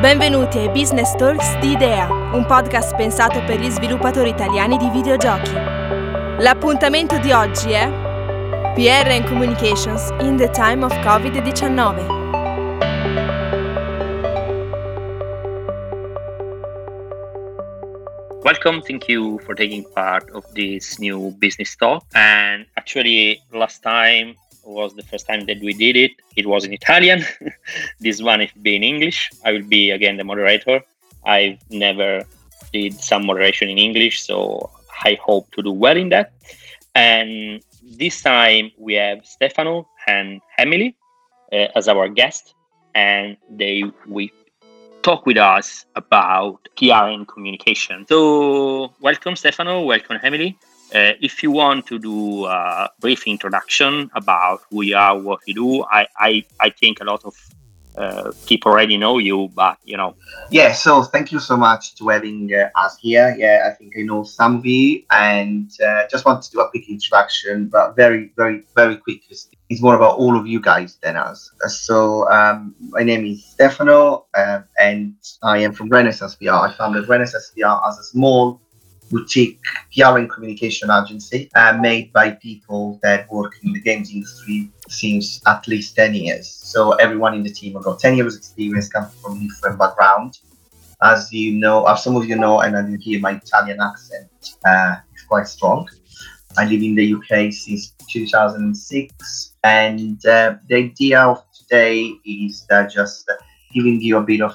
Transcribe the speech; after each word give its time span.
Benvenuti 0.00 0.58
ai 0.58 0.68
Business 0.68 1.14
Talks 1.16 1.56
di 1.58 1.70
Idea, 1.70 2.06
un 2.10 2.44
podcast 2.44 2.94
pensato 2.96 3.42
per 3.44 3.58
gli 3.58 3.70
sviluppatori 3.70 4.28
italiani 4.28 4.76
di 4.76 4.90
videogiochi. 4.90 5.52
L'appuntamento 6.38 7.16
di 7.18 7.32
oggi 7.32 7.70
è 7.70 7.88
PR 8.74 9.08
and 9.08 9.26
Communications 9.26 10.10
in 10.20 10.36
the 10.36 10.50
time 10.50 10.84
of 10.84 10.92
COVID-19. 10.98 12.24
Welcome, 18.42 18.82
thank 18.82 19.08
you 19.08 19.38
for 19.46 19.54
taking 19.54 19.82
part 19.94 20.30
of 20.32 20.44
this 20.52 20.98
new 20.98 21.34
business 21.38 21.74
talk. 21.74 22.04
And 22.12 22.66
actually, 22.74 23.40
last 23.50 23.80
time 23.82 24.36
was 24.66 24.94
the 24.94 25.02
first 25.02 25.26
time 25.26 25.46
that 25.46 25.60
we 25.60 25.72
did 25.72 25.96
it. 25.96 26.12
It 26.36 26.46
was 26.46 26.64
in 26.64 26.72
Italian. 26.72 27.24
this 28.00 28.20
one 28.20 28.40
will 28.40 28.62
be 28.62 28.76
in 28.76 28.82
English. 28.82 29.30
I 29.44 29.52
will 29.52 29.62
be 29.62 29.90
again 29.90 30.16
the 30.16 30.24
moderator. 30.24 30.82
I've 31.24 31.58
never 31.70 32.22
did 32.72 33.00
some 33.00 33.26
moderation 33.26 33.68
in 33.68 33.78
English, 33.78 34.22
so 34.22 34.70
I 35.04 35.18
hope 35.22 35.50
to 35.52 35.62
do 35.62 35.72
well 35.72 35.96
in 35.96 36.08
that. 36.10 36.32
And 36.94 37.62
this 37.82 38.22
time 38.22 38.72
we 38.78 38.94
have 38.94 39.24
Stefano 39.24 39.88
and 40.06 40.40
Emily 40.58 40.96
uh, 41.52 41.68
as 41.74 41.88
our 41.88 42.08
guest, 42.08 42.54
and 42.94 43.36
they 43.50 43.84
we 44.06 44.32
talk 45.02 45.26
with 45.26 45.36
us 45.36 45.86
about 45.94 46.68
PR 46.76 47.06
and 47.14 47.28
communication. 47.28 48.06
So 48.08 48.92
welcome 49.00 49.36
Stefano, 49.36 49.82
welcome 49.82 50.18
Emily. 50.22 50.58
Uh, 50.94 51.12
if 51.20 51.42
you 51.42 51.50
want 51.50 51.86
to 51.86 51.98
do 51.98 52.46
a 52.46 52.88
brief 53.00 53.26
introduction 53.26 54.10
about 54.14 54.60
who 54.70 54.82
you 54.82 54.96
are, 54.96 55.18
what 55.18 55.40
you 55.46 55.54
do, 55.54 55.84
I, 55.84 56.06
I, 56.18 56.44
I 56.60 56.70
think 56.70 57.00
a 57.00 57.04
lot 57.04 57.24
of 57.24 57.34
uh, 57.96 58.30
people 58.46 58.70
already 58.70 58.96
know 58.96 59.18
you, 59.18 59.48
but 59.54 59.78
you 59.84 59.96
know. 59.96 60.14
Yeah, 60.50 60.72
so 60.72 61.02
thank 61.02 61.32
you 61.32 61.40
so 61.40 61.56
much 61.56 61.94
to 61.96 62.08
having 62.08 62.52
uh, 62.54 62.68
us 62.76 62.98
here. 62.98 63.34
Yeah, 63.38 63.68
I 63.70 63.74
think 63.74 63.94
I 63.98 64.02
know 64.02 64.22
some 64.22 64.56
of 64.56 64.66
you, 64.66 65.02
and 65.10 65.70
uh, 65.84 66.06
just 66.10 66.24
want 66.24 66.42
to 66.42 66.50
do 66.50 66.60
a 66.60 66.70
quick 66.70 66.88
introduction, 66.88 67.68
but 67.68 67.96
very, 67.96 68.32
very, 68.36 68.64
very 68.74 68.96
quick. 68.96 69.22
It's 69.68 69.82
more 69.82 69.96
about 69.96 70.18
all 70.18 70.38
of 70.38 70.46
you 70.46 70.60
guys 70.60 70.98
than 71.02 71.16
us. 71.16 71.50
Uh, 71.64 71.68
so 71.68 72.30
um, 72.30 72.74
my 72.90 73.02
name 73.02 73.24
is 73.24 73.44
Stefano, 73.44 74.26
um, 74.36 74.64
and 74.78 75.14
I 75.42 75.58
am 75.58 75.72
from 75.72 75.88
Renaissance 75.88 76.36
PR. 76.36 76.50
I 76.50 76.72
founded 76.76 77.08
Renaissance 77.08 77.52
PR 77.56 77.78
as 77.88 77.98
a 77.98 78.04
small 78.04 78.60
boutique 79.10 79.60
PR 79.94 80.18
and 80.18 80.30
communication 80.30 80.90
agency 80.90 81.50
uh, 81.54 81.76
made 81.80 82.12
by 82.12 82.30
people 82.30 82.98
that 83.02 83.30
work 83.30 83.54
in 83.62 83.72
the 83.72 83.80
games 83.80 84.10
industry 84.10 84.70
since 84.88 85.40
at 85.46 85.66
least 85.68 85.96
10 85.96 86.14
years. 86.14 86.48
So 86.48 86.92
everyone 86.92 87.34
in 87.34 87.42
the 87.42 87.52
team 87.52 87.74
has 87.74 87.84
got 87.84 88.00
10 88.00 88.16
years 88.16 88.36
experience, 88.36 88.88
coming 88.88 89.10
from 89.22 89.40
different 89.40 89.78
background. 89.78 90.38
As 91.02 91.32
you 91.32 91.52
know, 91.52 91.84
as 91.84 92.02
some 92.02 92.16
of 92.16 92.26
you 92.26 92.36
know, 92.36 92.60
and 92.60 92.76
I 92.76 92.88
you 92.88 92.96
hear 92.96 93.20
my 93.20 93.32
Italian 93.32 93.80
accent 93.80 94.28
uh, 94.64 94.96
is 95.14 95.22
quite 95.24 95.46
strong. 95.46 95.88
I 96.56 96.64
live 96.64 96.82
in 96.82 96.94
the 96.94 97.14
UK 97.14 97.52
since 97.52 97.92
2006, 98.10 99.52
and 99.62 100.24
uh, 100.24 100.54
the 100.68 100.74
idea 100.74 101.20
of 101.20 101.44
today 101.52 102.14
is 102.24 102.66
just 102.90 103.30
giving 103.74 104.00
you 104.00 104.16
a 104.16 104.22
bit 104.22 104.40
of 104.40 104.54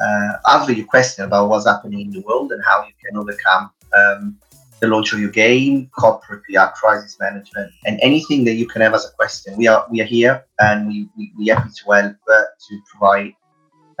uh, 0.00 0.32
answer 0.52 0.72
your 0.72 0.86
question 0.86 1.24
about 1.24 1.48
what's 1.48 1.66
happening 1.66 2.00
in 2.00 2.10
the 2.10 2.20
world 2.20 2.52
and 2.52 2.62
how 2.64 2.84
you 2.84 2.92
can 3.04 3.18
overcome 3.18 3.70
um, 3.96 4.38
the 4.80 4.86
launch 4.86 5.12
of 5.12 5.18
your 5.18 5.30
game, 5.30 5.90
corporate 5.98 6.42
PR, 6.44 6.66
crisis 6.74 7.16
management, 7.18 7.72
and 7.84 7.98
anything 8.00 8.44
that 8.44 8.54
you 8.54 8.66
can 8.66 8.80
have 8.80 8.94
as 8.94 9.06
a 9.06 9.10
question. 9.12 9.56
We 9.56 9.66
are 9.66 9.86
we 9.90 10.00
are 10.00 10.04
here 10.04 10.44
and 10.60 10.86
we 10.86 11.08
we, 11.16 11.32
we 11.36 11.46
happy 11.48 11.70
to 11.70 11.92
help 11.92 12.16
uh, 12.30 12.42
to 12.68 12.80
provide 12.90 13.34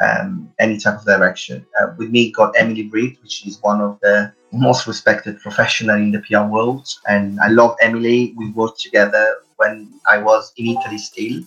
um, 0.00 0.52
any 0.58 0.78
type 0.78 0.98
of 0.98 1.04
direction. 1.04 1.66
Uh, 1.80 1.88
with 1.98 2.10
me, 2.10 2.30
got 2.30 2.54
Emily 2.56 2.84
Breed, 2.84 3.18
which 3.22 3.46
is 3.46 3.60
one 3.62 3.80
of 3.80 3.98
the 4.02 4.32
most 4.52 4.86
respected 4.86 5.40
professional 5.40 5.96
in 5.96 6.12
the 6.12 6.20
PR 6.20 6.44
world, 6.44 6.86
and 7.08 7.40
I 7.40 7.48
love 7.48 7.76
Emily. 7.80 8.34
We 8.36 8.52
worked 8.52 8.80
together 8.80 9.38
when 9.56 9.92
I 10.08 10.18
was 10.18 10.52
in 10.56 10.78
Italy 10.78 10.98
still, 10.98 11.42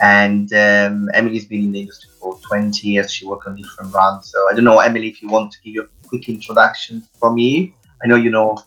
and 0.00 0.52
um, 0.52 1.08
Emily's 1.14 1.46
been 1.46 1.64
in 1.64 1.72
the 1.72 1.80
industry 1.80 2.10
for 2.20 2.38
20 2.48 2.88
years. 2.88 3.12
She 3.12 3.26
worked 3.26 3.46
on 3.46 3.56
different 3.56 3.92
brands. 3.92 4.30
So 4.30 4.38
I 4.50 4.54
don't 4.54 4.64
know, 4.64 4.78
Emily, 4.78 5.08
if 5.08 5.22
you 5.22 5.28
want 5.28 5.52
to 5.52 5.58
give 5.62 5.74
you 5.74 5.82
a 5.82 6.08
quick 6.08 6.28
introduction 6.28 7.02
from 7.18 7.34
me. 7.34 7.74
I 8.02 8.06
know 8.06 8.16
you 8.16 8.30
know 8.30 8.58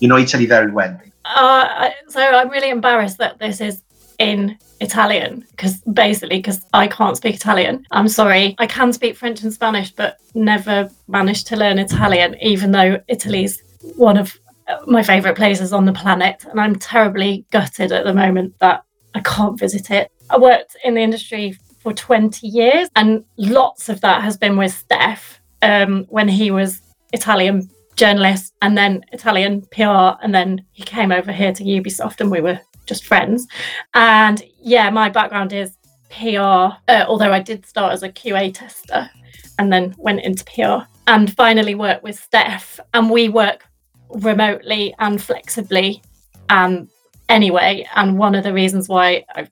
you 0.00 0.08
know 0.08 0.18
Italy 0.18 0.46
very 0.46 0.70
well. 0.70 0.98
Uh, 1.24 1.90
so 2.08 2.20
I'm 2.20 2.50
really 2.50 2.70
embarrassed 2.70 3.18
that 3.18 3.38
this 3.38 3.60
is 3.60 3.82
in 4.18 4.56
Italian 4.80 5.44
because 5.50 5.80
basically 5.92 6.38
because 6.38 6.64
I 6.72 6.86
can't 6.88 7.16
speak 7.16 7.34
Italian. 7.34 7.84
I'm 7.90 8.08
sorry. 8.08 8.54
I 8.58 8.66
can 8.66 8.92
speak 8.92 9.16
French 9.16 9.42
and 9.42 9.52
Spanish, 9.52 9.90
but 9.90 10.18
never 10.34 10.90
managed 11.08 11.46
to 11.48 11.56
learn 11.56 11.78
Italian, 11.78 12.36
even 12.40 12.72
though 12.72 13.00
Italy's 13.08 13.62
one 13.96 14.16
of 14.16 14.38
my 14.86 15.02
favorite 15.02 15.36
places 15.36 15.72
on 15.72 15.84
the 15.84 15.92
planet. 15.92 16.44
And 16.50 16.60
I'm 16.60 16.76
terribly 16.76 17.44
gutted 17.50 17.92
at 17.92 18.04
the 18.04 18.14
moment 18.14 18.58
that 18.60 18.84
I 19.14 19.20
can't 19.20 19.58
visit 19.58 19.90
it. 19.90 20.10
I 20.30 20.38
worked 20.38 20.76
in 20.84 20.94
the 20.94 21.00
industry 21.00 21.58
for 21.80 21.92
20 21.92 22.46
years, 22.46 22.88
and 22.96 23.24
lots 23.36 23.88
of 23.88 24.00
that 24.00 24.22
has 24.22 24.36
been 24.36 24.56
with 24.56 24.72
Steph 24.72 25.40
um, 25.62 26.04
when 26.08 26.28
he 26.28 26.50
was 26.50 26.80
Italian 27.12 27.70
journalist 27.96 28.54
and 28.60 28.76
then 28.76 29.04
Italian 29.12 29.62
PR, 29.70 30.18
and 30.22 30.34
then 30.34 30.64
he 30.72 30.82
came 30.82 31.12
over 31.12 31.32
here 31.32 31.52
to 31.52 31.64
Ubisoft, 31.64 32.20
and 32.20 32.30
we 32.30 32.40
were 32.40 32.60
just 32.86 33.04
friends. 33.04 33.46
And 33.94 34.42
yeah, 34.60 34.90
my 34.90 35.08
background 35.08 35.52
is 35.52 35.76
PR, 36.10 36.74
uh, 36.88 37.04
although 37.06 37.32
I 37.32 37.40
did 37.40 37.66
start 37.66 37.92
as 37.92 38.02
a 38.02 38.08
QA 38.08 38.54
tester 38.54 39.10
and 39.58 39.72
then 39.72 39.94
went 39.98 40.20
into 40.20 40.44
PR 40.44 40.86
and 41.06 41.34
finally 41.34 41.74
worked 41.74 42.02
with 42.02 42.18
Steph. 42.18 42.80
And 42.94 43.10
we 43.10 43.28
work 43.28 43.64
remotely 44.10 44.94
and 44.98 45.20
flexibly 45.20 46.02
um, 46.48 46.88
anyway. 47.28 47.86
And 47.94 48.18
one 48.18 48.34
of 48.34 48.44
the 48.44 48.52
reasons 48.52 48.88
why 48.88 49.24
I've 49.34 49.50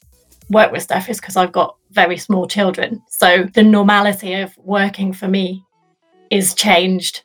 work 0.50 0.72
with 0.72 0.82
Steph 0.82 1.09
is 1.09 1.21
because 1.21 1.37
I've 1.37 1.53
got 1.53 1.77
very 1.91 2.16
small 2.16 2.47
children. 2.47 3.03
So 3.09 3.44
the 3.55 3.62
normality 3.62 4.34
of 4.34 4.56
working 4.59 5.12
for 5.12 5.28
me 5.28 5.65
is 6.31 6.55
changed 6.55 7.22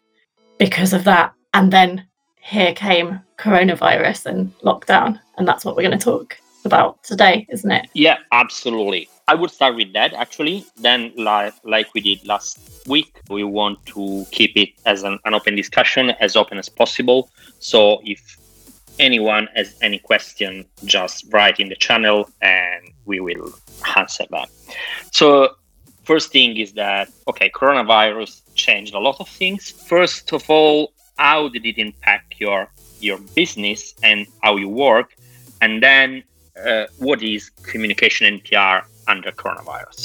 because 0.58 0.94
of 0.94 1.04
that. 1.06 1.34
And 1.54 1.72
then 1.72 2.06
here 2.42 2.74
came 2.74 3.20
coronavirus 3.38 4.28
and 4.28 4.58
lockdown. 4.60 5.20
And 5.38 5.48
that's 5.48 5.66
what 5.66 5.76
we're 5.76 5.88
going 5.88 5.98
to 5.98 6.04
talk 6.04 6.38
about 6.66 7.02
today, 7.04 7.48
isn't 7.50 7.72
it? 7.72 7.88
Yeah, 7.94 8.18
absolutely. 8.32 9.10
I 9.28 9.36
would 9.36 9.52
start 9.52 9.76
with 9.76 9.94
that 9.94 10.14
actually. 10.14 10.66
Then, 10.78 11.14
like, 11.16 11.54
like 11.64 11.94
we 11.94 12.02
did 12.02 12.26
last 12.28 12.60
week, 12.88 13.22
we 13.30 13.44
want 13.44 13.86
to 13.88 14.26
keep 14.32 14.58
it 14.58 14.70
as 14.86 15.04
an, 15.04 15.20
an 15.26 15.34
open 15.34 15.56
discussion, 15.56 16.12
as 16.20 16.36
open 16.36 16.58
as 16.58 16.68
possible. 16.68 17.30
So, 17.60 18.02
if 18.04 18.39
anyone 19.00 19.48
has 19.56 19.76
any 19.82 20.00
question, 20.00 20.66
just 20.86 21.26
write 21.32 21.60
in 21.60 21.70
the 21.70 21.76
channel 21.76 22.30
and 22.42 22.92
we 23.06 23.20
will 23.20 23.54
answer 23.98 24.26
that. 24.32 24.50
So, 25.12 25.56
first 26.04 26.32
thing 26.32 26.58
is 26.58 26.74
that, 26.74 27.10
okay, 27.28 27.50
coronavirus 27.50 28.42
changed 28.56 28.94
a 28.94 29.00
lot 29.00 29.18
of 29.20 29.28
things. 29.28 29.72
First 29.72 30.34
of 30.34 30.50
all, 30.50 30.94
how 31.18 31.50
did 31.50 31.66
it 31.66 31.78
impact 31.78 32.36
your 32.40 32.72
your 33.00 33.20
business 33.36 33.94
and 34.04 34.28
how 34.44 34.58
you 34.58 34.70
work? 34.70 35.16
And 35.62 35.82
then, 35.82 36.24
uh, 36.66 36.86
what 36.98 37.22
is 37.22 37.50
communication 37.64 38.28
and 38.28 38.44
PR 38.44 38.86
under 39.08 39.32
coronavirus? 39.32 40.02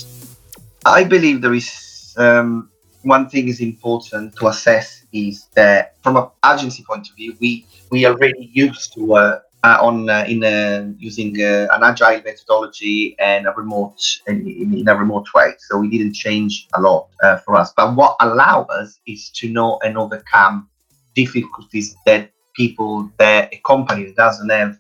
I 0.87 1.05
believe 1.05 1.41
there 1.41 1.55
is 1.55 2.15
um, 2.17 2.71
one 3.05 3.29
thing 3.29 3.49
is 3.49 3.61
important 3.61 4.37
to 4.37 4.49
assess 4.49 5.05
is 5.13 5.47
that 5.55 5.95
from 6.03 6.17
an 6.17 6.27
agency 6.45 6.83
point 6.83 7.09
of 7.09 7.17
view, 7.17 7.37
we 7.41 7.67
we 7.91 8.05
are 8.05 8.17
really 8.17 8.51
used 8.53 8.95
to 8.95 9.15
uh, 9.15 9.41
uh, 9.65 9.79
on 9.81 10.11
uh, 10.11 10.25
in 10.29 10.45
uh, 10.45 10.93
using 10.99 11.41
an 11.41 11.83
agile 11.83 12.21
methodology 12.23 13.17
and 13.19 13.47
a 13.47 13.53
remote 13.53 13.99
in, 14.27 14.47
in, 14.47 14.89
a 14.89 14.95
remote 14.95 15.27
way. 15.35 15.55
So 15.59 15.79
we 15.79 15.89
didn't 15.89 16.15
change 16.15 16.69
a 16.75 16.81
lot 16.81 17.09
uh, 17.23 17.39
for 17.39 17.57
us. 17.57 17.73
But 17.75 17.97
what 17.97 18.17
allowed 18.21 18.67
us 18.71 19.01
is 19.07 19.31
to 19.31 19.49
know 19.49 19.79
and 19.83 19.97
overcome 19.97 20.69
difficulties 21.15 21.97
that 22.05 22.31
people 22.55 23.11
that 23.19 23.55
a 23.55 23.61
company 23.67 24.05
that 24.05 24.17
doesn't 24.17 24.51
have 24.51 24.79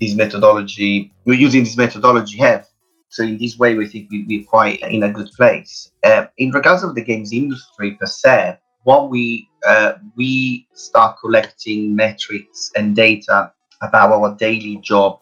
this 0.00 0.14
methodology, 0.14 1.12
we're 1.24 1.38
using 1.38 1.64
this 1.64 1.76
methodology 1.76 2.38
have. 2.38 2.68
So 3.14 3.22
in 3.22 3.38
this 3.38 3.56
way, 3.56 3.76
we 3.76 3.86
think 3.86 4.10
we, 4.10 4.24
we're 4.28 4.44
quite 4.44 4.80
in 4.80 5.04
a 5.04 5.08
good 5.08 5.30
place. 5.36 5.92
Uh, 6.02 6.26
in 6.36 6.50
regards 6.50 6.82
of 6.82 6.96
the 6.96 7.00
games 7.00 7.32
industry 7.32 7.92
per 7.92 8.06
se, 8.06 8.58
what 8.82 9.08
we 9.08 9.48
uh, 9.64 9.92
we 10.16 10.66
start 10.74 11.18
collecting 11.20 11.94
metrics 11.94 12.72
and 12.74 12.96
data 12.96 13.52
about 13.82 14.10
our 14.10 14.34
daily 14.34 14.78
job 14.78 15.20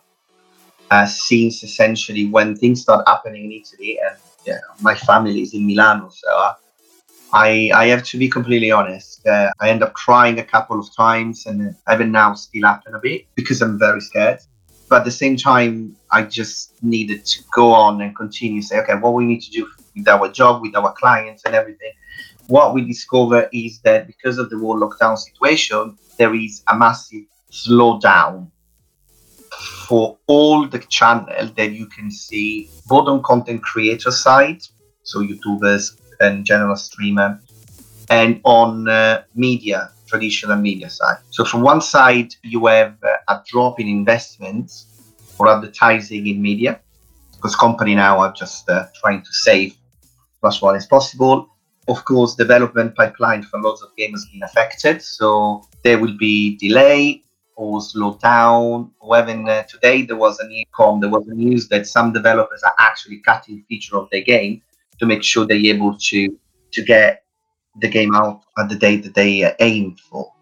uh, 0.90 1.04
since 1.04 1.62
essentially 1.62 2.28
when 2.30 2.56
things 2.56 2.80
start 2.80 3.06
happening 3.06 3.44
in 3.44 3.52
Italy, 3.52 3.98
and 4.00 4.16
yeah, 4.46 4.60
my 4.80 4.94
family 4.94 5.42
is 5.42 5.52
in 5.52 5.66
Milano, 5.66 6.08
so 6.08 6.28
I 7.34 7.70
I 7.74 7.88
have 7.88 8.04
to 8.04 8.16
be 8.16 8.26
completely 8.26 8.70
honest. 8.70 9.26
Uh, 9.26 9.50
I 9.60 9.68
end 9.68 9.82
up 9.82 9.92
crying 9.92 10.38
a 10.38 10.44
couple 10.54 10.80
of 10.80 10.88
times, 10.96 11.44
and 11.44 11.76
even 11.92 12.10
now 12.10 12.32
still 12.32 12.66
happen 12.66 12.94
a 12.94 12.98
bit 12.98 13.26
because 13.34 13.60
I'm 13.60 13.78
very 13.78 14.00
scared 14.00 14.40
but 14.92 14.98
at 14.98 15.04
the 15.06 15.10
same 15.10 15.38
time, 15.38 15.96
I 16.10 16.20
just 16.20 16.74
needed 16.82 17.24
to 17.24 17.42
go 17.54 17.72
on 17.72 18.02
and 18.02 18.14
continue. 18.14 18.60
Say, 18.60 18.78
okay, 18.80 18.94
what 18.96 19.14
we 19.14 19.24
need 19.24 19.40
to 19.40 19.50
do 19.50 19.66
with 19.96 20.06
our 20.06 20.28
job, 20.28 20.60
with 20.60 20.76
our 20.76 20.92
clients, 20.92 21.44
and 21.46 21.54
everything. 21.54 21.92
What 22.48 22.74
we 22.74 22.84
discover 22.84 23.48
is 23.54 23.80
that 23.84 24.06
because 24.06 24.36
of 24.36 24.50
the 24.50 24.58
whole 24.58 24.78
lockdown 24.78 25.16
situation, 25.16 25.96
there 26.18 26.34
is 26.34 26.62
a 26.68 26.76
massive 26.76 27.24
slowdown 27.50 28.50
for 29.88 30.18
all 30.26 30.68
the 30.68 30.80
channel 30.80 31.50
that 31.56 31.72
you 31.72 31.86
can 31.86 32.10
see 32.10 32.68
both 32.86 33.08
on 33.08 33.22
content 33.22 33.62
creator 33.62 34.10
side, 34.10 34.60
so 35.04 35.20
YouTubers 35.20 35.98
and 36.20 36.44
general 36.44 36.76
streamer, 36.76 37.40
and 38.10 38.42
on 38.44 38.88
uh, 38.88 39.22
media, 39.34 39.90
traditional 40.12 40.58
media 40.68 40.88
side. 40.98 41.20
So 41.36 41.40
from 41.50 41.60
one 41.72 41.82
side, 41.94 42.30
you 42.52 42.60
have 42.66 42.94
uh, 43.02 43.32
a 43.34 43.36
drop 43.50 43.74
in 43.80 43.88
investments 43.88 44.70
for 45.34 45.44
advertising 45.54 46.26
in 46.32 46.36
media, 46.50 46.72
because 47.36 47.54
company 47.66 47.94
now 48.06 48.14
are 48.24 48.32
just 48.42 48.68
uh, 48.68 48.86
trying 49.00 49.22
to 49.28 49.32
save 49.46 49.70
as 50.44 50.60
much 50.62 50.76
as 50.76 50.86
possible. 50.96 51.36
Of 51.88 51.98
course, 52.04 52.30
development 52.44 52.94
pipeline 53.00 53.42
for 53.42 53.60
lots 53.68 53.80
of 53.82 53.88
games 53.96 54.18
has 54.22 54.30
been 54.32 54.44
affected, 54.50 54.96
so 55.18 55.26
there 55.84 55.98
will 56.02 56.16
be 56.28 56.56
delay 56.66 57.24
or 57.56 57.80
slow 57.80 58.10
down. 58.22 58.92
Or 59.00 59.18
even 59.20 59.48
uh, 59.48 59.62
today, 59.74 59.98
there 60.08 60.20
was 60.26 60.34
a 60.42 60.46
new 60.46 60.64
there 61.02 61.10
was 61.16 61.26
a 61.32 61.34
news 61.44 61.62
that 61.72 61.86
some 61.96 62.12
developers 62.12 62.62
are 62.68 62.76
actually 62.88 63.18
cutting 63.30 63.64
feature 63.68 63.96
of 63.96 64.08
their 64.12 64.24
game 64.34 64.54
to 64.98 65.06
make 65.06 65.22
sure 65.30 65.44
they're 65.44 65.74
able 65.74 65.96
to 66.10 66.20
to 66.74 66.80
get 66.94 67.21
the 67.80 67.88
game 67.88 68.14
out 68.14 68.42
at 68.58 68.68
the 68.68 68.76
date 68.76 69.02
that 69.04 69.14
they 69.14 69.44
uh, 69.44 69.52
aim 69.60 69.96
for. 69.96 70.32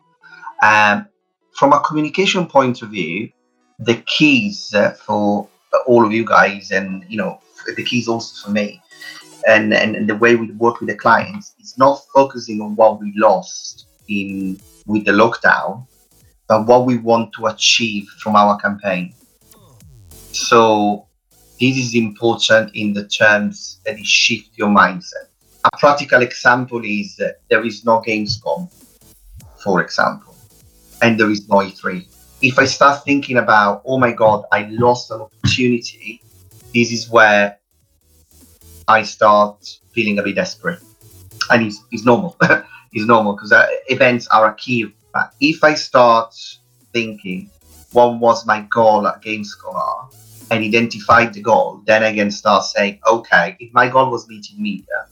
Um, 0.63 1.07
from 1.53 1.73
a 1.73 1.81
communication 1.81 2.47
point 2.47 2.83
of 2.83 2.91
view, 2.91 3.31
the 3.79 3.97
keys 4.07 4.75
uh, 4.75 4.93
for 4.93 5.49
all 5.87 6.05
of 6.05 6.13
you 6.13 6.25
guys, 6.25 6.71
and 6.71 7.05
you 7.09 7.17
know, 7.17 7.41
the 7.77 7.85
keys 7.85 8.09
also 8.09 8.47
for 8.47 8.53
me, 8.53 8.83
and, 9.47 9.73
and 9.73 9.97
and 9.97 10.09
the 10.09 10.17
way 10.17 10.37
we 10.37 10.51
work 10.53 10.81
with 10.81 10.89
the 10.89 10.95
clients 10.95 11.55
is 11.61 11.79
not 11.79 12.03
focusing 12.15 12.61
on 12.61 12.77
what 12.77 13.01
we 13.01 13.13
lost 13.17 13.87
in 14.09 14.61
with 14.87 15.05
the 15.05 15.13
lockdown, 15.13 15.87
but 16.49 16.67
what 16.67 16.85
we 16.85 16.99
want 16.99 17.33
to 17.35 17.47
achieve 17.47 18.07
from 18.19 18.37
our 18.37 18.59
campaign. 18.59 19.15
So 20.33 21.07
this 21.61 21.77
is 21.77 21.95
important 21.95 22.75
in 22.75 22.93
the 22.93 23.07
terms 23.07 23.81
that 23.85 23.99
it 23.99 24.07
shift 24.07 24.51
your 24.57 24.69
mindset. 24.69 25.30
A 25.65 25.79
practical 25.79 26.23
example 26.23 26.83
is 26.85 27.21
uh, 27.21 27.33
there 27.51 27.65
is 27.65 27.85
no 27.85 28.01
Gamescom, 28.01 28.71
for 29.63 29.83
example, 29.83 30.37
and 31.03 31.19
there 31.19 31.31
is 31.31 31.49
no 31.49 31.57
E3. 31.57 32.07
If 32.43 32.59
I 32.59 32.65
start 32.65 33.05
thinking 33.05 33.37
about, 33.37 33.83
oh 33.85 33.99
my 33.99 34.13
God, 34.13 34.45
I 34.51 34.69
lost 34.71 35.11
an 35.11 35.21
opportunity, 35.21 36.23
this 36.75 36.91
is 36.91 37.11
where 37.11 37.59
I 38.89 39.03
start 39.03 39.79
feeling 39.93 40.19
a 40.19 40.23
bit 40.23 40.37
desperate. 40.37 40.81
And 41.51 41.67
it's, 41.67 41.83
it's 41.93 42.05
normal. 42.05 42.37
it's 42.93 43.07
normal 43.07 43.35
because 43.35 43.53
uh, 43.53 43.67
events 43.89 44.27
are 44.29 44.51
a 44.51 44.55
key 44.55 44.95
but 45.13 45.33
if 45.41 45.65
I 45.65 45.75
start 45.75 46.35
thinking, 46.93 47.51
what 47.93 48.19
was 48.19 48.47
my 48.47 48.67
goal 48.71 49.07
at 49.07 49.23
Gamescom 49.23 50.09
and 50.51 50.65
identify 50.65 51.27
the 51.27 51.43
goal, 51.43 51.83
then 51.87 52.03
I 52.03 52.15
can 52.15 52.31
start 52.31 52.65
saying, 52.65 53.01
okay, 53.07 53.57
if 53.59 53.73
my 53.73 53.89
goal 53.89 54.11
was 54.11 54.29
meeting 54.29 54.63
media, 54.63 55.07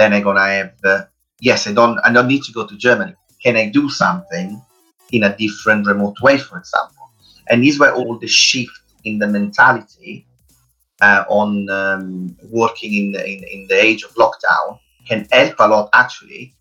then 0.00 0.14
I'm 0.14 0.22
gonna 0.22 0.46
have, 0.46 0.72
uh, 0.84 1.02
yes, 1.40 1.66
I 1.66 1.72
don't, 1.72 1.98
I 2.00 2.12
don't 2.12 2.26
need 2.28 2.42
to 2.44 2.52
go 2.52 2.66
to 2.66 2.76
Germany. 2.76 3.14
Can 3.42 3.56
I 3.56 3.68
do 3.68 3.88
something 3.90 4.60
in 5.12 5.24
a 5.24 5.36
different 5.36 5.86
remote 5.86 6.20
way, 6.20 6.38
for 6.38 6.58
example? 6.58 7.10
And 7.48 7.62
this 7.64 7.78
where 7.78 7.94
all 7.94 8.18
the 8.18 8.26
shift 8.26 8.80
in 9.04 9.18
the 9.18 9.26
mentality 9.26 10.26
uh, 11.02 11.24
on 11.28 11.68
um, 11.70 12.36
working 12.50 12.94
in 12.94 13.12
the, 13.12 13.26
in, 13.26 13.44
in 13.44 13.66
the 13.68 13.82
age 13.82 14.02
of 14.04 14.14
lockdown 14.14 14.78
can 15.06 15.26
help 15.32 15.54
a 15.58 15.68
lot 15.68 15.90
actually 15.92 16.54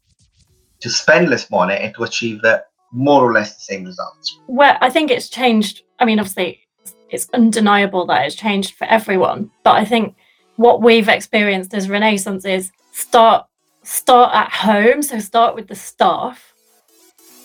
to 0.82 0.90
spend 0.90 1.30
less 1.30 1.50
money 1.52 1.76
and 1.76 1.94
to 1.96 2.04
achieve 2.04 2.42
the 2.42 2.64
more 2.92 3.22
or 3.24 3.34
less 3.34 3.56
the 3.56 3.62
same 3.62 3.84
results. 3.86 4.40
Well, 4.48 4.78
I 4.82 4.90
think 4.90 5.12
it's 5.12 5.30
changed. 5.30 5.84
I 6.00 6.06
mean, 6.06 6.20
obviously, 6.20 6.62
it's 7.10 7.30
undeniable 7.34 8.06
that 8.08 8.26
it's 8.26 8.36
changed 8.36 8.76
for 8.76 8.86
everyone. 8.86 9.52
But 9.64 9.76
I 9.76 9.86
think 9.86 10.16
what 10.56 10.82
we've 10.82 11.10
experienced 11.10 11.74
as 11.74 11.90
Renaissance 11.90 12.46
is 12.46 12.72
start 13.00 13.46
start 13.84 14.36
at 14.36 14.52
home. 14.52 15.02
So 15.02 15.20
start 15.20 15.56
with 15.56 15.68
the 15.68 15.76
staff. 15.76 16.54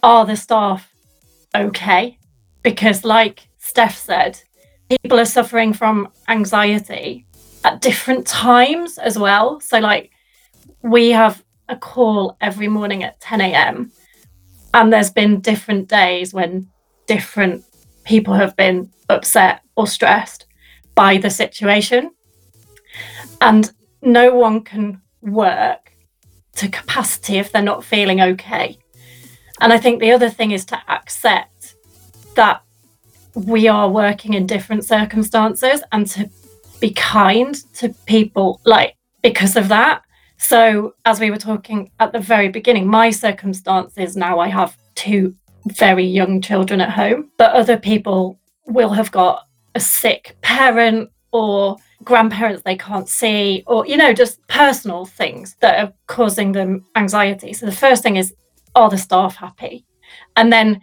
Are 0.02 0.26
the 0.26 0.36
staff 0.36 0.92
okay? 1.54 2.18
Because, 2.62 3.04
like 3.04 3.48
Steph 3.58 3.96
said, 3.96 4.40
people 4.88 5.18
are 5.18 5.24
suffering 5.24 5.72
from 5.72 6.08
anxiety 6.28 7.26
at 7.64 7.80
different 7.80 8.26
times 8.26 8.98
as 8.98 9.18
well. 9.18 9.60
So, 9.60 9.78
like, 9.78 10.10
we 10.82 11.10
have 11.10 11.42
a 11.68 11.76
call 11.76 12.36
every 12.40 12.68
morning 12.68 13.02
at 13.02 13.20
10 13.20 13.40
a.m. 13.40 13.92
And 14.74 14.92
there's 14.92 15.10
been 15.10 15.40
different 15.40 15.88
days 15.88 16.34
when 16.34 16.68
different 17.06 17.64
people 18.04 18.34
have 18.34 18.54
been 18.56 18.90
upset 19.08 19.62
or 19.76 19.86
stressed 19.86 20.46
by 20.94 21.16
the 21.16 21.30
situation. 21.30 22.10
And 23.40 23.72
no 24.02 24.34
one 24.34 24.60
can 24.60 25.00
work 25.24 25.92
to 26.56 26.68
capacity 26.68 27.38
if 27.38 27.50
they're 27.50 27.62
not 27.62 27.84
feeling 27.84 28.20
okay. 28.20 28.78
And 29.60 29.72
I 29.72 29.78
think 29.78 30.00
the 30.00 30.12
other 30.12 30.30
thing 30.30 30.50
is 30.50 30.64
to 30.66 30.80
accept 30.88 31.74
that 32.36 32.62
we 33.34 33.66
are 33.66 33.88
working 33.88 34.34
in 34.34 34.46
different 34.46 34.84
circumstances 34.84 35.82
and 35.90 36.06
to 36.08 36.30
be 36.80 36.90
kind 36.90 37.54
to 37.74 37.88
people 38.06 38.60
like 38.64 38.96
because 39.22 39.56
of 39.56 39.68
that 39.68 40.04
so, 40.36 40.94
as 41.04 41.20
we 41.20 41.30
were 41.30 41.38
talking 41.38 41.90
at 42.00 42.12
the 42.12 42.18
very 42.18 42.48
beginning, 42.48 42.86
my 42.86 43.10
circumstances 43.10 44.16
now 44.16 44.38
I 44.40 44.48
have 44.48 44.76
two 44.94 45.34
very 45.66 46.04
young 46.04 46.42
children 46.42 46.80
at 46.80 46.90
home, 46.90 47.30
but 47.38 47.52
other 47.52 47.78
people 47.78 48.38
will 48.66 48.90
have 48.90 49.10
got 49.10 49.46
a 49.74 49.80
sick 49.80 50.36
parent 50.42 51.10
or 51.32 51.76
grandparents 52.04 52.62
they 52.62 52.76
can't 52.76 53.08
see, 53.08 53.64
or, 53.66 53.86
you 53.86 53.96
know, 53.96 54.12
just 54.12 54.46
personal 54.48 55.06
things 55.06 55.56
that 55.60 55.82
are 55.82 55.92
causing 56.06 56.52
them 56.52 56.84
anxiety. 56.96 57.52
So, 57.52 57.66
the 57.66 57.72
first 57.72 58.02
thing 58.02 58.16
is, 58.16 58.34
are 58.74 58.90
the 58.90 58.98
staff 58.98 59.36
happy? 59.36 59.84
And 60.36 60.52
then 60.52 60.80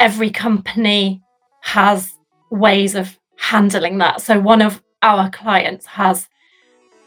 every 0.00 0.30
company 0.30 1.22
has 1.62 2.12
ways 2.50 2.94
of 2.94 3.18
handling 3.36 3.98
that. 3.98 4.20
So, 4.20 4.38
one 4.40 4.62
of 4.62 4.82
our 5.02 5.30
clients 5.30 5.86
has 5.86 6.28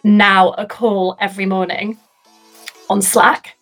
now 0.04 0.52
a 0.52 0.66
call 0.66 1.18
every 1.20 1.46
morning 1.46 1.98
on 2.90 3.02
Slack 3.02 3.56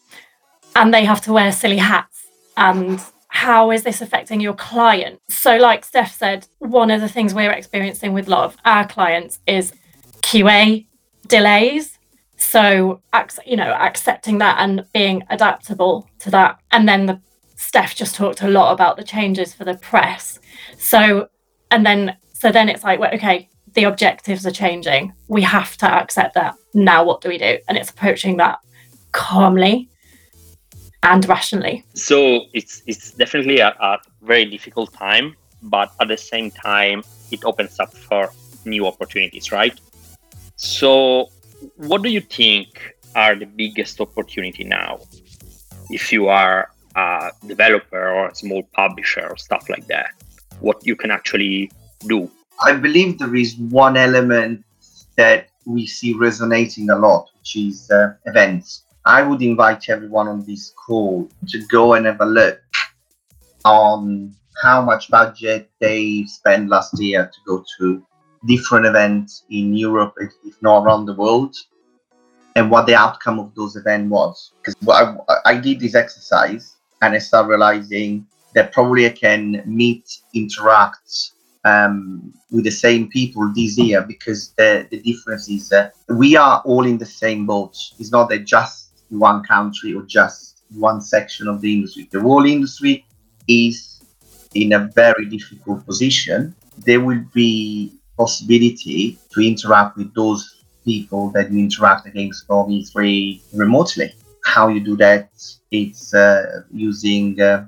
and 0.75 0.93
they 0.93 1.05
have 1.05 1.21
to 1.21 1.33
wear 1.33 1.51
silly 1.51 1.77
hats. 1.77 2.27
And 2.57 3.01
how 3.29 3.71
is 3.71 3.83
this 3.83 4.01
affecting 4.01 4.39
your 4.39 4.53
client? 4.53 5.21
So, 5.29 5.57
like 5.57 5.85
Steph 5.85 6.15
said, 6.15 6.47
one 6.59 6.91
of 6.91 7.01
the 7.01 7.09
things 7.09 7.33
we're 7.33 7.51
experiencing 7.51 8.13
with 8.13 8.27
a 8.27 8.31
lot 8.31 8.45
of 8.45 8.57
our 8.65 8.87
clients 8.87 9.39
is 9.47 9.73
QA 10.21 10.85
delays. 11.27 11.97
So, 12.37 13.01
you 13.45 13.57
know, 13.57 13.71
accepting 13.71 14.37
that 14.37 14.57
and 14.59 14.85
being 14.93 15.23
adaptable 15.29 16.09
to 16.19 16.31
that. 16.31 16.59
And 16.71 16.87
then 16.87 17.05
the 17.05 17.21
Steph 17.55 17.95
just 17.95 18.15
talked 18.15 18.41
a 18.41 18.47
lot 18.47 18.71
about 18.71 18.95
the 18.95 19.03
changes 19.03 19.53
for 19.53 19.65
the 19.65 19.75
press. 19.75 20.39
So, 20.77 21.27
and 21.71 21.85
then, 21.85 22.15
so 22.31 22.51
then 22.51 22.69
it's 22.69 22.83
like, 22.83 22.99
well, 22.99 23.13
okay, 23.13 23.49
the 23.73 23.83
objectives 23.83 24.45
are 24.45 24.51
changing. 24.51 25.13
We 25.27 25.41
have 25.41 25.75
to 25.77 25.85
accept 25.85 26.35
that. 26.35 26.55
Now, 26.73 27.03
what 27.03 27.21
do 27.21 27.29
we 27.29 27.37
do? 27.37 27.59
And 27.67 27.77
it's 27.77 27.89
approaching 27.89 28.37
that 28.37 28.59
calmly 29.11 29.89
and 31.03 31.27
rationally. 31.27 31.85
So 31.93 32.45
it's 32.53 32.83
it's 32.87 33.11
definitely 33.11 33.59
a, 33.59 33.69
a 33.79 33.97
very 34.21 34.45
difficult 34.45 34.93
time, 34.93 35.35
but 35.63 35.91
at 35.99 36.07
the 36.07 36.17
same 36.17 36.51
time, 36.51 37.03
it 37.31 37.43
opens 37.45 37.79
up 37.79 37.93
for 37.93 38.31
new 38.65 38.85
opportunities, 38.85 39.51
right? 39.51 39.79
So, 40.61 41.29
what 41.77 42.01
do 42.01 42.09
you 42.09 42.21
think 42.21 42.95
are 43.15 43.35
the 43.35 43.45
biggest 43.45 44.01
opportunity 44.01 44.63
now? 44.63 44.99
If 45.89 46.11
you 46.11 46.27
are 46.27 46.69
a 46.95 47.31
developer 47.47 48.09
or 48.09 48.27
a 48.29 48.35
small 48.35 48.63
publisher 48.73 49.25
or 49.29 49.37
stuff 49.37 49.69
like 49.69 49.87
that, 49.87 50.11
what 50.59 50.85
you 50.85 50.95
can 50.95 51.11
actually 51.11 51.71
do 52.07 52.29
I 52.61 52.73
believe 52.73 53.19
there 53.19 53.35
is 53.35 53.55
one 53.55 53.95
element 53.95 54.65
that 55.15 55.47
we 55.65 55.87
see 55.87 56.13
resonating 56.13 56.89
a 56.89 56.97
lot, 56.97 57.29
which 57.37 57.55
is 57.55 57.89
uh, 57.89 58.13
events. 58.25 58.83
I 59.05 59.21
would 59.21 59.41
invite 59.41 59.89
everyone 59.89 60.27
on 60.27 60.45
this 60.45 60.71
call 60.71 61.29
to 61.47 61.65
go 61.67 61.93
and 61.93 62.05
have 62.05 62.19
a 62.19 62.25
look 62.25 62.59
on 63.63 64.35
how 64.61 64.81
much 64.81 65.09
budget 65.09 65.69
they 65.79 66.25
spent 66.25 66.69
last 66.69 66.99
year 66.99 67.31
to 67.33 67.39
go 67.47 67.63
to 67.77 68.05
different 68.45 68.85
events 68.85 69.43
in 69.49 69.75
Europe, 69.75 70.13
if, 70.17 70.31
if 70.45 70.61
not 70.61 70.83
around 70.83 71.05
the 71.05 71.13
world, 71.13 71.55
and 72.55 72.69
what 72.71 72.85
the 72.85 72.95
outcome 72.95 73.39
of 73.39 73.53
those 73.55 73.75
events 73.75 74.09
was. 74.09 74.51
Because 74.61 74.75
I, 74.89 75.15
I 75.45 75.57
did 75.57 75.79
this 75.79 75.95
exercise 75.95 76.75
and 77.01 77.13
I 77.13 77.19
started 77.19 77.49
realizing 77.49 78.25
that 78.53 78.73
probably 78.73 79.05
I 79.05 79.09
can 79.09 79.61
meet, 79.65 80.21
interact, 80.33 81.31
um, 81.65 82.33
with 82.51 82.63
the 82.63 82.71
same 82.71 83.09
people 83.09 83.51
this 83.53 83.77
year 83.77 84.01
because 84.01 84.51
the, 84.57 84.87
the 84.89 84.99
difference 85.01 85.49
is 85.49 85.71
uh, 85.71 85.89
we 86.07 86.35
are 86.35 86.61
all 86.65 86.85
in 86.85 86.97
the 86.97 87.05
same 87.05 87.45
boat. 87.45 87.77
It's 87.99 88.11
not 88.11 88.29
that 88.29 88.45
just 88.45 89.03
one 89.09 89.43
country 89.43 89.93
or 89.93 90.03
just 90.03 90.63
one 90.73 91.01
section 91.01 91.47
of 91.47 91.61
the 91.61 91.73
industry. 91.73 92.07
The 92.11 92.21
whole 92.21 92.45
industry 92.45 93.05
is 93.47 94.01
in 94.53 94.73
a 94.73 94.89
very 94.95 95.25
difficult 95.25 95.85
position. 95.85 96.55
There 96.77 97.01
will 97.01 97.23
be 97.33 97.98
possibility 98.19 99.17
to 99.31 99.39
interact 99.41 99.97
with 99.97 100.13
those 100.13 100.41
people 100.83 101.29
that 101.31 101.51
you 101.51 101.59
interact 101.59 102.05
against 102.07 102.45
from 102.45 102.69
E3 102.69 103.41
remotely. 103.53 104.09
How 104.45 104.67
you 104.67 104.81
do 104.91 104.95
that? 104.97 105.29
It's 105.71 106.13
uh, 106.13 106.63
using 106.71 107.39
uh, 107.39 107.65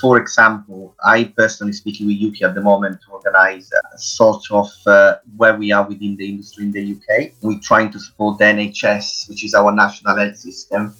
for 0.00 0.18
example, 0.18 0.94
I 1.04 1.24
personally 1.24 1.72
speaking 1.74 2.06
with 2.06 2.16
UK 2.16 2.48
at 2.48 2.54
the 2.54 2.62
moment 2.62 3.00
to 3.02 3.12
organize 3.12 3.70
a 3.72 3.98
sort 3.98 4.44
of 4.50 4.70
uh, 4.86 5.16
where 5.36 5.56
we 5.56 5.72
are 5.72 5.86
within 5.86 6.16
the 6.16 6.26
industry 6.28 6.64
in 6.64 6.72
the 6.72 6.84
UK. 6.94 7.32
We're 7.42 7.60
trying 7.62 7.90
to 7.92 7.98
support 8.00 8.38
the 8.38 8.44
NHS, 8.44 9.28
which 9.28 9.44
is 9.44 9.52
our 9.54 9.72
national 9.72 10.16
health 10.16 10.36
system, 10.36 10.94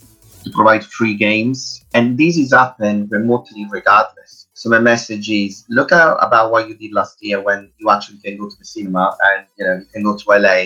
to 0.44 0.50
provide 0.50 0.84
free 0.84 1.14
games. 1.14 1.84
And 1.94 2.18
this 2.18 2.36
is 2.36 2.52
happening 2.52 3.08
remotely 3.08 3.66
regardless. 3.70 4.39
So 4.60 4.68
my 4.68 4.78
message 4.78 5.30
is 5.30 5.64
look 5.70 5.90
at 5.90 6.16
about 6.20 6.52
what 6.52 6.68
you 6.68 6.74
did 6.74 6.92
last 6.92 7.16
year 7.22 7.40
when 7.40 7.70
you 7.78 7.88
actually 7.88 8.18
can 8.18 8.36
go 8.36 8.48
to 8.48 8.56
the 8.58 8.64
cinema 8.64 9.16
and 9.28 9.46
you 9.56 9.64
know 9.64 9.74
you 9.76 9.86
can 9.92 10.02
go 10.02 10.16
to 10.16 10.24
LA 10.28 10.60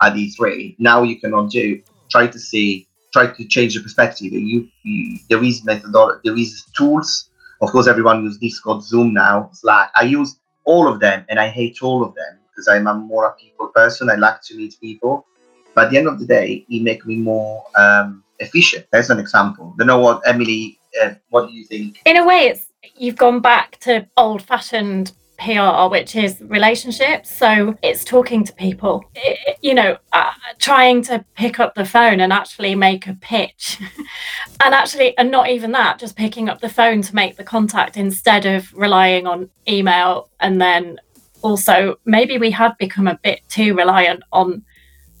at 0.00 0.14
E3. 0.14 0.76
Now 0.78 1.02
you 1.02 1.20
cannot 1.20 1.50
do. 1.50 1.82
Try 2.10 2.26
to 2.26 2.38
see, 2.38 2.88
try 3.12 3.26
to 3.26 3.44
change 3.44 3.74
the 3.74 3.82
perspective. 3.82 4.32
You, 4.32 4.68
you 4.82 5.18
there 5.28 5.44
is 5.44 5.62
methodology, 5.64 6.20
there 6.24 6.38
is 6.38 6.64
tools 6.76 7.28
of 7.60 7.70
course, 7.70 7.86
everyone 7.86 8.22
uses 8.24 8.38
Discord, 8.38 8.82
Zoom 8.82 9.14
now, 9.14 9.50
Slack. 9.52 9.90
I 9.94 10.02
use 10.02 10.36
all 10.64 10.88
of 10.88 11.00
them 11.00 11.24
and 11.28 11.38
I 11.38 11.48
hate 11.48 11.82
all 11.82 12.04
of 12.04 12.14
them 12.14 12.38
because 12.50 12.68
I'm 12.68 12.86
a 12.86 12.94
more 12.94 13.26
a 13.26 13.32
people 13.34 13.68
person. 13.68 14.10
I 14.10 14.14
like 14.14 14.42
to 14.42 14.56
meet 14.56 14.76
people. 14.80 15.26
But 15.74 15.86
at 15.86 15.90
the 15.90 15.98
end 15.98 16.06
of 16.06 16.18
the 16.18 16.26
day, 16.26 16.64
it 16.68 16.82
makes 16.82 17.04
me 17.06 17.16
more 17.16 17.64
um, 17.76 18.22
efficient. 18.38 18.86
There's 18.92 19.10
an 19.10 19.18
example. 19.18 19.74
Don't 19.78 19.86
know 19.86 19.98
what, 19.98 20.22
Emily, 20.26 20.78
uh, 21.02 21.14
what 21.30 21.48
do 21.48 21.54
you 21.54 21.64
think? 21.64 22.00
In 22.04 22.16
a 22.16 22.26
way, 22.26 22.48
it's 22.48 22.66
you've 22.96 23.16
gone 23.16 23.40
back 23.40 23.78
to 23.80 24.06
old 24.16 24.42
fashioned 24.42 25.12
PR, 25.38 25.88
which 25.90 26.16
is 26.16 26.40
relationships. 26.42 27.34
So 27.34 27.76
it's 27.82 28.04
talking 28.04 28.44
to 28.44 28.52
people, 28.54 29.04
it, 29.14 29.58
you 29.62 29.74
know, 29.74 29.96
uh, 30.12 30.32
trying 30.58 31.02
to 31.04 31.24
pick 31.34 31.58
up 31.60 31.74
the 31.74 31.84
phone 31.84 32.20
and 32.20 32.32
actually 32.32 32.74
make 32.74 33.06
a 33.06 33.14
pitch. 33.14 33.80
and 34.64 34.74
actually, 34.74 35.16
and 35.18 35.30
not 35.30 35.48
even 35.50 35.72
that, 35.72 35.98
just 35.98 36.16
picking 36.16 36.48
up 36.48 36.60
the 36.60 36.68
phone 36.68 37.02
to 37.02 37.14
make 37.14 37.36
the 37.36 37.44
contact 37.44 37.96
instead 37.96 38.46
of 38.46 38.72
relying 38.74 39.26
on 39.26 39.50
email. 39.68 40.30
And 40.40 40.60
then 40.60 40.98
also, 41.42 41.96
maybe 42.04 42.38
we 42.38 42.50
had 42.50 42.76
become 42.78 43.08
a 43.08 43.18
bit 43.22 43.40
too 43.48 43.74
reliant 43.74 44.22
on 44.32 44.62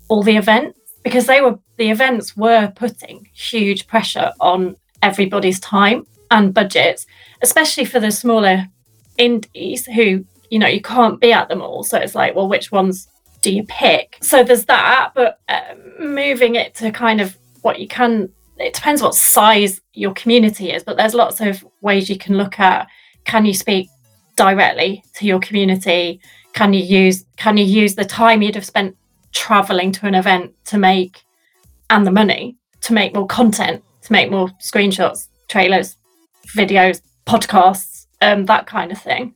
all 0.08 0.22
the 0.22 0.36
events 0.36 0.78
because 1.02 1.26
they 1.26 1.40
were, 1.40 1.58
the 1.76 1.90
events 1.90 2.36
were 2.36 2.72
putting 2.76 3.28
huge 3.34 3.86
pressure 3.86 4.32
on 4.40 4.76
everybody's 5.02 5.60
time 5.60 6.06
and 6.34 6.52
budgets, 6.52 7.06
especially 7.40 7.84
for 7.84 8.00
the 8.00 8.10
smaller 8.10 8.66
indies 9.16 9.86
who 9.86 10.24
you 10.50 10.58
know 10.58 10.66
you 10.66 10.82
can't 10.82 11.20
be 11.20 11.32
at 11.32 11.48
them 11.48 11.62
all. 11.62 11.84
So 11.84 11.96
it's 11.98 12.14
like 12.14 12.34
well 12.34 12.48
which 12.48 12.70
ones 12.70 13.08
do 13.40 13.54
you 13.54 13.64
pick? 13.64 14.18
So 14.20 14.42
there's 14.42 14.66
that 14.66 15.12
but 15.14 15.40
uh, 15.48 15.74
moving 15.98 16.56
it 16.56 16.74
to 16.76 16.90
kind 16.90 17.20
of 17.20 17.36
what 17.62 17.78
you 17.78 17.88
can 17.88 18.28
it 18.58 18.74
depends 18.74 19.00
what 19.00 19.14
size 19.14 19.80
your 19.94 20.12
community 20.14 20.70
is 20.70 20.82
but 20.82 20.96
there's 20.96 21.14
lots 21.14 21.40
of 21.40 21.64
ways 21.80 22.10
you 22.10 22.18
can 22.18 22.36
look 22.36 22.60
at 22.60 22.86
can 23.24 23.44
you 23.44 23.54
speak 23.54 23.88
directly 24.36 25.02
to 25.14 25.26
your 25.26 25.40
community? 25.40 26.20
Can 26.52 26.72
you 26.72 26.82
use 26.82 27.24
can 27.36 27.56
you 27.56 27.64
use 27.64 27.94
the 27.94 28.04
time 28.04 28.42
you'd 28.42 28.54
have 28.56 28.66
spent 28.66 28.96
traveling 29.32 29.92
to 29.92 30.06
an 30.06 30.14
event 30.14 30.52
to 30.66 30.78
make 30.78 31.22
and 31.90 32.06
the 32.06 32.10
money 32.10 32.56
to 32.80 32.92
make 32.92 33.14
more 33.14 33.26
content 33.26 33.82
to 34.02 34.12
make 34.12 34.30
more 34.30 34.48
screenshots 34.60 35.28
trailers 35.48 35.96
videos 36.46 37.00
podcasts 37.26 38.06
um, 38.20 38.46
that 38.46 38.66
kind 38.66 38.92
of 38.92 39.00
thing. 39.00 39.34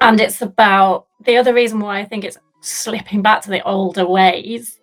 And 0.00 0.20
it's 0.20 0.42
about 0.42 1.06
the 1.24 1.36
other 1.36 1.54
reason 1.54 1.80
why 1.80 2.00
I 2.00 2.04
think 2.04 2.24
it's 2.24 2.38
slipping 2.60 3.22
back 3.22 3.42
to 3.42 3.50
the 3.50 3.62
older 3.62 4.06
ways 4.06 4.80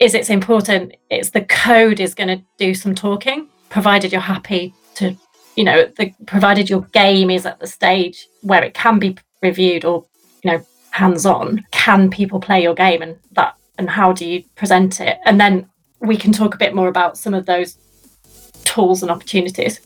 is 0.00 0.14
it's 0.14 0.30
important. 0.30 0.94
It's 1.10 1.30
the 1.30 1.42
code 1.42 2.00
is 2.00 2.14
going 2.14 2.38
to 2.38 2.44
do 2.58 2.74
some 2.74 2.94
talking, 2.94 3.48
provided 3.68 4.12
you're 4.12 4.20
happy 4.20 4.74
to, 4.96 5.16
you 5.56 5.64
know, 5.64 5.86
the, 5.96 6.12
provided 6.26 6.68
your 6.68 6.82
game 6.92 7.30
is 7.30 7.46
at 7.46 7.60
the 7.60 7.66
stage 7.66 8.28
where 8.42 8.64
it 8.64 8.74
can 8.74 8.98
be 8.98 9.16
reviewed 9.42 9.84
or, 9.84 10.04
you 10.42 10.52
know, 10.52 10.66
hands 10.90 11.26
on. 11.26 11.64
Can 11.70 12.10
people 12.10 12.40
play 12.40 12.62
your 12.62 12.74
game 12.74 13.02
and 13.02 13.18
that, 13.32 13.56
and 13.78 13.88
how 13.88 14.12
do 14.12 14.26
you 14.26 14.44
present 14.56 15.00
it? 15.00 15.18
And 15.24 15.40
then 15.40 15.68
we 16.00 16.16
can 16.16 16.32
talk 16.32 16.54
a 16.54 16.58
bit 16.58 16.74
more 16.74 16.88
about 16.88 17.16
some 17.18 17.34
of 17.34 17.46
those 17.46 17.78
tools 18.64 19.02
and 19.02 19.10
opportunities, 19.10 19.80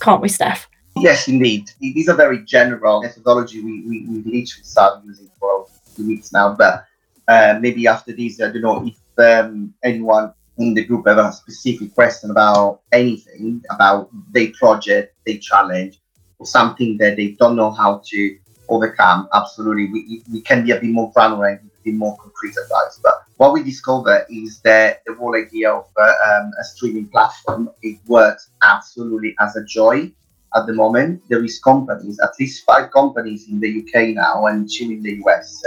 can't 0.00 0.22
we, 0.22 0.28
Steph? 0.28 0.68
Yes, 0.96 1.28
indeed. 1.28 1.70
These 1.78 2.08
are 2.08 2.16
very 2.16 2.42
general 2.44 3.02
methodology 3.02 3.62
we, 3.62 3.82
we, 3.82 4.06
we 4.08 4.16
literally 4.18 4.64
started 4.64 5.04
using 5.04 5.30
for 5.38 5.66
a 5.66 5.90
few 5.90 6.06
weeks 6.06 6.32
now. 6.32 6.54
But 6.54 6.84
uh, 7.28 7.58
maybe 7.60 7.86
after 7.86 8.12
this, 8.12 8.40
I 8.40 8.50
don't 8.50 8.62
know 8.62 8.86
if 8.86 9.18
um, 9.18 9.74
anyone 9.82 10.32
in 10.58 10.72
the 10.72 10.84
group 10.84 11.06
have 11.06 11.18
a 11.18 11.32
specific 11.32 11.94
question 11.94 12.30
about 12.30 12.80
anything, 12.92 13.62
about 13.70 14.08
their 14.32 14.50
project, 14.52 15.14
their 15.26 15.36
challenge, 15.38 16.00
or 16.38 16.46
something 16.46 16.96
that 16.98 17.16
they 17.16 17.28
don't 17.32 17.56
know 17.56 17.70
how 17.70 18.00
to 18.06 18.38
overcome. 18.68 19.28
Absolutely, 19.34 19.86
we, 19.92 20.22
we 20.32 20.40
can 20.40 20.64
be 20.64 20.70
a 20.70 20.80
bit 20.80 20.90
more 20.90 21.12
granular 21.12 21.48
and 21.48 21.70
bit 21.86 21.94
more 21.94 22.16
concrete 22.18 22.56
advice. 22.62 23.00
But 23.02 23.14
what 23.38 23.52
we 23.52 23.62
discover 23.62 24.26
is 24.28 24.60
that 24.60 25.02
the 25.06 25.14
whole 25.14 25.34
idea 25.36 25.70
of 25.70 25.86
uh, 25.96 26.14
um, 26.28 26.50
a 26.60 26.64
streaming 26.64 27.08
platform, 27.08 27.70
it 27.82 27.98
works 28.06 28.50
absolutely 28.62 29.34
as 29.40 29.56
a 29.56 29.64
joy 29.64 30.12
at 30.54 30.66
the 30.66 30.72
moment. 30.72 31.22
There 31.28 31.44
is 31.44 31.58
companies, 31.58 32.18
at 32.20 32.30
least 32.40 32.64
five 32.64 32.90
companies 32.90 33.48
in 33.48 33.60
the 33.60 33.70
UK 33.80 34.14
now 34.14 34.46
and 34.46 34.68
two 34.70 34.84
in 34.84 35.02
the 35.02 35.14
US, 35.24 35.62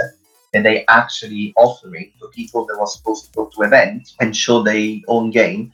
that 0.52 0.62
they 0.62 0.84
actually 0.86 1.54
offering 1.56 2.12
to 2.20 2.28
people 2.28 2.66
that 2.66 2.78
were 2.78 2.86
supposed 2.86 3.26
to 3.26 3.32
go 3.32 3.50
to 3.54 3.62
events 3.62 4.16
and 4.20 4.36
show 4.36 4.62
their 4.62 4.98
own 5.08 5.30
game 5.30 5.72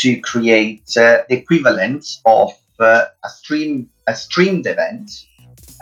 to 0.00 0.20
create 0.20 0.84
uh, 0.96 1.22
the 1.28 1.36
equivalent 1.36 2.06
of 2.24 2.52
uh, 2.80 3.04
a 3.24 3.28
stream 3.28 3.88
a 4.06 4.14
streamed 4.14 4.66
event. 4.66 5.10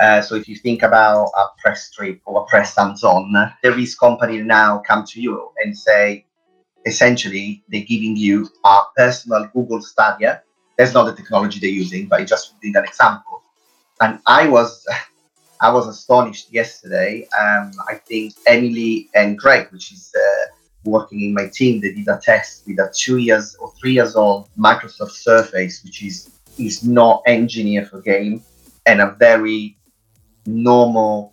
Uh, 0.02 0.20
so 0.20 0.34
if 0.34 0.48
you 0.48 0.56
think 0.56 0.82
about 0.82 1.30
a 1.36 1.44
press 1.62 1.90
trip 1.92 2.20
or 2.26 2.42
a 2.42 2.44
press 2.46 2.76
hands-on, 2.76 3.32
there 3.62 3.78
is 3.78 3.94
company 3.94 4.38
now 4.42 4.82
come 4.84 5.04
to 5.04 5.20
you 5.20 5.48
and 5.62 5.78
say, 5.78 6.26
essentially, 6.84 7.62
they're 7.68 7.88
giving 7.92 8.16
you 8.16 8.48
a 8.64 8.80
personal 8.96 9.48
Google 9.54 9.80
Stadia 9.80 10.42
that's 10.76 10.94
not 10.94 11.04
the 11.04 11.14
technology 11.14 11.60
they're 11.60 11.70
using, 11.70 12.06
but 12.06 12.20
it 12.20 12.26
just 12.26 12.60
did 12.60 12.74
an 12.74 12.84
example. 12.84 13.42
And 14.00 14.18
I 14.26 14.48
was 14.48 14.84
I 15.60 15.70
was 15.70 15.86
astonished 15.86 16.52
yesterday. 16.52 17.28
Um, 17.40 17.70
I 17.88 17.94
think 17.94 18.34
Emily 18.46 19.08
and 19.14 19.38
Greg, 19.38 19.70
which 19.70 19.92
is 19.92 20.12
uh, 20.16 20.46
working 20.84 21.20
in 21.20 21.34
my 21.34 21.46
team, 21.46 21.80
they 21.80 21.92
did 21.92 22.08
a 22.08 22.18
test 22.20 22.64
with 22.66 22.80
a 22.80 22.90
two 22.92 23.18
years 23.18 23.54
or 23.60 23.72
three 23.80 23.92
years 23.92 24.16
old 24.16 24.48
Microsoft 24.58 25.12
Surface, 25.12 25.84
which 25.84 26.02
is 26.02 26.32
is 26.58 26.82
not 26.82 27.22
engineered 27.26 27.88
for 27.88 28.00
game, 28.00 28.42
and 28.86 29.00
a 29.00 29.14
very 29.20 29.76
normal 30.46 31.32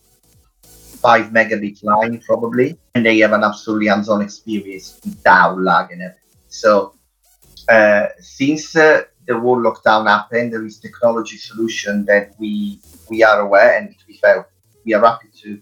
five 1.01 1.27
megabit 1.27 1.83
line 1.83 2.19
probably, 2.19 2.77
and 2.95 3.05
they 3.05 3.19
have 3.19 3.33
an 3.33 3.43
absolutely 3.43 3.87
hands-on 3.87 4.21
experience 4.21 4.99
without 5.03 5.59
lag 5.59 5.91
and 5.91 6.01
everything. 6.01 6.19
So 6.49 6.93
uh, 7.69 8.07
since 8.19 8.75
uh, 8.75 9.03
the 9.27 9.39
whole 9.39 9.57
lockdown 9.57 10.07
happened, 10.07 10.53
there 10.53 10.65
is 10.65 10.79
technology 10.79 11.37
solution 11.37 12.05
that 12.05 12.33
we 12.39 12.79
we 13.09 13.23
are 13.23 13.41
aware, 13.41 13.77
and 13.77 13.97
to 13.97 14.05
be 14.05 14.15
fair, 14.15 14.47
we 14.85 14.93
are 14.93 15.05
happy 15.05 15.29
to 15.43 15.61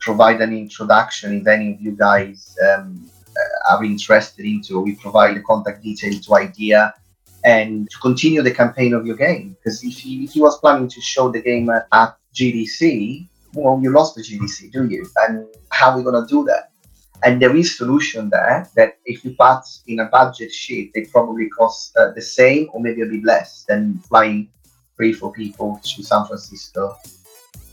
provide 0.00 0.40
an 0.40 0.52
introduction 0.52 1.40
if 1.40 1.46
any 1.46 1.74
of 1.74 1.80
you 1.80 1.92
guys 1.92 2.56
um, 2.68 3.08
uh, 3.36 3.74
are 3.76 3.84
interested 3.84 4.44
into. 4.44 4.80
We 4.80 4.96
provide 4.96 5.36
the 5.36 5.42
contact 5.42 5.82
details 5.82 6.26
to 6.26 6.34
idea 6.36 6.94
and 7.44 7.90
to 7.90 7.98
continue 7.98 8.42
the 8.42 8.50
campaign 8.50 8.94
of 8.94 9.06
your 9.06 9.16
game. 9.16 9.56
Because 9.58 9.82
if 9.82 9.98
he, 9.98 10.24
if 10.24 10.36
you 10.36 10.42
was 10.42 10.58
planning 10.58 10.88
to 10.88 11.00
show 11.00 11.30
the 11.30 11.40
game 11.40 11.70
at 11.70 12.16
GDC, 12.34 13.28
well, 13.54 13.78
you 13.82 13.90
lost 13.90 14.14
the 14.14 14.22
GDC, 14.22 14.72
do 14.72 14.86
you? 14.86 15.06
And 15.18 15.46
how 15.70 15.90
are 15.90 15.98
we 15.98 16.04
gonna 16.04 16.26
do 16.26 16.44
that? 16.44 16.70
And 17.24 17.40
there 17.40 17.54
is 17.54 17.76
solution 17.76 18.30
there 18.30 18.68
that 18.74 18.98
if 19.04 19.24
you 19.24 19.34
put 19.38 19.62
in 19.86 20.00
a 20.00 20.06
budget 20.06 20.52
sheet, 20.52 20.92
they 20.94 21.02
probably 21.02 21.48
cost 21.48 21.96
uh, 21.96 22.10
the 22.12 22.22
same 22.22 22.68
or 22.72 22.80
maybe 22.80 23.02
a 23.02 23.06
bit 23.06 23.24
less 23.24 23.64
than 23.68 23.98
flying 24.00 24.48
free 24.96 25.12
for 25.12 25.32
people 25.32 25.80
to 25.84 26.02
San 26.02 26.26
Francisco 26.26 26.96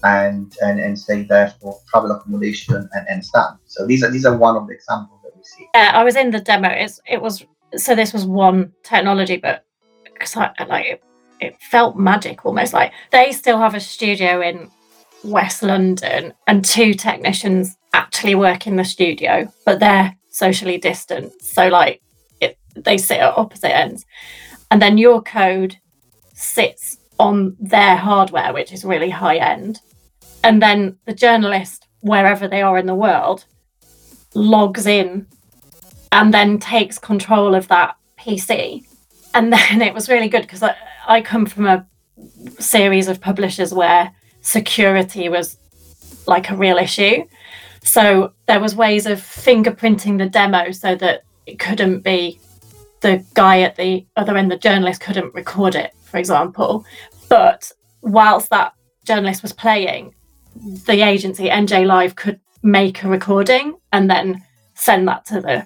and 0.03 0.55
and, 0.61 0.79
and 0.79 0.97
stay 0.97 1.23
there 1.23 1.53
for 1.59 1.79
travel 1.89 2.11
accommodation 2.11 2.89
and, 2.93 3.07
and 3.09 3.25
stand. 3.25 3.57
So 3.65 3.85
these 3.85 4.03
are 4.03 4.11
these 4.11 4.25
are 4.25 4.37
one 4.37 4.55
of 4.55 4.67
the 4.67 4.73
examples 4.73 5.19
that 5.23 5.35
we 5.35 5.43
see. 5.43 5.67
Yeah, 5.73 5.91
I 5.93 6.03
was 6.03 6.15
in 6.15 6.31
the 6.31 6.39
demo. 6.39 6.69
It's, 6.69 7.01
it 7.07 7.21
was 7.21 7.43
so 7.75 7.95
this 7.95 8.13
was 8.13 8.25
one 8.25 8.73
technology, 8.83 9.37
but 9.37 9.65
because 10.03 10.35
I 10.35 10.51
like 10.67 10.85
it, 10.85 11.03
it 11.39 11.61
felt 11.61 11.97
magic 11.97 12.45
almost 12.45 12.73
like 12.73 12.91
they 13.11 13.31
still 13.31 13.57
have 13.57 13.75
a 13.75 13.79
studio 13.79 14.41
in 14.41 14.69
West 15.23 15.63
London 15.63 16.33
and 16.47 16.63
two 16.63 16.93
technicians 16.93 17.77
actually 17.93 18.35
work 18.35 18.67
in 18.67 18.75
the 18.75 18.83
studio, 18.83 19.51
but 19.65 19.79
they're 19.79 20.15
socially 20.29 20.77
distant. 20.77 21.41
So 21.41 21.67
like 21.67 22.01
it, 22.41 22.57
they 22.75 22.97
sit 22.97 23.19
at 23.19 23.37
opposite 23.37 23.75
ends. 23.75 24.05
And 24.71 24.81
then 24.81 24.97
your 24.97 25.21
code 25.21 25.77
sits 26.33 26.97
on 27.19 27.55
their 27.59 27.95
hardware, 27.95 28.53
which 28.53 28.71
is 28.71 28.85
really 28.85 29.09
high 29.09 29.37
end. 29.37 29.79
And 30.43 30.61
then 30.61 30.97
the 31.05 31.13
journalist, 31.13 31.87
wherever 32.01 32.47
they 32.47 32.61
are 32.61 32.77
in 32.77 32.85
the 32.85 32.95
world, 32.95 33.45
logs 34.33 34.85
in 34.85 35.27
and 36.11 36.33
then 36.33 36.59
takes 36.59 36.97
control 36.97 37.55
of 37.55 37.67
that 37.67 37.95
PC. 38.19 38.85
And 39.33 39.53
then 39.53 39.81
it 39.81 39.93
was 39.93 40.09
really 40.09 40.29
good 40.29 40.41
because 40.41 40.63
I, 40.63 40.75
I 41.07 41.21
come 41.21 41.45
from 41.45 41.65
a 41.65 41.85
series 42.59 43.07
of 43.07 43.21
publishers 43.21 43.73
where 43.73 44.11
security 44.41 45.29
was 45.29 45.57
like 46.27 46.49
a 46.49 46.55
real 46.55 46.77
issue. 46.77 47.25
So 47.83 48.33
there 48.45 48.59
was 48.59 48.75
ways 48.75 49.05
of 49.05 49.19
fingerprinting 49.19 50.17
the 50.17 50.29
demo 50.29 50.71
so 50.71 50.95
that 50.95 51.23
it 51.45 51.59
couldn't 51.59 52.01
be 52.01 52.39
the 53.01 53.23
guy 53.33 53.61
at 53.61 53.75
the 53.75 54.05
other 54.15 54.35
end, 54.35 54.51
the 54.51 54.57
journalist 54.57 55.01
couldn't 55.01 55.33
record 55.33 55.75
it, 55.75 55.93
for 56.03 56.17
example. 56.17 56.85
But 57.29 57.71
whilst 58.01 58.49
that 58.49 58.73
journalist 59.05 59.41
was 59.41 59.53
playing, 59.53 60.13
the 60.85 61.01
agency 61.01 61.47
NJ 61.47 61.85
Live 61.85 62.15
could 62.15 62.39
make 62.61 63.03
a 63.03 63.07
recording 63.07 63.77
and 63.93 64.09
then 64.09 64.43
send 64.75 65.07
that 65.07 65.25
to 65.25 65.39
the 65.41 65.65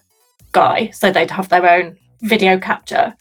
guy 0.54 0.90
so 0.92 1.12
they'd 1.12 1.32
have 1.32 1.50
their 1.50 1.70
own 1.70 1.98
video 2.22 2.58
capture. 2.58 3.14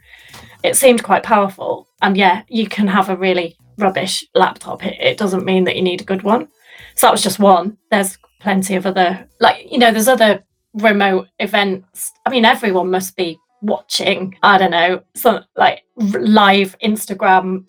It 0.62 0.76
seemed 0.76 1.02
quite 1.02 1.24
powerful. 1.24 1.88
And 2.00 2.16
yeah, 2.16 2.42
you 2.48 2.68
can 2.68 2.86
have 2.86 3.08
a 3.08 3.16
really 3.16 3.56
rubbish 3.78 4.24
laptop. 4.34 4.84
It, 4.86 4.96
it 5.00 5.18
doesn't 5.18 5.44
mean 5.44 5.64
that 5.64 5.76
you 5.76 5.82
need 5.82 6.00
a 6.00 6.04
good 6.04 6.22
one. 6.22 6.48
So 6.94 7.06
that 7.06 7.12
was 7.12 7.22
just 7.22 7.38
one. 7.38 7.76
There's 7.90 8.16
plenty 8.40 8.76
of 8.76 8.86
other, 8.86 9.28
like, 9.40 9.70
you 9.70 9.78
know, 9.78 9.90
there's 9.90 10.08
other 10.08 10.44
remote 10.74 11.28
events. 11.38 12.12
I 12.26 12.30
mean, 12.30 12.44
everyone 12.44 12.90
must 12.90 13.16
be 13.16 13.38
watching, 13.60 14.36
I 14.42 14.58
don't 14.58 14.70
know, 14.70 15.02
some 15.14 15.44
like 15.56 15.82
live 15.96 16.76
Instagram 16.84 17.66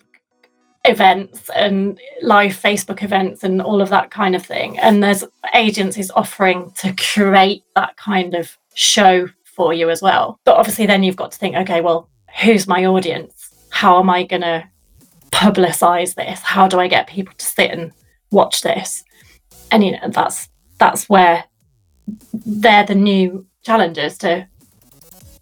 events 0.84 1.48
and 1.54 1.98
live 2.22 2.52
Facebook 2.52 3.02
events 3.02 3.42
and 3.42 3.62
all 3.62 3.80
of 3.80 3.88
that 3.88 4.10
kind 4.10 4.36
of 4.36 4.44
thing. 4.44 4.78
And 4.78 5.02
there's 5.02 5.24
agencies 5.54 6.10
offering 6.10 6.72
to 6.78 6.94
create 6.94 7.62
that 7.74 7.96
kind 7.96 8.34
of 8.34 8.56
show 8.74 9.28
for 9.54 9.72
you 9.72 9.90
as 9.90 10.02
well. 10.02 10.40
But 10.44 10.56
obviously, 10.56 10.86
then 10.86 11.02
you've 11.02 11.16
got 11.16 11.32
to 11.32 11.38
think, 11.38 11.56
okay, 11.56 11.80
well, 11.80 12.08
who's 12.42 12.66
my 12.66 12.84
audience? 12.84 13.50
How 13.70 13.98
am 13.98 14.10
I 14.10 14.24
going 14.24 14.42
to 14.42 14.64
publicize 15.30 16.14
this? 16.14 16.40
How 16.40 16.68
do 16.68 16.78
I 16.78 16.88
get 16.88 17.06
people 17.06 17.34
to 17.36 17.44
sit 17.44 17.70
and 17.70 17.92
watch 18.30 18.62
this? 18.62 19.04
And 19.70 19.84
you 19.84 19.92
know, 19.92 20.08
that's 20.08 20.48
that's 20.78 21.08
where 21.08 21.44
they're 22.32 22.84
the 22.84 22.94
new 22.94 23.46
challenges 23.62 24.18
to 24.18 24.46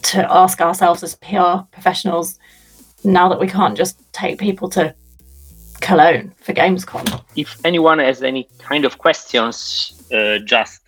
to 0.02 0.32
ask 0.32 0.60
ourselves 0.60 1.02
as 1.02 1.14
PR 1.16 1.64
professionals 1.70 2.38
now 3.04 3.28
that 3.28 3.40
we 3.40 3.46
can't 3.46 3.76
just 3.76 4.00
take 4.12 4.38
people 4.38 4.68
to 4.70 4.94
Cologne 5.80 6.32
for 6.40 6.52
Gamescom. 6.52 7.22
If 7.36 7.64
anyone 7.64 7.98
has 7.98 8.22
any 8.22 8.48
kind 8.58 8.84
of 8.84 8.98
questions, 8.98 10.08
uh, 10.12 10.38
just 10.38 10.81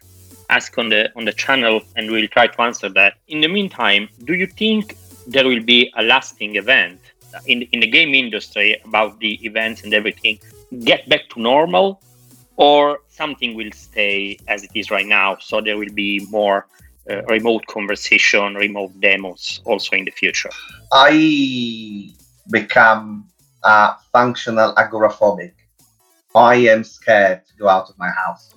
ask 0.50 0.76
on 0.78 0.88
the 0.88 1.10
on 1.16 1.24
the 1.24 1.32
channel, 1.32 1.80
and 1.96 2.10
we'll 2.10 2.28
try 2.28 2.46
to 2.46 2.62
answer 2.62 2.88
that. 2.90 3.14
In 3.28 3.40
the 3.40 3.48
meantime, 3.48 4.08
do 4.24 4.34
you 4.34 4.46
think 4.46 4.96
there 5.26 5.46
will 5.46 5.62
be 5.62 5.92
a 5.96 6.02
lasting 6.02 6.56
event 6.56 7.00
in 7.46 7.62
in 7.72 7.80
the 7.80 7.86
game 7.86 8.14
industry 8.14 8.80
about 8.84 9.18
the 9.20 9.44
events 9.44 9.82
and 9.84 9.94
everything 9.94 10.38
get 10.84 11.08
back 11.08 11.28
to 11.30 11.40
normal, 11.40 12.00
or 12.56 13.00
something 13.08 13.54
will 13.54 13.72
stay 13.72 14.38
as 14.48 14.64
it 14.64 14.70
is 14.74 14.90
right 14.90 15.06
now? 15.06 15.36
So 15.40 15.60
there 15.60 15.76
will 15.76 15.94
be 15.94 16.26
more 16.30 16.66
uh, 17.10 17.22
remote 17.24 17.66
conversation, 17.66 18.54
remote 18.54 18.92
demos 19.00 19.60
also 19.64 19.96
in 19.96 20.04
the 20.04 20.10
future. 20.10 20.50
I 20.92 22.10
become 22.50 23.28
uh, 23.62 23.94
functional 24.12 24.74
agoraphobic. 24.74 25.52
I 26.34 26.56
am 26.56 26.82
scared 26.82 27.46
to 27.46 27.52
go 27.56 27.68
out 27.68 27.88
of 27.88 27.96
my 27.98 28.10
house 28.10 28.54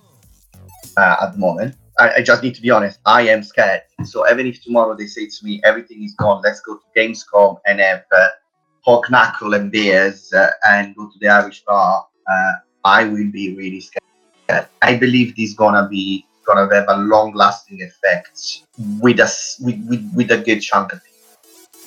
uh, 0.96 1.16
at 1.22 1.32
the 1.32 1.38
moment. 1.38 1.76
I, 1.98 2.14
I, 2.16 2.22
just 2.22 2.42
need 2.42 2.54
to 2.54 2.62
be 2.62 2.70
honest. 2.70 3.00
I 3.06 3.22
am 3.22 3.42
scared. 3.42 3.82
So 4.04 4.28
even 4.30 4.46
if 4.46 4.62
tomorrow 4.62 4.94
they 4.96 5.06
say 5.06 5.26
to 5.26 5.44
me 5.44 5.60
everything 5.64 6.02
is 6.04 6.14
gone, 6.14 6.42
let's 6.42 6.60
go 6.60 6.76
to 6.76 6.82
Gamescom 6.96 7.58
and 7.66 7.80
have 7.80 8.04
uh, 8.16 8.28
pork 8.84 9.10
knuckle 9.10 9.54
and 9.54 9.70
beers 9.70 10.32
uh, 10.32 10.50
and 10.68 10.94
go 10.94 11.06
to 11.06 11.18
the 11.20 11.28
Irish 11.28 11.64
bar, 11.64 12.06
uh, 12.30 12.52
I 12.84 13.04
will 13.04 13.30
be 13.30 13.56
really 13.56 13.80
scared. 13.80 14.68
I 14.82 14.96
believe 14.96 15.36
this 15.36 15.50
is 15.50 15.54
gonna 15.56 15.88
be 15.88 16.24
gonna 16.46 16.72
have 16.74 16.86
a 16.88 16.96
long-lasting 16.96 17.82
effect 17.82 18.62
with 19.00 19.20
us 19.20 19.60
with, 19.60 19.84
with, 19.88 20.10
with 20.14 20.30
a 20.30 20.38
good 20.38 20.60
chunk 20.60 20.92
of 20.92 21.00
people. 21.04 21.38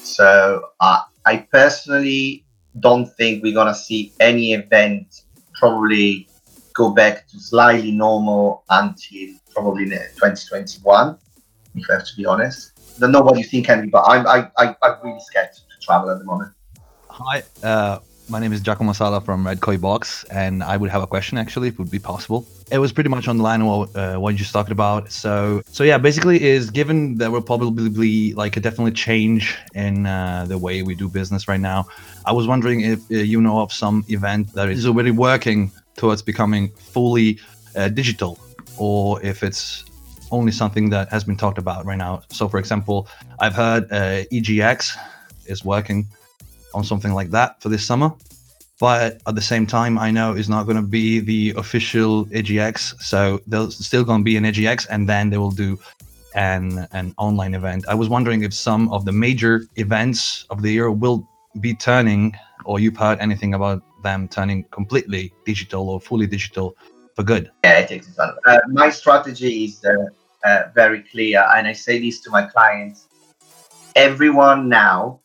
So 0.03 0.69
uh, 0.79 1.01
I 1.25 1.37
personally 1.51 2.45
don't 2.79 3.07
think 3.15 3.43
we're 3.43 3.55
gonna 3.55 3.75
see 3.75 4.13
any 4.19 4.53
event 4.53 5.23
probably 5.55 6.27
go 6.73 6.91
back 6.91 7.27
to 7.29 7.39
slightly 7.39 7.91
normal 7.91 8.63
until 8.69 9.29
probably 9.53 9.85
2021. 9.85 11.17
If 11.75 11.89
I 11.89 11.93
have 11.93 12.05
to 12.05 12.15
be 12.17 12.25
honest, 12.25 12.71
I 12.97 12.99
don't 12.99 13.11
know 13.11 13.21
what 13.21 13.37
you 13.37 13.43
think, 13.43 13.69
Andy, 13.69 13.89
but 13.89 14.03
I'm 14.03 14.27
I, 14.27 14.51
I 14.57 14.75
I'm 14.83 14.95
really 15.03 15.19
scared 15.21 15.53
to 15.53 15.61
travel 15.81 16.09
at 16.09 16.19
the 16.19 16.25
moment. 16.25 16.51
Hi, 17.09 17.43
uh, 17.63 17.99
my 18.29 18.39
name 18.39 18.53
is 18.53 18.61
Giacomo 18.61 18.93
Sala 18.93 19.21
from 19.21 19.45
Red 19.45 19.61
Koi 19.61 19.77
Box, 19.77 20.23
and 20.25 20.63
I 20.63 20.77
would 20.77 20.89
have 20.89 21.03
a 21.03 21.07
question 21.07 21.37
actually, 21.37 21.67
if 21.67 21.73
it 21.73 21.79
would 21.79 21.91
be 21.91 21.99
possible. 21.99 22.45
It 22.71 22.77
was 22.77 22.93
pretty 22.93 23.09
much 23.09 23.27
on 23.27 23.37
the 23.37 23.43
line 23.43 23.65
what, 23.65 23.95
uh, 23.95 24.17
what 24.17 24.29
you 24.31 24.37
just 24.37 24.53
talked 24.53 24.71
about. 24.71 25.11
So, 25.11 25.61
so 25.67 25.83
yeah, 25.83 25.97
basically, 25.97 26.41
is 26.41 26.69
given 26.69 27.17
that 27.17 27.31
we're 27.31 27.41
probably 27.41 28.33
like 28.33 28.55
a 28.57 28.59
definitely 28.59 28.93
change 28.93 29.57
in 29.73 30.05
uh, 30.05 30.45
the 30.47 30.57
way 30.57 30.81
we 30.81 30.95
do 30.95 31.09
business 31.09 31.47
right 31.47 31.59
now. 31.59 31.87
I 32.25 32.31
was 32.31 32.47
wondering 32.47 32.81
if 32.81 32.99
uh, 33.11 33.15
you 33.15 33.41
know 33.41 33.59
of 33.59 33.73
some 33.73 34.05
event 34.07 34.53
that 34.53 34.69
is 34.69 34.85
already 34.85 35.11
working 35.11 35.71
towards 35.95 36.21
becoming 36.21 36.69
fully 36.69 37.39
uh, 37.75 37.89
digital, 37.89 38.39
or 38.77 39.21
if 39.23 39.43
it's 39.43 39.85
only 40.31 40.51
something 40.51 40.89
that 40.89 41.09
has 41.09 41.23
been 41.23 41.37
talked 41.37 41.57
about 41.57 41.85
right 41.85 41.97
now. 41.97 42.23
So, 42.29 42.47
for 42.47 42.57
example, 42.57 43.07
I've 43.39 43.53
heard 43.53 43.91
uh, 43.91 44.23
EGX 44.31 44.95
is 45.45 45.63
working 45.65 46.07
on 46.73 46.83
something 46.83 47.13
like 47.13 47.31
that 47.31 47.61
for 47.61 47.69
this 47.69 47.85
summer. 47.85 48.11
But 48.79 49.21
at 49.27 49.35
the 49.35 49.41
same 49.41 49.67
time, 49.67 49.99
I 49.99 50.09
know 50.09 50.33
it's 50.33 50.49
not 50.49 50.63
going 50.63 50.77
to 50.77 50.81
be 50.81 51.19
the 51.19 51.53
official 51.55 52.25
EGX. 52.27 52.99
So 53.01 53.39
there's 53.45 53.85
still 53.85 54.03
going 54.03 54.21
to 54.21 54.23
be 54.23 54.37
an 54.37 54.43
EGX, 54.43 54.87
and 54.89 55.07
then 55.07 55.29
they 55.29 55.37
will 55.37 55.51
do 55.51 55.77
an 56.33 56.87
an 56.91 57.13
online 57.17 57.53
event. 57.53 57.85
I 57.87 57.93
was 57.93 58.09
wondering 58.09 58.41
if 58.41 58.53
some 58.53 58.91
of 58.91 59.05
the 59.05 59.11
major 59.11 59.65
events 59.75 60.45
of 60.49 60.63
the 60.63 60.71
year 60.71 60.89
will 60.89 61.27
be 61.59 61.75
turning, 61.75 62.35
or 62.65 62.79
you've 62.79 62.97
heard 62.97 63.19
anything 63.19 63.53
about 63.53 63.83
them 64.01 64.27
turning 64.27 64.63
completely 64.71 65.33
digital 65.45 65.89
or 65.89 65.99
fully 65.99 66.27
digital 66.27 66.75
for 67.15 67.23
good. 67.23 67.51
Yeah, 67.63 67.79
it 67.79 67.89
takes 67.89 68.15
time. 68.15 68.35
Uh, 68.45 68.59
my 68.69 68.89
strategy 68.89 69.65
is 69.65 69.83
uh, 69.85 70.47
uh, 70.47 70.63
very 70.73 71.03
clear, 71.03 71.45
and 71.55 71.67
I 71.67 71.73
say 71.73 71.99
this 71.99 72.21
to 72.21 72.29
my 72.29 72.43
clients. 72.43 73.07
Everyone 73.95 74.69
now 74.69 75.21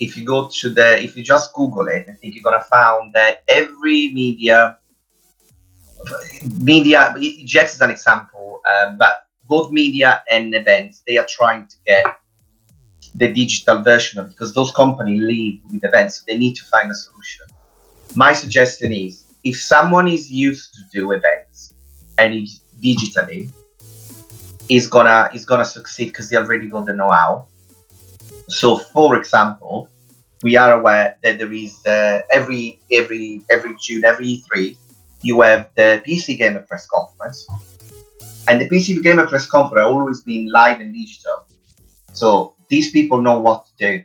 if 0.00 0.16
you 0.16 0.24
go 0.24 0.48
to 0.48 0.70
the 0.70 1.00
if 1.02 1.16
you 1.16 1.22
just 1.22 1.52
google 1.52 1.86
it 1.86 2.06
i 2.08 2.12
think 2.14 2.34
you're 2.34 2.52
to 2.52 2.64
find 2.64 3.12
that 3.12 3.44
every 3.48 4.12
media 4.12 4.78
media 6.58 7.14
EGX 7.18 7.74
is 7.74 7.80
an 7.82 7.90
example 7.90 8.62
um, 8.72 8.96
but 8.96 9.26
both 9.46 9.70
media 9.70 10.22
and 10.30 10.54
events 10.54 11.02
they 11.06 11.18
are 11.18 11.26
trying 11.28 11.66
to 11.66 11.76
get 11.86 12.04
the 13.14 13.30
digital 13.32 13.82
version 13.82 14.18
of 14.18 14.28
because 14.30 14.54
those 14.54 14.72
companies 14.72 15.20
live 15.20 15.72
with 15.72 15.84
events 15.84 16.16
so 16.16 16.24
they 16.26 16.38
need 16.38 16.54
to 16.54 16.64
find 16.64 16.90
a 16.90 16.94
solution 16.94 17.46
my 18.14 18.32
suggestion 18.32 18.92
is 18.92 19.24
if 19.44 19.60
someone 19.60 20.08
is 20.08 20.30
used 20.30 20.74
to 20.74 20.80
do 20.92 21.12
events 21.12 21.74
and 22.18 22.34
is 22.34 22.60
digitally 22.82 23.50
is 24.68 24.86
gonna 24.86 25.30
is 25.34 25.44
gonna 25.44 25.64
succeed 25.64 26.06
because 26.06 26.28
they 26.30 26.36
already 26.36 26.68
got 26.68 26.86
the 26.86 26.92
know-how 26.92 27.46
so, 28.50 28.78
for 28.78 29.16
example, 29.16 29.88
we 30.42 30.56
are 30.56 30.72
aware 30.80 31.16
that 31.22 31.38
there 31.38 31.52
is 31.52 31.86
uh, 31.86 32.22
every 32.32 32.80
every 32.90 33.42
every 33.48 33.76
June, 33.80 34.04
every 34.04 34.42
E3, 34.42 34.76
you 35.22 35.40
have 35.42 35.70
the 35.76 36.02
PC 36.04 36.36
Gamer 36.36 36.62
press 36.62 36.86
conference, 36.86 37.46
and 38.48 38.60
the 38.60 38.68
PC 38.68 39.02
Gamer 39.02 39.28
press 39.28 39.46
conference 39.46 39.86
always 39.86 40.22
been 40.22 40.50
live 40.50 40.80
and 40.80 40.92
digital. 40.92 41.46
So 42.12 42.54
these 42.68 42.90
people 42.90 43.22
know 43.22 43.38
what 43.38 43.66
to 43.66 43.72
do. 43.78 44.04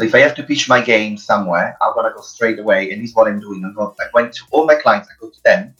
So 0.00 0.06
if 0.06 0.14
I 0.14 0.20
have 0.20 0.34
to 0.36 0.42
pitch 0.42 0.66
my 0.66 0.80
game 0.80 1.18
somewhere, 1.18 1.76
I'm 1.82 1.94
gonna 1.94 2.14
go 2.16 2.22
straight 2.22 2.58
away, 2.58 2.90
and 2.90 3.02
this 3.02 3.10
is 3.10 3.14
what 3.14 3.28
I'm 3.28 3.38
doing. 3.38 3.62
I'm 3.62 3.74
going, 3.74 3.94
I 4.00 4.06
went 4.14 4.32
to 4.32 4.44
all 4.50 4.64
my 4.64 4.76
clients, 4.76 5.10
I 5.10 5.12
go 5.20 5.28
to 5.28 5.42
them 5.44 5.74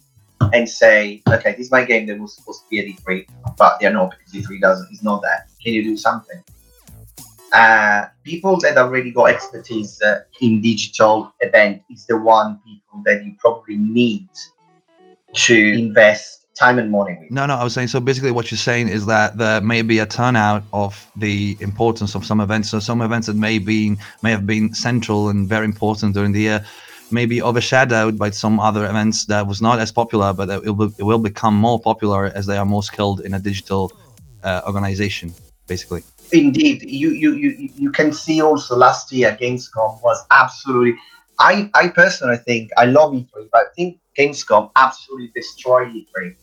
and 0.52 0.68
say, 0.68 1.22
okay, 1.26 1.52
this 1.52 1.66
is 1.66 1.70
my 1.70 1.86
game 1.86 2.06
that 2.08 2.20
was 2.20 2.36
supposed 2.36 2.64
to 2.64 2.68
be 2.68 2.80
at 2.80 2.84
E3, 2.84 3.26
but 3.56 3.80
they're 3.80 3.90
not 3.90 4.10
because 4.10 4.34
E3 4.34 4.60
doesn't 4.60 4.92
is 4.92 5.02
not 5.02 5.22
there. 5.22 5.46
Can 5.64 5.72
you 5.72 5.82
do 5.82 5.96
something? 5.96 6.42
uh, 7.52 8.08
people 8.22 8.60
that 8.60 8.76
already 8.76 9.10
got 9.10 9.30
expertise 9.30 10.00
uh, 10.02 10.20
in 10.42 10.60
digital 10.60 11.32
event 11.40 11.82
is 11.90 12.04
the 12.04 12.16
one 12.18 12.60
people 12.64 13.02
that 13.04 13.24
you 13.24 13.34
probably 13.38 13.76
need 13.76 14.28
to 15.32 15.56
invest 15.78 16.46
time 16.60 16.78
and 16.78 16.90
money. 16.90 17.26
No, 17.30 17.46
no, 17.46 17.54
I 17.54 17.64
was 17.64 17.72
saying 17.72 17.88
so 17.88 18.00
basically 18.00 18.32
what 18.32 18.50
you're 18.50 18.58
saying 18.70 18.88
is 18.88 19.06
that 19.06 19.38
there 19.38 19.60
may 19.62 19.80
be 19.80 19.98
a 19.98 20.06
turnout 20.06 20.62
of 20.74 21.10
the 21.16 21.56
importance 21.60 22.14
of 22.14 22.24
some 22.26 22.40
events. 22.40 22.68
So 22.68 22.78
some 22.80 23.00
events 23.00 23.26
that 23.28 23.36
may 23.36 23.58
be 23.58 23.96
may 24.22 24.30
have 24.30 24.46
been 24.46 24.74
central 24.74 25.30
and 25.30 25.48
very 25.48 25.64
important 25.64 26.14
during 26.14 26.32
the 26.32 26.40
year 26.40 26.64
may 27.10 27.26
be 27.26 27.42
overshadowed 27.42 28.18
by 28.18 28.30
some 28.30 28.60
other 28.60 28.84
events 28.84 29.24
that 29.26 29.46
was 29.46 29.60
not 29.60 29.80
as 29.80 29.90
popular, 29.90 30.32
but 30.32 30.48
it 30.50 30.76
will, 30.76 30.92
it 30.98 31.02
will 31.02 31.18
become 31.18 31.54
more 31.54 31.80
popular 31.80 32.26
as 32.26 32.46
they 32.46 32.56
are 32.56 32.66
more 32.66 32.82
skilled 32.82 33.20
in 33.20 33.34
a 33.34 33.40
digital 33.40 33.90
uh, 34.44 34.60
organization, 34.66 35.34
basically. 35.66 36.02
Indeed, 36.30 36.82
you, 36.82 37.10
you 37.22 37.32
you 37.34 37.50
you 37.84 37.90
can 37.90 38.12
see 38.12 38.40
also 38.40 38.76
last 38.76 39.10
year 39.10 39.36
Gamescom 39.40 40.00
was 40.02 40.18
absolutely. 40.30 40.94
I 41.40 41.70
I 41.74 41.88
personally 41.88 42.36
think 42.36 42.70
I 42.76 42.84
love 42.84 43.12
E3, 43.12 43.48
but 43.50 43.60
I 43.66 43.68
think 43.74 43.98
Gamescom 44.16 44.70
absolutely 44.76 45.32
destroyed 45.34 45.88
E3 45.88 46.36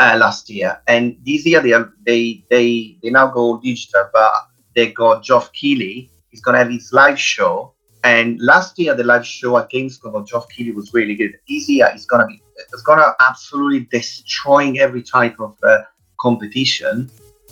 uh, 0.00 0.16
last 0.18 0.48
year, 0.50 0.80
and 0.86 1.16
this 1.24 1.46
year 1.46 1.60
they 1.60 1.74
they 2.06 2.44
they 2.50 2.96
they 3.02 3.10
now 3.10 3.26
go 3.28 3.60
digital, 3.60 4.08
but 4.12 4.32
they 4.74 4.92
got 4.92 5.22
Geoff 5.22 5.52
Keighley. 5.52 6.10
He's 6.30 6.40
gonna 6.40 6.58
have 6.58 6.70
his 6.70 6.92
live 6.92 7.18
show, 7.18 7.74
and 8.02 8.40
last 8.40 8.78
year 8.78 8.94
the 8.94 9.04
live 9.04 9.26
show 9.26 9.58
at 9.58 9.70
Gamescom 9.70 10.14
of 10.14 10.26
Geoff 10.26 10.48
Keighley 10.48 10.72
was 10.72 10.94
really 10.94 11.14
good. 11.14 11.38
This 11.48 11.68
year 11.68 11.90
it's 11.94 12.06
gonna 12.06 12.26
be 12.26 12.40
it's 12.56 12.82
gonna 12.82 13.14
absolutely 13.20 13.86
destroying 13.90 14.78
every 14.78 15.02
type 15.02 15.38
of 15.38 15.56
uh, 15.62 15.82
competition 16.18 17.10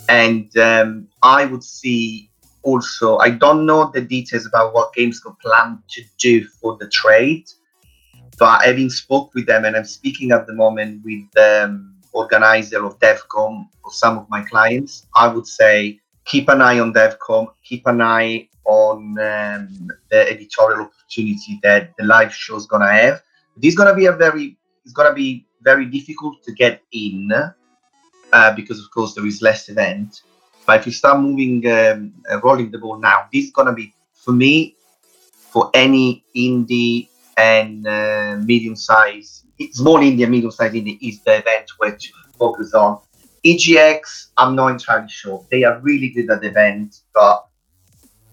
and 0.09 0.57
um, 0.57 1.09
I 1.23 1.45
would 1.45 1.63
see 1.63 2.31
also. 2.63 3.19
I 3.19 3.31
don't 3.31 3.67
know 3.67 3.91
the 3.93 4.01
details 4.01 4.47
about 4.47 4.75
what 4.75 4.95
Gamescom 4.95 5.39
plan 5.41 5.83
to 5.91 6.03
do 6.19 6.45
for 6.45 6.77
the 6.79 6.89
trade, 6.89 7.45
but 8.39 8.65
having 8.65 8.91
spoke 8.91 9.35
with 9.35 9.47
them, 9.47 9.65
and 9.65 9.77
I'm 9.77 9.85
speaking 9.85 10.33
at 10.33 10.47
the 10.47 10.55
moment 10.55 11.05
with 11.05 11.29
um, 11.37 11.95
organizer 12.22 12.85
of 12.85 12.98
DevCom 12.98 13.68
for 13.81 13.92
some 13.92 14.18
of 14.18 14.28
my 14.28 14.42
clients, 14.42 15.07
I 15.14 15.28
would 15.28 15.46
say 15.46 16.00
keep 16.24 16.48
an 16.48 16.61
eye 16.61 16.78
on 16.78 16.92
DevCom, 16.92 17.46
keep 17.64 17.87
an 17.87 18.00
eye 18.02 18.48
on 18.64 18.98
um, 19.31 19.88
the 20.11 20.20
editorial 20.33 20.83
opportunity 20.87 21.59
that 21.62 21.94
the 21.96 22.04
live 22.04 22.35
show 22.35 22.57
is 22.57 22.66
gonna 22.66 22.92
have. 22.92 23.22
This 23.57 23.72
is 23.72 23.78
gonna 23.78 23.94
be 23.94 24.07
a 24.07 24.12
very, 24.12 24.57
it's 24.85 24.92
gonna 24.92 25.14
be 25.14 25.46
very 25.62 25.87
difficult 25.87 26.42
to 26.44 26.52
get 26.52 26.83
in 26.92 27.31
uh, 28.33 28.54
because 28.54 28.78
of 28.81 28.90
course 28.90 29.14
there 29.14 29.26
is 29.26 29.40
less 29.40 29.68
event. 29.68 30.22
But 30.66 30.81
if 30.81 30.87
you 30.87 30.92
start 30.92 31.20
moving, 31.20 31.66
um, 31.66 32.12
uh, 32.31 32.40
rolling 32.40 32.70
the 32.70 32.78
ball 32.78 32.98
now, 32.98 33.26
this 33.33 33.46
is 33.46 33.52
gonna 33.52 33.72
be 33.72 33.94
for 34.12 34.33
me, 34.33 34.76
for 35.52 35.70
any 35.72 36.24
indie 36.37 37.08
and 37.38 37.87
uh, 37.87 38.37
medium 38.44 38.74
size, 38.74 39.44
small 39.70 39.98
indie 39.98 40.24
and 40.24 40.33
medium 40.33 40.51
size 40.51 40.72
indie 40.72 40.98
is 41.01 41.20
the 41.22 41.38
event 41.38 41.68
to 41.68 42.12
focus 42.37 42.74
on. 42.74 43.01
EGX, 43.46 44.31
I'm 44.37 44.57
not 44.57 44.72
entirely 44.72 45.09
sure. 45.09 45.46
They 45.51 45.62
are 45.62 45.79
really 45.79 46.09
good 46.11 46.29
at 46.31 46.40
the 46.40 46.48
event, 46.48 47.03
but 47.14 47.46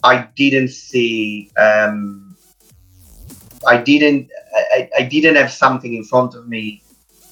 I 0.03 0.27
didn't 0.35 0.69
see. 0.69 1.51
Um, 1.55 2.35
I 3.67 3.77
didn't. 3.77 4.31
I, 4.55 4.89
I 4.99 5.03
didn't 5.03 5.35
have 5.35 5.51
something 5.51 5.93
in 5.93 6.03
front 6.03 6.33
of 6.33 6.47
me 6.47 6.81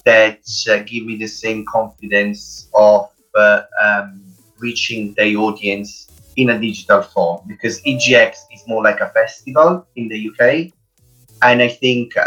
that 0.05 0.41
uh, 0.69 0.77
give 0.83 1.05
me 1.05 1.17
the 1.17 1.27
same 1.27 1.65
confidence 1.65 2.69
of 2.75 3.09
uh, 3.36 3.62
um, 3.83 4.21
reaching 4.59 5.13
the 5.17 5.36
audience 5.36 6.07
in 6.36 6.51
a 6.51 6.59
digital 6.59 7.01
form 7.01 7.41
because 7.47 7.81
EGX 7.81 8.36
is 8.53 8.63
more 8.67 8.83
like 8.83 8.99
a 8.99 9.09
festival 9.09 9.88
in 9.95 10.07
the 10.07 10.29
UK, 10.29 10.71
and 11.43 11.62
I 11.62 11.67
think 11.67 12.17
uh, 12.17 12.23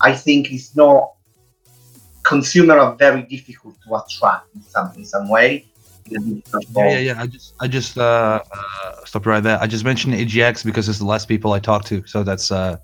I 0.00 0.12
think 0.12 0.52
it's 0.52 0.76
not 0.76 1.14
consumer 2.22 2.78
are 2.78 2.94
very 2.96 3.22
difficult 3.22 3.74
to 3.86 3.96
attract 3.96 4.54
in 4.54 4.62
some 4.62 4.92
in 4.96 5.04
some 5.04 5.28
way. 5.28 5.66
Yeah, 6.06 6.18
yeah, 6.76 6.98
yeah. 6.98 7.22
I 7.22 7.26
just 7.26 7.54
I 7.60 7.68
just 7.68 7.98
uh, 7.98 8.40
uh, 8.52 9.04
stop 9.04 9.26
right 9.26 9.42
there. 9.42 9.58
I 9.60 9.66
just 9.66 9.84
mentioned 9.84 10.14
EGX 10.14 10.64
because 10.64 10.88
it's 10.88 10.98
the 10.98 11.04
last 11.04 11.26
people 11.28 11.52
I 11.52 11.60
talk 11.60 11.84
to, 11.86 12.04
so 12.06 12.22
that's 12.22 12.50
uh, 12.50 12.78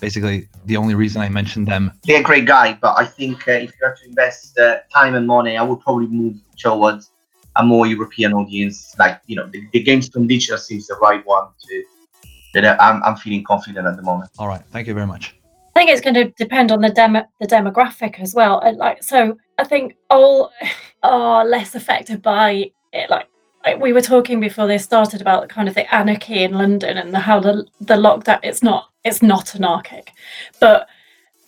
basically 0.00 0.48
the 0.66 0.76
only 0.76 0.94
reason 0.94 1.20
I 1.20 1.28
mentioned 1.28 1.66
them. 1.66 1.92
They're 2.04 2.20
a 2.20 2.22
great 2.22 2.46
guy, 2.46 2.78
but 2.80 2.96
I 2.96 3.06
think 3.06 3.48
uh, 3.48 3.52
if 3.52 3.70
you 3.70 3.86
have 3.86 3.98
to 3.98 4.08
invest 4.08 4.58
uh, 4.58 4.78
time 4.92 5.14
and 5.14 5.26
money, 5.26 5.56
I 5.56 5.62
would 5.62 5.80
probably 5.80 6.06
move 6.06 6.36
towards 6.56 7.10
a 7.56 7.64
more 7.64 7.86
European 7.86 8.32
audience. 8.32 8.94
Like 8.98 9.20
you 9.26 9.36
know, 9.36 9.46
the, 9.46 9.66
the 9.72 9.84
Gamescom 9.84 10.28
Digital 10.28 10.58
seems 10.58 10.86
the 10.86 10.96
right 10.96 11.24
one 11.26 11.48
to. 11.66 11.84
That 12.54 12.80
I'm, 12.80 13.02
I'm 13.04 13.16
feeling 13.16 13.44
confident 13.44 13.86
at 13.86 13.96
the 13.96 14.02
moment. 14.02 14.30
All 14.38 14.48
right, 14.48 14.62
thank 14.70 14.86
you 14.86 14.94
very 14.94 15.06
much. 15.06 15.36
I 15.74 15.80
think 15.80 15.90
it's 15.90 16.00
going 16.00 16.14
to 16.14 16.30
depend 16.30 16.72
on 16.72 16.80
the 16.80 16.90
demo, 16.90 17.24
the 17.40 17.46
demographic 17.46 18.18
as 18.18 18.34
well. 18.34 18.58
And 18.60 18.76
like, 18.76 19.02
so 19.02 19.38
I 19.58 19.64
think 19.64 19.96
all 20.10 20.52
are 21.02 21.44
less 21.44 21.74
affected 21.74 22.22
by 22.22 22.72
it. 22.92 23.08
Like, 23.08 23.28
like 23.64 23.80
we 23.80 23.92
were 23.92 24.00
talking 24.00 24.40
before 24.40 24.66
they 24.66 24.78
started 24.78 25.20
about 25.20 25.48
kind 25.48 25.68
of 25.68 25.74
the 25.74 25.92
anarchy 25.94 26.42
in 26.42 26.52
London 26.52 26.96
and 26.96 27.14
the, 27.14 27.20
how 27.20 27.40
the 27.40 27.66
the 27.80 27.94
lockdown. 27.94 28.40
It's 28.42 28.62
not 28.62 28.90
it's 29.04 29.22
not 29.22 29.54
anarchic, 29.54 30.12
but 30.60 30.88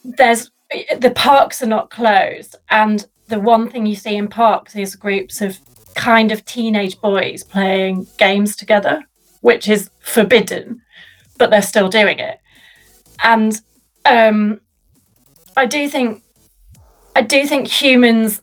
there's 0.04 0.50
the 0.98 1.12
parks 1.14 1.62
are 1.62 1.66
not 1.66 1.90
closed, 1.90 2.56
and 2.70 3.06
the 3.28 3.40
one 3.40 3.70
thing 3.70 3.86
you 3.86 3.96
see 3.96 4.16
in 4.16 4.28
parks 4.28 4.76
is 4.76 4.94
groups 4.94 5.40
of 5.40 5.58
kind 5.94 6.32
of 6.32 6.44
teenage 6.44 7.00
boys 7.00 7.42
playing 7.42 8.06
games 8.18 8.56
together, 8.56 9.02
which 9.42 9.68
is 9.68 9.90
forbidden, 10.00 10.82
but 11.38 11.50
they're 11.50 11.62
still 11.62 11.88
doing 11.88 12.18
it, 12.18 12.40
and 13.22 13.60
um, 14.04 14.60
I 15.56 15.66
do 15.66 15.88
think 15.88 16.22
I 17.14 17.22
do 17.22 17.46
think 17.46 17.68
humans 17.68 18.40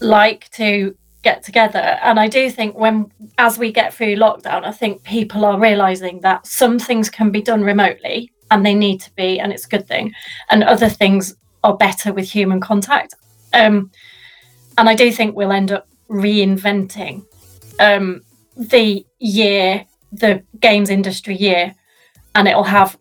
like 0.00 0.48
to 0.52 0.96
get 1.22 1.42
together. 1.42 1.98
And 2.02 2.18
I 2.18 2.28
do 2.28 2.50
think 2.50 2.76
when 2.76 3.10
as 3.36 3.58
we 3.58 3.72
get 3.72 3.92
through 3.92 4.14
lockdown 4.16 4.64
I 4.64 4.72
think 4.72 5.02
people 5.02 5.44
are 5.44 5.58
realizing 5.58 6.20
that 6.20 6.46
some 6.46 6.78
things 6.78 7.10
can 7.10 7.30
be 7.30 7.42
done 7.42 7.62
remotely 7.62 8.32
and 8.50 8.64
they 8.64 8.74
need 8.74 9.00
to 9.00 9.14
be 9.14 9.40
and 9.40 9.52
it's 9.52 9.66
a 9.66 9.68
good 9.68 9.86
thing. 9.86 10.12
And 10.50 10.62
other 10.64 10.88
things 10.88 11.34
are 11.64 11.76
better 11.76 12.12
with 12.12 12.30
human 12.30 12.60
contact. 12.60 13.14
Um, 13.52 13.90
and 14.76 14.88
I 14.88 14.94
do 14.94 15.10
think 15.10 15.34
we'll 15.34 15.52
end 15.52 15.72
up 15.72 15.88
reinventing 16.08 17.24
um, 17.80 18.22
the 18.56 19.04
year 19.18 19.84
the 20.12 20.42
games 20.60 20.90
industry 20.90 21.36
year 21.36 21.74
and 22.34 22.48
it'll 22.48 22.64
have 22.64 22.98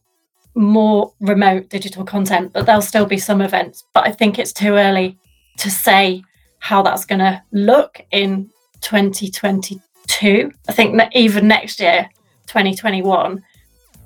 more 0.56 1.13
remote 1.20 1.70
digital 1.70 2.04
content, 2.04 2.52
but 2.54 2.65
there'll 2.65 2.82
still 2.82 3.06
be 3.06 3.17
some 3.17 3.41
events. 3.41 3.86
But 3.93 4.08
I 4.08 4.12
think 4.12 4.39
it's 4.39 4.54
too 4.54 4.74
early 4.74 5.17
to 5.58 5.70
say 5.70 6.24
how 6.60 6.82
that's 6.82 7.06
going 7.06 7.20
to 7.20 7.41
look 7.52 8.02
in 8.12 8.50
2022. 8.82 10.52
I 10.67 10.72
think 10.72 10.98
that 10.98 11.15
even 11.15 11.48
next 11.48 11.80
year, 11.80 12.10
2021, 12.48 13.43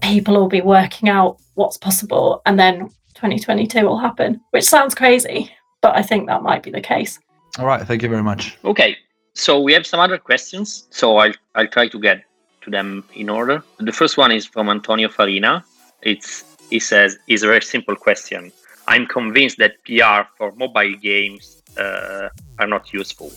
people 0.02 0.34
will 0.36 0.48
be 0.48 0.62
working 0.62 1.10
out 1.10 1.38
what's 1.56 1.78
possible, 1.78 2.42
and 2.46 2.60
then 2.60 2.90
2022 3.16 3.86
will 3.86 3.98
happen, 3.98 4.42
which 4.52 4.64
sounds 4.64 4.96
crazy, 4.96 5.52
but 5.82 5.96
I 5.96 6.02
think 6.02 6.28
that 6.28 6.44
might 6.44 6.64
be 6.64 6.72
the 6.72 6.82
case. 6.82 7.20
All 7.60 7.66
right, 7.66 7.86
thank 7.86 8.02
you 8.02 8.10
very 8.10 8.24
much. 8.24 8.58
Okay, 8.66 8.98
so 9.34 9.60
we 9.60 9.74
have 9.74 9.86
some 9.86 10.00
other 10.00 10.18
questions, 10.18 10.88
so 10.90 11.18
I'll 11.18 11.34
I'll 11.56 11.68
try 11.68 11.88
to 11.88 12.00
get 12.00 12.24
to 12.62 12.70
them 12.70 13.04
in 13.16 13.30
order. 13.30 13.64
The 13.80 13.92
first 13.92 14.18
one 14.18 14.32
is 14.32 14.46
from 14.46 14.70
Antonio 14.70 15.10
Farina. 15.10 15.64
It's 16.02 16.44
he 16.70 16.80
says 16.80 17.18
is 17.28 17.44
a 17.44 17.48
very 17.48 17.62
simple 17.62 17.96
question. 17.96 18.52
I'm 18.88 19.06
convinced 19.06 19.58
that 19.60 19.74
PR 19.86 20.28
for 20.38 20.52
mobile 20.54 20.96
games 20.96 21.62
uh, 21.78 22.30
are 22.60 22.68
not 22.68 22.92
useful. 22.94 23.32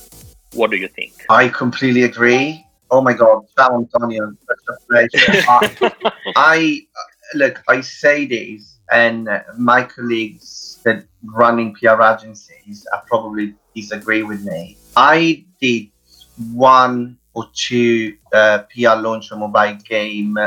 What 0.52 0.70
do 0.70 0.76
you 0.76 0.88
think? 0.88 1.12
I 1.28 1.48
completely 1.48 2.04
agree. 2.04 2.64
Oh 2.90 3.00
my 3.00 3.12
God, 3.12 3.44
ciao 3.56 3.74
Antonio, 3.74 4.32
I, 4.92 5.68
I 6.36 6.86
look. 7.34 7.62
I 7.68 7.80
say 7.80 8.26
this, 8.26 8.78
and 8.92 9.28
my 9.58 9.82
colleagues 9.82 10.78
that 10.84 11.04
running 11.22 11.74
PR 11.74 12.00
agencies 12.02 12.86
are 12.92 13.02
probably 13.06 13.54
disagree 13.74 14.22
with 14.22 14.44
me. 14.44 14.76
I 14.96 15.44
did 15.60 15.88
one 16.52 17.18
or 17.34 17.46
two 17.52 18.16
uh, 18.32 18.60
PR 18.70 18.96
launch 18.96 19.30
a 19.30 19.36
mobile 19.36 19.76
game 19.88 20.38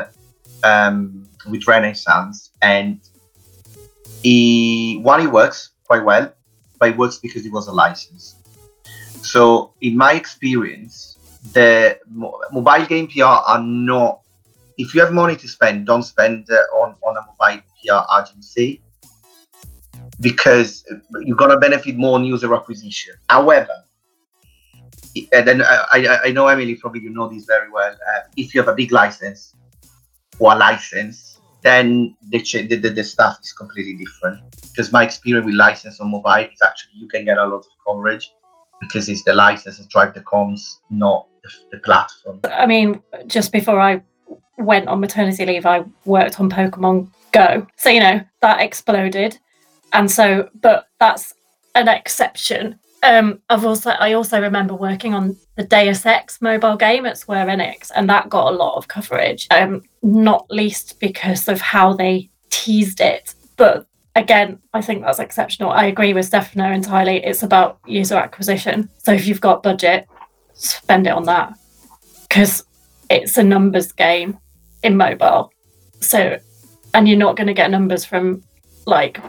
um, 0.63 1.27
with 1.49 1.67
Renaissance, 1.67 2.51
and 2.61 2.99
he 4.23 4.99
one 5.03 5.21
it 5.21 5.31
works 5.31 5.71
quite 5.85 6.03
well, 6.03 6.33
but 6.79 6.89
it 6.89 6.97
works 6.97 7.17
because 7.17 7.45
it 7.45 7.51
was 7.51 7.67
a 7.67 7.71
license. 7.71 8.35
So 9.21 9.73
in 9.81 9.97
my 9.97 10.13
experience, 10.13 11.17
the 11.53 11.99
mo- 12.09 12.39
mobile 12.51 12.85
game 12.85 13.07
PR 13.07 13.23
are 13.23 13.61
not. 13.61 14.21
If 14.77 14.93
you 14.93 15.01
have 15.01 15.11
money 15.11 15.35
to 15.35 15.47
spend, 15.47 15.87
don't 15.87 16.03
spend 16.03 16.47
uh, 16.51 16.55
on 16.77 16.95
on 17.05 17.17
a 17.17 17.21
mobile 17.21 17.61
PR 17.81 18.21
agency 18.21 18.81
because 20.19 20.85
you're 21.21 21.35
gonna 21.37 21.57
benefit 21.57 21.97
more 21.97 22.15
on 22.15 22.23
user 22.25 22.53
acquisition. 22.53 23.15
However, 23.29 23.83
and 25.31 25.47
then 25.47 25.61
I, 25.61 26.19
I, 26.25 26.31
know 26.31 26.47
Emily 26.47 26.75
probably 26.75 27.01
you 27.01 27.09
know 27.09 27.27
this 27.27 27.45
very 27.45 27.69
well. 27.69 27.93
Uh, 27.93 28.21
if 28.35 28.53
you 28.53 28.61
have 28.61 28.67
a 28.67 28.75
big 28.75 28.91
license 28.91 29.55
or 30.39 30.53
a 30.53 30.55
license, 30.55 31.39
then 31.61 32.15
the, 32.29 32.39
the, 32.39 32.89
the 32.89 33.03
stuff 33.03 33.39
is 33.41 33.51
completely 33.53 33.95
different. 33.95 34.39
Because 34.61 34.91
my 34.91 35.03
experience 35.03 35.45
with 35.45 35.55
license 35.55 35.99
on 35.99 36.11
mobile 36.11 36.47
is 36.53 36.61
actually 36.63 36.93
you 36.95 37.07
can 37.07 37.25
get 37.25 37.37
a 37.37 37.45
lot 37.45 37.57
of 37.57 37.65
coverage 37.85 38.31
because 38.81 39.09
it's 39.09 39.23
the 39.23 39.33
license 39.33 39.77
that 39.77 39.89
drive 39.89 40.13
the 40.13 40.21
comms, 40.21 40.77
not 40.89 41.27
the, 41.43 41.49
the 41.71 41.77
platform. 41.79 42.39
I 42.45 42.65
mean, 42.65 43.01
just 43.25 43.51
before 43.51 43.79
I 43.79 44.01
went 44.57 44.87
on 44.87 44.99
maternity 44.99 45.45
leave, 45.45 45.65
I 45.65 45.83
worked 46.05 46.39
on 46.39 46.49
Pokemon 46.49 47.09
Go. 47.31 47.67
So, 47.75 47.89
you 47.89 47.99
know, 47.99 48.21
that 48.41 48.61
exploded. 48.61 49.37
And 49.93 50.09
so, 50.09 50.49
but 50.61 50.87
that's 50.99 51.33
an 51.75 51.87
exception. 51.87 52.79
Um, 53.03 53.39
I've 53.49 53.65
also, 53.65 53.91
I 53.91 54.13
also 54.13 54.41
remember 54.41 54.73
working 54.73 55.13
on 55.13 55.37
the 55.55 55.63
Deus 55.63 56.05
Ex 56.05 56.41
mobile 56.41 56.75
game 56.75 57.05
at 57.05 57.17
Square 57.17 57.47
Enix, 57.47 57.91
and 57.95 58.09
that 58.09 58.29
got 58.29 58.51
a 58.51 58.55
lot 58.55 58.75
of 58.75 58.87
coverage. 58.87 59.47
Um, 59.51 59.83
not 60.01 60.45
least 60.49 60.99
because 60.99 61.47
of 61.47 61.61
how 61.61 61.93
they 61.93 62.29
teased 62.49 62.99
it. 62.99 63.35
But 63.55 63.87
again, 64.15 64.59
I 64.73 64.81
think 64.81 65.03
that's 65.03 65.19
exceptional. 65.19 65.69
I 65.69 65.85
agree 65.85 66.13
with 66.13 66.25
Stefano 66.25 66.71
entirely. 66.71 67.23
It's 67.23 67.43
about 67.43 67.79
user 67.85 68.15
acquisition. 68.15 68.89
So 68.97 69.13
if 69.13 69.27
you've 69.27 69.41
got 69.41 69.63
budget, 69.63 70.07
spend 70.53 71.07
it 71.07 71.11
on 71.11 71.23
that 71.25 71.53
because 72.27 72.65
it's 73.09 73.37
a 73.37 73.43
numbers 73.43 73.91
game 73.91 74.37
in 74.83 74.97
mobile. 74.97 75.51
So, 76.01 76.37
and 76.93 77.07
you're 77.07 77.17
not 77.17 77.35
going 77.35 77.47
to 77.47 77.53
get 77.53 77.71
numbers 77.71 78.05
from 78.05 78.43
like 78.85 79.19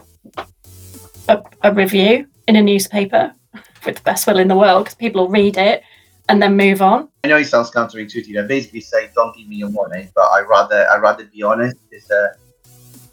a, 1.29 1.43
a 1.63 1.75
review 1.75 2.27
in 2.47 2.57
a 2.57 2.63
newspaper 2.63 3.35
with 3.89 3.97
the 3.97 4.03
best 4.03 4.27
will 4.27 4.39
in 4.39 4.49
the 4.49 4.57
world 4.57 4.85
because 4.85 4.95
people 4.95 5.23
will 5.23 5.33
read 5.33 5.57
it 5.57 5.83
and 6.29 6.43
then 6.43 6.57
move 6.57 6.83
on. 6.83 7.09
I 7.25 7.29
know 7.29 7.39
it 7.39 7.47
sounds 7.47 7.71
counterintuitive. 7.71 8.45
I 8.45 8.47
basically 8.47 8.83
say, 8.83 9.11
don't 9.15 9.35
give 9.35 9.49
me 9.49 9.57
your 9.57 9.71
money, 9.71 10.11
but 10.15 10.27
I 10.27 10.43
rather 10.43 10.87
I 10.89 10.99
rather 10.99 11.25
be 11.25 11.43
honest. 11.43 11.77
It's 11.91 12.11
uh, 12.11 12.29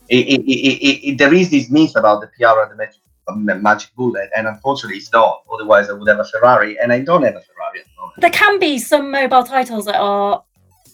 it, 0.10 0.28
it, 0.28 0.42
it, 0.44 1.08
it, 1.08 1.18
there 1.18 1.34
is 1.34 1.50
this 1.50 1.72
myth 1.72 1.96
about 1.96 2.22
the 2.22 2.28
PR 2.28 2.62
and 2.62 2.72
the 2.72 2.76
magic, 2.76 3.62
magic 3.64 3.96
bullet, 3.96 4.30
and 4.36 4.48
unfortunately, 4.48 4.98
it's 4.98 5.12
not. 5.12 5.44
Otherwise, 5.52 5.90
I 5.90 5.94
would 5.94 6.08
have 6.08 6.20
a 6.20 6.26
Ferrari, 6.26 6.78
and 6.80 6.92
I 6.92 7.00
don't 7.00 7.24
have 7.24 7.36
a 7.36 7.42
Ferrari 7.42 7.80
at 7.80 7.86
the 7.86 8.02
moment. 8.02 8.22
There 8.22 8.30
can 8.30 8.60
be 8.60 8.78
some 8.78 9.10
mobile 9.10 9.44
titles 9.44 9.86
that 9.86 10.00
are 10.00 10.44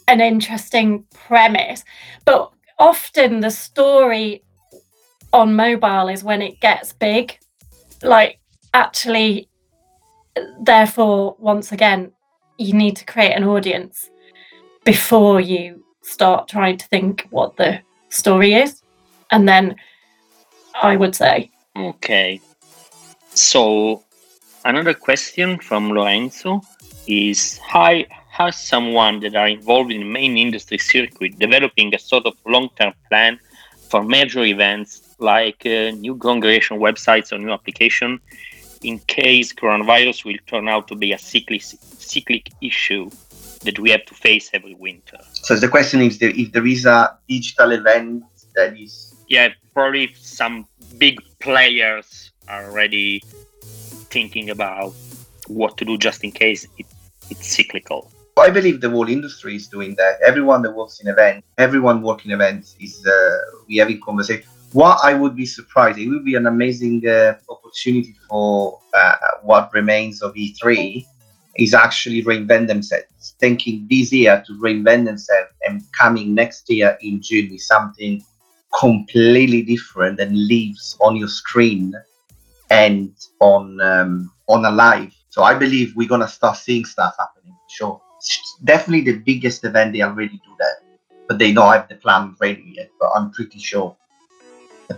an 0.08 0.22
interesting 0.22 1.06
premise, 1.14 1.84
but 2.24 2.52
often 2.80 3.42
the 3.42 3.52
story 3.52 4.44
on 5.34 5.56
mobile 5.56 6.08
is 6.08 6.24
when 6.24 6.42
it 6.42 6.62
gets 6.62 6.94
big. 6.94 7.38
Like, 8.02 8.40
actually, 8.74 9.50
therefore, 10.62 11.36
once 11.40 11.72
again, 11.72 12.12
you 12.58 12.74
need 12.74 12.96
to 12.98 13.06
create 13.06 13.34
an 13.34 13.44
audience 13.44 14.10
before 14.84 15.42
you 15.42 15.84
start 16.02 16.48
trying 16.48 16.78
to 16.78 16.88
think 16.88 17.28
what 17.30 17.58
the 17.58 17.80
story 18.10 18.54
is. 18.54 18.82
And 19.32 19.48
then 19.48 19.76
I 20.82 20.96
would 20.96 21.16
say. 21.16 21.52
Okay. 21.76 22.42
So, 23.34 24.04
another 24.66 24.94
question 24.94 25.58
from 25.60 25.90
Lorenzo 25.90 26.62
is 27.08 27.60
Hi, 27.60 28.06
has 28.30 28.58
someone 28.58 29.20
that 29.22 29.36
are 29.36 29.48
involved 29.48 29.92
in 29.92 30.00
the 30.00 30.06
main 30.06 30.38
industry 30.38 30.78
circuit 30.78 31.38
developing 31.40 31.94
a 31.94 32.00
sort 32.00 32.26
of 32.26 32.34
long-term 32.46 32.94
plan 33.10 33.40
for 33.90 34.04
major 34.04 34.44
events 34.44 35.02
like 35.20 35.66
uh, 35.66 35.92
new 35.92 36.16
congregation 36.18 36.80
websites 36.80 37.32
or 37.32 37.38
new 37.38 37.52
application 37.52 38.20
in 38.84 39.00
case 39.00 39.54
coronavirus 39.54 40.26
will 40.26 40.38
turn 40.48 40.68
out 40.68 40.88
to 40.88 40.96
be 40.96 41.14
a 41.14 41.18
cyclic, 41.18 41.62
cyclic 41.62 42.50
issue 42.62 43.10
that 43.64 43.78
we 43.80 43.92
have 43.92 44.06
to 44.06 44.14
face 44.14 44.50
every 44.54 44.76
winter. 44.76 45.18
So 45.34 45.56
the 45.56 45.68
question 45.68 46.02
is 46.02 46.22
if 46.22 46.52
there 46.52 46.66
is 46.66 46.86
a 46.86 47.18
digital 47.28 47.72
event 47.72 48.24
that 48.56 48.78
is 48.78 49.16
yeah 49.28 49.50
probably 49.74 50.14
some 50.16 50.68
big 50.98 51.22
players 51.40 52.32
are 52.48 52.66
already 52.66 53.24
thinking 54.10 54.50
about 54.50 54.94
what 55.48 55.78
to 55.78 55.86
do 55.86 55.98
just 55.98 56.24
in 56.24 56.32
case 56.32 56.68
it, 56.78 56.86
it's 57.30 57.48
cyclical. 57.48 58.12
I 58.38 58.50
believe 58.50 58.82
the 58.82 58.90
whole 58.90 59.08
industry 59.08 59.56
is 59.56 59.68
doing 59.68 59.96
that. 59.96 60.20
Everyone 60.26 60.62
that 60.64 60.72
works 60.72 61.00
in 61.00 61.08
events, 61.08 61.46
everyone 61.58 62.02
working 62.02 62.32
events 62.32 62.76
is 62.80 63.06
uh, 63.06 63.38
we 63.68 63.78
having 63.78 64.02
conversation. 64.02 64.48
What 64.74 65.00
I 65.04 65.14
would 65.14 65.36
be 65.36 65.46
surprised, 65.46 66.00
it 66.00 66.08
would 66.08 66.24
be 66.24 66.36
an 66.36 66.48
amazing 66.48 67.06
uh, 67.06 67.36
opportunity 67.50 68.16
for 68.30 68.80
uh, 68.94 69.16
what 69.42 69.74
remains 69.74 70.22
of 70.22 70.34
E3 70.34 71.06
is 71.58 71.74
actually 71.74 72.24
reinvent 72.24 72.68
themselves, 72.68 73.36
thinking 73.40 73.86
this 73.90 74.14
year 74.14 74.42
to 74.48 74.54
reinvent 74.54 75.06
themselves 75.06 75.50
and 75.64 75.84
coming 75.92 76.34
next 76.34 76.70
year 76.70 76.98
in 77.02 77.22
June 77.22 77.52
with 77.52 77.62
something 77.62 78.24
completely 78.80 79.62
different 79.62 80.22
and 80.22 80.48
lives 80.48 80.96
on 81.02 81.18
your 81.18 81.28
screen 81.28 81.94
and 82.70 83.14
on 83.42 83.82
um, 83.82 84.32
on 84.48 84.64
a 84.64 84.72
live. 84.72 85.14
So 85.30 85.44
I 85.44 85.54
believe 85.54 85.94
we're 85.98 86.08
gonna 86.08 86.30
start 86.30 86.56
seeing 86.56 86.86
stuff 86.86 87.16
happening. 87.20 87.58
Sure, 87.68 88.02
it's 88.18 88.56
definitely 88.64 89.12
the 89.12 89.20
biggest 89.20 89.66
event 89.66 89.92
they 89.92 90.02
already 90.02 90.38
do 90.46 90.56
that, 90.60 90.76
but 91.28 91.40
they 91.40 91.52
don't 91.52 91.74
have 91.74 91.90
the 91.90 91.96
plan 91.96 92.38
ready 92.40 92.74
yet. 92.78 92.90
But 92.98 93.10
I'm 93.14 93.32
pretty 93.32 93.60
sure 93.60 93.98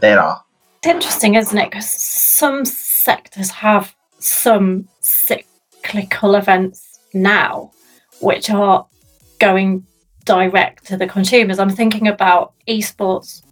there 0.02 0.22
are. 0.22 0.44
It's 0.80 0.88
interesting, 0.88 1.36
isn't 1.36 1.58
it? 1.58 1.72
Because 1.72 1.90
some 1.90 2.66
sectors 2.66 3.50
have 3.52 3.96
some 4.20 4.88
cyclical 5.00 6.36
events 6.36 7.00
now, 7.14 7.72
which 8.20 8.50
are 8.50 8.86
going 9.40 9.86
direct 10.26 10.86
to 10.86 10.98
the 10.98 11.08
consumers. 11.08 11.60
I'm 11.60 11.70
thinking 11.70 12.08
about 12.08 12.54
esports 12.68 13.44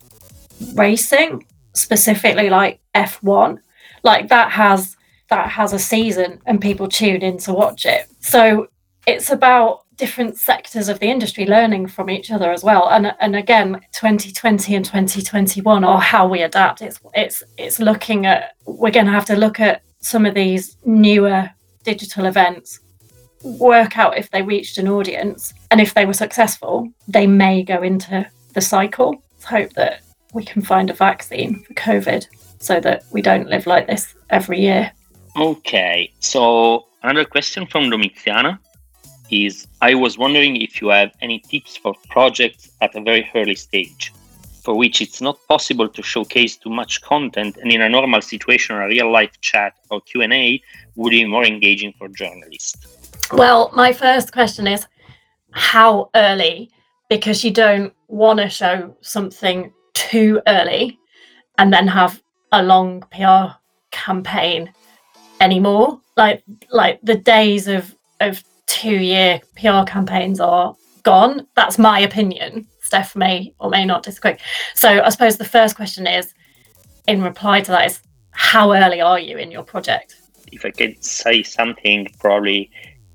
racing, 0.74 1.46
specifically 1.74 2.50
like 2.50 2.80
F1, 2.96 3.60
like 4.04 4.30
that 4.30 4.52
has 4.52 4.96
that 5.30 5.50
has 5.50 5.72
a 5.72 5.80
season 5.80 6.42
and 6.46 6.60
people 6.60 6.90
tune 6.90 7.22
in 7.22 7.38
to 7.38 7.54
watch 7.54 7.86
it. 7.86 8.08
So 8.20 8.68
it's 9.08 9.32
about 9.32 9.84
different 10.02 10.36
sectors 10.36 10.90
of 10.90 10.98
the 11.00 11.06
industry 11.06 11.46
learning 11.46 11.86
from 11.86 12.10
each 12.10 12.32
other 12.32 12.52
as 12.52 12.64
well. 12.64 12.90
And 12.90 13.14
and 13.20 13.36
again, 13.36 13.80
2020 13.94 14.76
and 14.76 14.84
2021 14.84 15.84
are 15.84 16.02
how 16.02 16.28
we 16.28 16.42
adapt. 16.42 16.82
It's 16.82 17.00
it's 17.14 17.44
it's 17.58 17.80
looking 17.80 18.26
at 18.26 18.56
we're 18.66 18.98
going 19.00 19.06
to 19.06 19.12
have 19.20 19.26
to 19.26 19.36
look 19.36 19.60
at 19.60 19.84
some 20.00 20.26
of 20.26 20.34
these 20.34 20.78
newer 20.86 21.50
digital 21.84 22.26
events 22.26 22.80
work 23.44 23.98
out 23.98 24.18
if 24.18 24.30
they 24.32 24.42
reached 24.42 24.78
an 24.78 24.88
audience 24.88 25.54
and 25.70 25.80
if 25.82 25.94
they 25.96 26.06
were 26.06 26.14
successful 26.14 26.88
they 27.08 27.26
may 27.26 27.64
go 27.64 27.82
into 27.82 28.24
the 28.54 28.62
cycle 28.62 29.20
Let's 29.42 29.50
hope 29.50 29.74
that 29.74 30.02
we 30.36 30.44
can 30.46 30.62
find 30.62 30.92
a 30.92 30.94
vaccine 30.94 31.64
for 31.64 31.74
COVID 31.74 32.28
so 32.60 32.80
that 32.80 33.04
we 33.12 33.24
don't 33.24 33.50
live 33.50 33.66
like 33.66 33.88
this 33.88 34.14
every 34.30 34.60
year. 34.62 34.92
Okay, 35.36 36.14
so 36.20 36.86
another 37.02 37.26
question 37.26 37.66
from 37.66 37.90
Domiziana 37.90 38.60
is 39.32 39.68
I 39.82 39.96
was 39.96 40.18
wondering 40.18 40.62
if 40.62 40.82
you 40.82 40.90
have 40.90 41.12
any 41.22 41.40
tips 41.40 41.78
for 41.78 41.94
projects 42.10 42.72
at 42.82 42.96
a 42.96 43.02
very 43.02 43.30
early 43.34 43.56
stage 43.56 44.14
for 44.64 44.78
which 44.78 45.02
it's 45.02 45.22
not 45.22 45.38
possible 45.48 45.90
to 45.90 46.04
showcase 46.04 46.56
too 46.56 46.70
much 46.70 47.02
content 47.02 47.58
and 47.58 47.72
in 47.72 47.82
a 47.82 47.90
normal 47.90 48.22
situation 48.22 48.76
a 48.76 48.88
real 48.88 49.12
life 49.12 49.40
chat 49.42 49.74
or 49.90 50.02
Q&A 50.02 50.62
would 50.96 51.10
be 51.10 51.26
more 51.26 51.46
engaging 51.46 51.94
for 51.98 52.08
journalists. 52.10 52.78
Well, 53.34 53.72
my 53.76 53.92
first 53.92 54.32
question 54.32 54.68
is 54.68 54.86
how 55.52 56.10
early 56.16 56.70
because 57.10 57.44
you 57.44 57.52
don't 57.52 57.94
want 58.08 58.40
to 58.40 58.50
show 58.50 58.96
something 59.02 59.74
too 59.94 60.42
early 60.48 61.00
and 61.58 61.74
then 61.74 61.88
have 61.88 62.22
a 62.52 62.62
long 62.64 63.02
PR 63.12 63.56
campaign 63.92 64.72
anymore. 65.40 66.00
Like 66.18 66.44
like 66.70 67.00
the 67.02 67.16
days 67.16 67.68
of 67.68 67.96
of 68.20 68.44
two 68.72 68.96
year 68.96 69.42
PR 69.56 69.84
campaigns 69.86 70.40
are 70.40 70.76
gone. 71.04 71.46
That's 71.56 71.78
my 71.78 72.00
opinion. 72.00 72.68
Steph 72.82 73.16
may 73.16 73.54
or 73.60 73.70
may 73.70 73.86
not 73.86 74.04
disagree. 74.04 74.38
So 74.76 75.02
I 75.02 75.10
suppose 75.10 75.38
the 75.38 75.46
first 75.46 75.76
question 75.76 76.08
is, 76.08 76.34
in 77.08 77.22
reply 77.22 77.62
to 77.62 77.72
that, 77.72 77.86
is 77.86 78.00
how 78.32 78.74
early 78.74 79.02
are 79.02 79.20
you 79.20 79.38
in 79.38 79.52
your 79.52 79.64
project? 79.64 80.16
If 80.52 80.66
I 80.66 80.72
could 80.72 81.04
say 81.04 81.44
something, 81.44 82.08
probably 82.20 82.72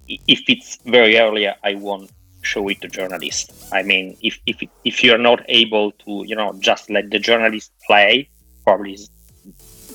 if 0.09 0.43
it's 0.49 0.77
very 0.85 1.19
early, 1.19 1.49
I 1.49 1.75
won't 1.75 2.11
show 2.43 2.69
it 2.69 2.81
to 2.83 2.89
journalists. 2.89 3.73
I 3.73 3.83
mean, 3.83 4.17
if 4.23 4.39
if 4.47 4.63
if 4.85 5.03
you're 5.03 5.25
not 5.31 5.41
able 5.49 5.93
to, 5.93 6.25
you 6.27 6.37
know, 6.37 6.53
just 6.61 6.91
let 6.91 7.11
the 7.11 7.19
journalist 7.19 7.73
play, 7.87 8.29
probably 8.65 8.99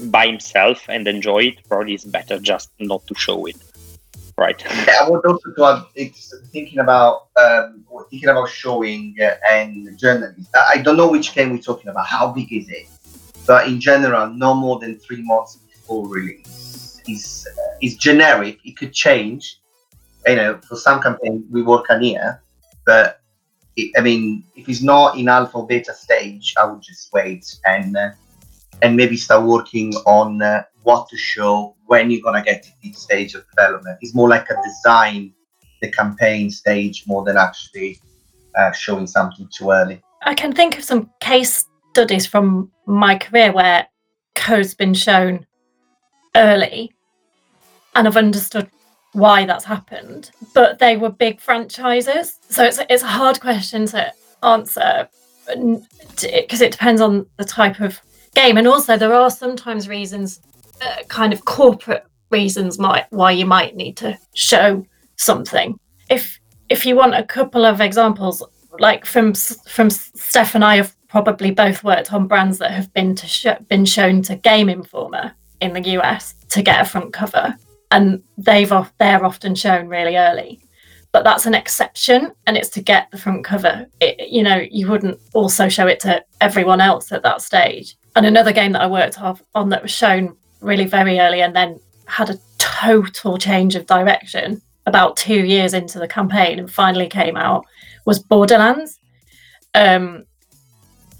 by 0.05 0.25
himself 0.25 0.89
and 0.89 1.07
enjoy 1.07 1.43
it, 1.49 1.67
probably 1.69 1.93
it's 1.93 2.05
better 2.05 2.39
just 2.39 2.71
not 2.79 3.05
to 3.07 3.15
show 3.15 3.45
it. 3.45 3.57
Right. 4.41 4.59
I 4.67 5.07
would 5.07 5.23
also 5.23 5.51
to 5.55 5.85
it's 5.93 6.33
thinking 6.51 6.79
about 6.79 7.27
um, 7.37 7.85
thinking 8.09 8.29
about 8.29 8.49
showing 8.49 9.15
uh, 9.21 9.35
and 9.47 9.95
journalists. 9.99 10.49
I 10.55 10.77
don't 10.81 10.97
know 10.97 11.11
which 11.11 11.35
game 11.35 11.51
we're 11.51 11.61
talking 11.61 11.89
about. 11.89 12.07
How 12.07 12.31
big 12.31 12.51
is 12.51 12.67
it? 12.67 12.87
But 13.45 13.67
in 13.67 13.79
general, 13.79 14.33
no 14.33 14.55
more 14.55 14.79
than 14.79 14.97
three 14.97 15.21
months 15.21 15.57
before 15.57 16.07
release 16.07 17.03
is 17.07 17.47
uh, 17.55 17.77
is 17.83 17.97
generic. 17.97 18.57
It 18.65 18.77
could 18.77 18.93
change 18.93 19.59
you 20.25 20.35
know, 20.37 20.59
for 20.67 20.75
some 20.75 21.03
campaign 21.03 21.45
we 21.51 21.61
work 21.61 21.91
on 21.91 22.01
here, 22.01 22.41
but 22.83 23.21
it, 23.75 23.91
I 23.95 24.01
mean, 24.01 24.43
if 24.55 24.67
it's 24.67 24.81
not 24.81 25.19
in 25.19 25.29
alpha 25.29 25.61
beta 25.61 25.93
stage, 25.93 26.55
I 26.59 26.65
would 26.65 26.81
just 26.81 27.13
wait 27.13 27.45
and 27.65 27.95
uh, 27.95 28.09
and 28.81 28.97
maybe 28.97 29.17
start 29.17 29.43
working 29.45 29.93
on 30.07 30.41
uh, 30.41 30.63
what 30.81 31.09
to 31.09 31.17
show 31.17 31.75
when 31.91 32.09
you're 32.09 32.21
gonna 32.21 32.41
get 32.41 32.63
to 32.63 32.69
each 32.83 32.95
stage 32.95 33.35
of 33.35 33.43
development. 33.49 33.97
It's 34.01 34.15
more 34.15 34.29
like 34.29 34.49
a 34.49 34.55
design 34.63 35.33
the 35.81 35.91
campaign 35.91 36.49
stage 36.49 37.03
more 37.05 37.23
than 37.25 37.35
actually 37.35 37.99
uh, 38.57 38.71
showing 38.71 39.07
something 39.07 39.49
too 39.51 39.71
early. 39.71 40.01
I 40.21 40.33
can 40.33 40.53
think 40.53 40.77
of 40.77 40.85
some 40.85 41.09
case 41.19 41.65
studies 41.91 42.25
from 42.25 42.71
my 42.85 43.17
career 43.17 43.51
where 43.51 43.87
code's 44.35 44.73
been 44.73 44.93
shown 44.93 45.45
early 46.35 46.93
and 47.95 48.07
I've 48.07 48.15
understood 48.15 48.69
why 49.11 49.45
that's 49.45 49.65
happened, 49.65 50.31
but 50.53 50.79
they 50.79 50.95
were 50.95 51.09
big 51.09 51.41
franchises. 51.41 52.39
So 52.47 52.63
it's, 52.63 52.79
it's 52.89 53.03
a 53.03 53.07
hard 53.07 53.41
question 53.41 53.85
to 53.87 54.13
answer 54.43 55.09
because 56.21 56.61
it 56.61 56.71
depends 56.71 57.01
on 57.01 57.25
the 57.35 57.43
type 57.43 57.81
of 57.81 57.99
game. 58.33 58.55
And 58.57 58.67
also, 58.67 58.95
there 58.95 59.13
are 59.13 59.29
sometimes 59.29 59.89
reasons, 59.89 60.39
uh, 60.81 61.03
kind 61.07 61.33
of 61.33 61.45
corporate 61.45 62.05
reasons, 62.29 62.79
might 62.79 63.05
why 63.11 63.31
you 63.31 63.45
might 63.45 63.75
need 63.75 63.97
to 63.97 64.17
show 64.33 64.85
something. 65.15 65.79
If 66.09 66.39
if 66.69 66.85
you 66.85 66.95
want 66.95 67.15
a 67.15 67.23
couple 67.23 67.65
of 67.65 67.81
examples, 67.81 68.43
like 68.79 69.05
from 69.05 69.33
from 69.33 69.89
Steph 69.89 70.55
and 70.55 70.63
I 70.63 70.77
have 70.77 70.95
probably 71.07 71.51
both 71.51 71.83
worked 71.83 72.13
on 72.13 72.27
brands 72.27 72.57
that 72.59 72.71
have 72.71 72.91
been 72.93 73.15
to 73.15 73.27
sh- 73.27 73.61
been 73.67 73.85
shown 73.85 74.21
to 74.23 74.35
Game 74.35 74.69
Informer 74.69 75.33
in 75.59 75.73
the 75.73 75.89
US 75.99 76.33
to 76.49 76.61
get 76.61 76.81
a 76.81 76.85
front 76.85 77.13
cover, 77.13 77.55
and 77.91 78.23
they've 78.37 78.73
they're 78.99 79.25
often 79.25 79.55
shown 79.55 79.87
really 79.87 80.17
early. 80.17 80.61
But 81.11 81.25
that's 81.25 81.45
an 81.45 81.53
exception, 81.53 82.31
and 82.47 82.55
it's 82.55 82.69
to 82.69 82.81
get 82.81 83.11
the 83.11 83.17
front 83.17 83.43
cover. 83.43 83.85
It, 83.99 84.29
you 84.29 84.43
know, 84.43 84.65
you 84.71 84.89
wouldn't 84.89 85.19
also 85.33 85.67
show 85.67 85.87
it 85.87 85.99
to 86.01 86.23
everyone 86.39 86.79
else 86.79 87.11
at 87.11 87.23
that 87.23 87.41
stage. 87.41 87.97
And 88.15 88.25
another 88.25 88.53
game 88.53 88.71
that 88.73 88.81
I 88.81 88.87
worked 88.87 89.17
on 89.55 89.69
that 89.69 89.81
was 89.81 89.91
shown 89.91 90.37
really 90.61 90.85
very 90.85 91.19
early 91.19 91.41
and 91.41 91.55
then 91.55 91.79
had 92.05 92.29
a 92.29 92.39
total 92.57 93.37
change 93.37 93.75
of 93.75 93.85
direction 93.85 94.61
about 94.85 95.17
two 95.17 95.45
years 95.45 95.73
into 95.73 95.99
the 95.99 96.07
campaign 96.07 96.59
and 96.59 96.71
finally 96.71 97.07
came 97.07 97.37
out 97.37 97.65
was 98.05 98.19
Borderlands. 98.19 98.99
Um, 99.73 100.25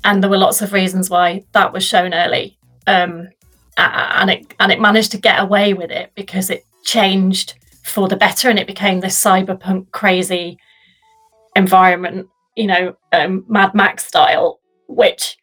and 0.04 0.22
there 0.22 0.30
were 0.30 0.38
lots 0.38 0.62
of 0.62 0.74
reasons 0.74 1.10
why 1.10 1.44
that 1.52 1.74
was 1.74 1.84
shown 1.84 2.14
early. 2.14 2.58
Um, 2.88 3.30
and 3.78 4.30
it 4.30 4.54
and 4.60 4.72
it 4.72 4.80
managed 4.80 5.12
to 5.12 5.18
get 5.18 5.40
away 5.40 5.74
with 5.74 5.92
it 5.92 6.12
because 6.16 6.50
it 6.50 6.66
changed 6.84 7.56
for 7.84 8.08
the 8.08 8.16
better 8.16 8.50
and 8.50 8.60
it 8.60 8.68
became 8.68 9.00
this 9.00 9.22
cyberpunk 9.22 9.92
crazy 9.92 10.58
environment, 11.56 12.28
you 12.56 12.68
know, 12.68 12.96
um, 13.12 13.46
Mad 13.48 13.74
Max 13.74 14.06
style, 14.06 14.60
which 14.88 15.38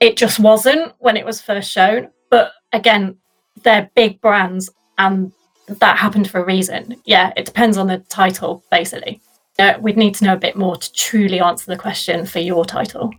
it 0.00 0.16
just 0.16 0.38
wasn't 0.38 0.92
when 0.98 1.16
it 1.16 1.26
was 1.26 1.40
first 1.40 1.70
shown. 1.70 2.08
But 2.30 2.52
again, 2.72 3.16
they're 3.62 3.90
big 3.94 4.20
brands 4.20 4.70
and 4.98 5.32
that 5.66 5.96
happened 5.96 6.30
for 6.30 6.40
a 6.40 6.44
reason. 6.44 6.96
Yeah, 7.04 7.32
it 7.36 7.46
depends 7.46 7.76
on 7.76 7.86
the 7.86 7.98
title, 7.98 8.62
basically. 8.70 9.20
Uh, 9.58 9.74
we'd 9.80 9.96
need 9.96 10.14
to 10.16 10.24
know 10.24 10.34
a 10.34 10.38
bit 10.38 10.56
more 10.56 10.76
to 10.76 10.92
truly 10.92 11.40
answer 11.40 11.70
the 11.70 11.78
question 11.78 12.26
for 12.26 12.40
your 12.40 12.64
title. 12.64 13.12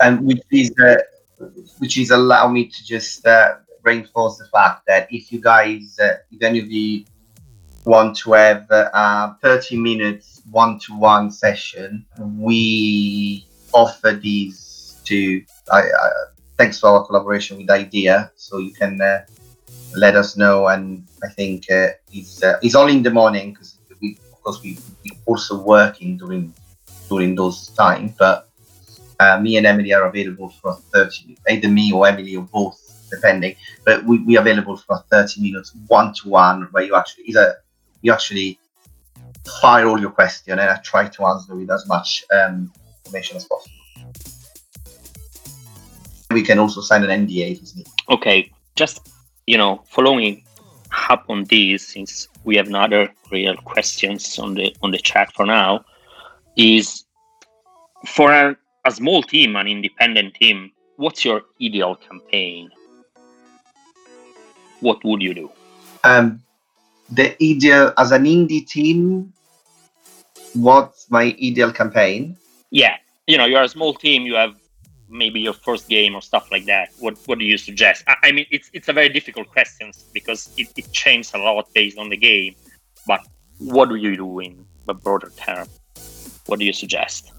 And 0.00 0.26
which 0.26 0.42
is, 0.52 0.72
uh, 0.78 0.96
which 1.78 1.98
is 1.98 2.10
allow 2.10 2.48
me 2.48 2.66
to 2.68 2.84
just 2.84 3.26
uh, 3.26 3.56
reinforce 3.82 4.38
the 4.38 4.46
fact 4.46 4.82
that 4.86 5.08
if 5.10 5.32
you 5.32 5.40
guys, 5.40 5.98
uh, 6.00 6.16
if 6.30 6.42
any 6.42 6.60
of 6.60 6.70
you 6.70 7.04
want 7.84 8.16
to 8.18 8.32
have 8.32 8.66
a 8.70 9.36
30 9.42 9.76
minutes 9.76 10.42
one-to-one 10.50 11.30
session, 11.30 12.04
we 12.18 13.46
offer 13.72 14.12
these 14.12 15.00
to. 15.04 15.42
Thanks 16.58 16.80
for 16.80 16.88
our 16.88 17.06
collaboration 17.06 17.58
with 17.58 17.66
IIDEA, 17.66 18.30
so 18.36 18.58
you 18.58 18.72
can 18.72 19.00
uh, 19.00 19.24
let 19.94 20.16
us 20.16 20.36
know. 20.36 20.68
And 20.68 21.06
I 21.22 21.28
think 21.28 21.70
uh, 21.70 21.88
it's 22.10 22.42
uh, 22.42 22.58
it's 22.62 22.74
only 22.74 22.96
in 22.96 23.02
the 23.02 23.10
morning 23.10 23.52
because 23.52 23.78
we 24.00 24.18
of 24.32 24.42
course 24.42 24.62
we, 24.62 24.78
we 25.04 25.10
also 25.26 25.60
working 25.60 26.16
during 26.16 26.54
during 27.08 27.34
those 27.34 27.68
times. 27.68 28.14
But 28.18 28.48
uh, 29.20 29.38
me 29.40 29.56
and 29.56 29.66
Emily 29.66 29.92
are 29.92 30.06
available 30.06 30.48
for 30.48 30.74
30, 30.94 31.36
either 31.48 31.68
me 31.68 31.92
or 31.92 32.06
Emily 32.06 32.36
or 32.36 32.44
both, 32.44 32.80
depending. 33.10 33.56
But 33.84 34.04
we 34.04 34.18
we 34.18 34.36
available 34.36 34.76
for 34.78 35.04
30 35.10 35.42
minutes 35.42 35.72
one 35.88 36.14
to 36.14 36.28
one 36.28 36.68
where 36.70 36.84
you 36.84 36.96
actually 36.96 37.24
either 37.24 37.56
you 38.00 38.12
actually 38.12 38.58
fire 39.60 39.86
all 39.86 40.00
your 40.00 40.10
question 40.10 40.58
and 40.58 40.70
I 40.70 40.76
try 40.78 41.08
to 41.08 41.24
answer 41.26 41.54
with 41.54 41.70
as 41.70 41.86
much 41.86 42.24
um, 42.32 42.72
information 43.04 43.36
as 43.36 43.44
possible. 43.44 43.75
We 46.36 46.42
can 46.42 46.58
also 46.58 46.82
sign 46.82 47.02
an 47.02 47.26
NDA 47.26 47.52
if 47.52 47.74
needed. 47.74 47.92
Okay, 48.10 48.52
just 48.74 49.00
you 49.46 49.56
know, 49.56 49.82
following 49.86 50.44
up 51.08 51.24
on 51.30 51.44
this, 51.44 51.88
since 51.88 52.28
we 52.44 52.56
have 52.56 52.68
no 52.68 52.80
other 52.80 53.08
real 53.32 53.56
questions 53.56 54.38
on 54.38 54.52
the 54.52 54.76
on 54.82 54.90
the 54.90 54.98
chat 54.98 55.32
for 55.32 55.46
now, 55.46 55.82
is 56.54 57.04
for 58.04 58.30
a, 58.32 58.54
a 58.84 58.90
small 58.90 59.22
team, 59.22 59.56
an 59.56 59.66
independent 59.66 60.34
team, 60.34 60.72
what's 60.96 61.24
your 61.24 61.40
ideal 61.62 61.96
campaign? 61.96 62.70
What 64.80 65.02
would 65.04 65.22
you 65.22 65.32
do? 65.32 65.50
Um, 66.04 66.42
the 67.08 67.34
ideal 67.42 67.94
as 67.96 68.12
an 68.12 68.24
indie 68.24 68.66
team. 68.66 69.32
What's 70.52 71.10
my 71.10 71.34
ideal 71.42 71.72
campaign? 71.72 72.36
Yeah, 72.68 72.96
you 73.26 73.38
know, 73.38 73.46
you're 73.46 73.62
a 73.62 73.68
small 73.68 73.94
team. 73.94 74.26
You 74.26 74.34
have 74.34 74.54
maybe 75.08 75.40
your 75.40 75.52
first 75.52 75.88
game 75.88 76.14
or 76.14 76.20
stuff 76.20 76.50
like 76.50 76.64
that 76.64 76.90
what 76.98 77.16
what 77.26 77.38
do 77.38 77.44
you 77.44 77.58
suggest? 77.58 78.04
I, 78.06 78.16
I 78.24 78.32
mean 78.32 78.46
it's 78.50 78.70
it's 78.72 78.88
a 78.88 78.92
very 78.92 79.08
difficult 79.08 79.48
question 79.48 79.92
because 80.12 80.50
it, 80.56 80.68
it 80.76 80.92
changes 80.92 81.32
a 81.34 81.38
lot 81.38 81.72
based 81.74 81.98
on 81.98 82.08
the 82.08 82.16
game 82.16 82.54
but 83.06 83.20
what 83.58 83.88
do 83.88 83.94
you 83.96 84.16
do 84.16 84.40
in 84.40 84.64
a 84.88 84.94
broader 84.94 85.30
term? 85.36 85.66
What 86.46 86.58
do 86.58 86.64
you 86.64 86.72
suggest? 86.72 87.32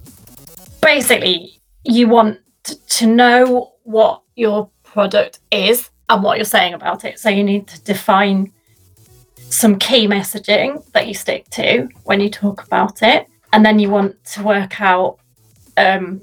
Basically 0.82 1.62
you 1.84 2.08
want 2.08 2.40
to 2.64 3.08
know 3.08 3.74
what 3.84 4.22
your 4.36 4.70
product 4.84 5.40
is 5.52 5.90
and 6.10 6.24
what 6.24 6.38
you're 6.38 6.46
saying 6.46 6.74
about 6.74 7.06
it. 7.06 7.20
So 7.20 7.30
you 7.30 7.44
need 7.44 7.68
to 7.68 7.82
define 7.82 8.52
some 9.50 9.78
key 9.80 10.08
messaging 10.08 10.84
that 10.92 11.08
you 11.08 11.14
stick 11.14 11.50
to 11.52 11.88
when 12.04 12.20
you 12.20 12.30
talk 12.30 12.64
about 12.66 13.02
it. 13.02 13.28
And 13.54 13.66
then 13.66 13.80
you 13.80 13.90
want 13.90 14.24
to 14.34 14.44
work 14.44 14.82
out 14.82 15.20
um, 15.78 16.22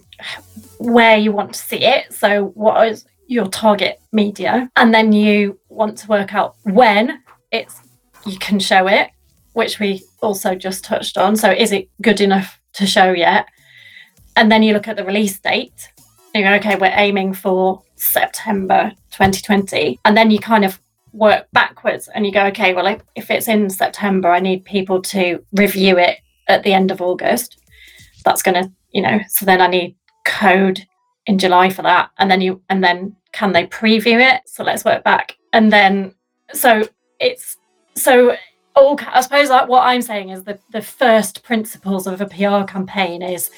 where 0.78 1.16
you 1.16 1.32
want 1.32 1.52
to 1.54 1.58
see 1.58 1.84
it. 1.84 2.12
So, 2.12 2.46
what 2.54 2.86
is 2.88 3.04
your 3.26 3.46
target 3.46 4.00
media? 4.12 4.70
And 4.76 4.92
then 4.92 5.12
you 5.12 5.58
want 5.68 5.98
to 5.98 6.08
work 6.08 6.34
out 6.34 6.56
when 6.64 7.22
it's 7.50 7.80
you 8.26 8.38
can 8.38 8.58
show 8.58 8.86
it, 8.86 9.10
which 9.52 9.78
we 9.78 10.02
also 10.22 10.54
just 10.54 10.84
touched 10.84 11.18
on. 11.18 11.36
So, 11.36 11.50
is 11.50 11.72
it 11.72 11.88
good 12.02 12.20
enough 12.20 12.60
to 12.74 12.86
show 12.86 13.12
yet? 13.12 13.46
And 14.36 14.50
then 14.50 14.62
you 14.62 14.72
look 14.72 14.88
at 14.88 14.96
the 14.96 15.04
release 15.04 15.38
date. 15.38 15.90
You 16.34 16.42
go, 16.42 16.54
okay, 16.54 16.74
we're 16.74 16.92
aiming 16.94 17.34
for 17.34 17.82
September 17.94 18.92
2020. 19.12 20.00
And 20.04 20.16
then 20.16 20.32
you 20.32 20.40
kind 20.40 20.64
of 20.64 20.80
work 21.12 21.46
backwards 21.52 22.08
and 22.08 22.26
you 22.26 22.32
go, 22.32 22.46
okay, 22.46 22.74
well, 22.74 23.00
if 23.14 23.30
it's 23.30 23.46
in 23.46 23.70
September, 23.70 24.30
I 24.30 24.40
need 24.40 24.64
people 24.64 25.00
to 25.02 25.44
review 25.52 25.96
it 25.96 26.18
at 26.48 26.64
the 26.64 26.72
end 26.72 26.90
of 26.90 27.00
August. 27.00 27.56
That's 28.24 28.42
going 28.42 28.62
to, 28.62 28.72
you 28.90 29.02
know, 29.02 29.20
so 29.28 29.46
then 29.46 29.60
I 29.60 29.68
need 29.68 29.96
code 30.24 30.86
in 31.26 31.38
July 31.38 31.70
for 31.70 31.82
that, 31.82 32.10
and 32.18 32.30
then 32.30 32.40
you 32.40 32.60
and 32.68 32.82
then 32.82 33.16
can 33.32 33.52
they 33.52 33.66
preview 33.66 34.20
it? 34.20 34.42
So 34.46 34.64
let's 34.64 34.84
work 34.84 35.04
back, 35.04 35.36
and 35.52 35.72
then 35.72 36.14
so 36.52 36.86
it's 37.20 37.56
so 37.94 38.36
all. 38.74 38.98
I 39.06 39.20
suppose 39.20 39.48
like 39.48 39.68
what 39.68 39.82
I'm 39.82 40.02
saying 40.02 40.30
is 40.30 40.44
the 40.44 40.58
the 40.70 40.82
first 40.82 41.42
principles 41.42 42.06
of 42.06 42.20
a 42.20 42.26
PR 42.26 42.70
campaign 42.70 43.22
is 43.22 43.50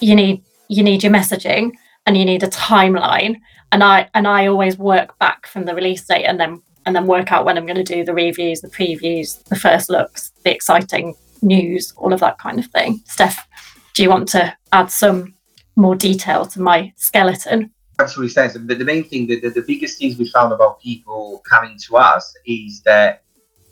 you 0.00 0.14
need 0.14 0.42
you 0.68 0.82
need 0.82 1.02
your 1.02 1.12
messaging 1.12 1.72
and 2.06 2.16
you 2.16 2.24
need 2.24 2.42
a 2.42 2.48
timeline, 2.48 3.40
and 3.72 3.82
I 3.82 4.08
and 4.14 4.26
I 4.26 4.46
always 4.46 4.78
work 4.78 5.18
back 5.18 5.46
from 5.46 5.64
the 5.64 5.74
release 5.74 6.04
date 6.04 6.24
and 6.24 6.38
then 6.38 6.62
and 6.86 6.96
then 6.96 7.06
work 7.06 7.32
out 7.32 7.44
when 7.44 7.56
I'm 7.56 7.66
going 7.66 7.76
to 7.76 7.84
do 7.84 8.04
the 8.04 8.14
reviews, 8.14 8.60
the 8.60 8.68
previews, 8.68 9.42
the 9.44 9.56
first 9.56 9.88
looks, 9.88 10.32
the 10.44 10.52
exciting 10.52 11.14
news, 11.40 11.92
all 11.96 12.12
of 12.12 12.20
that 12.20 12.38
kind 12.38 12.58
of 12.58 12.66
thing. 12.66 13.00
Steph, 13.06 13.46
do 13.94 14.02
you 14.02 14.10
want 14.10 14.28
to 14.30 14.56
add 14.72 14.90
some 14.90 15.34
more 15.76 15.96
detail 15.96 16.46
to 16.46 16.60
my 16.60 16.92
skeleton. 16.96 17.70
Absolutely 17.98 18.30
sense. 18.30 18.54
The, 18.54 18.60
the 18.60 18.84
main 18.84 19.04
thing, 19.04 19.26
the, 19.26 19.40
the, 19.40 19.50
the 19.50 19.62
biggest 19.62 19.98
things 19.98 20.18
we 20.18 20.28
found 20.28 20.52
about 20.52 20.80
people 20.80 21.42
coming 21.48 21.78
to 21.86 21.96
us 21.96 22.34
is 22.46 22.82
that 22.82 23.22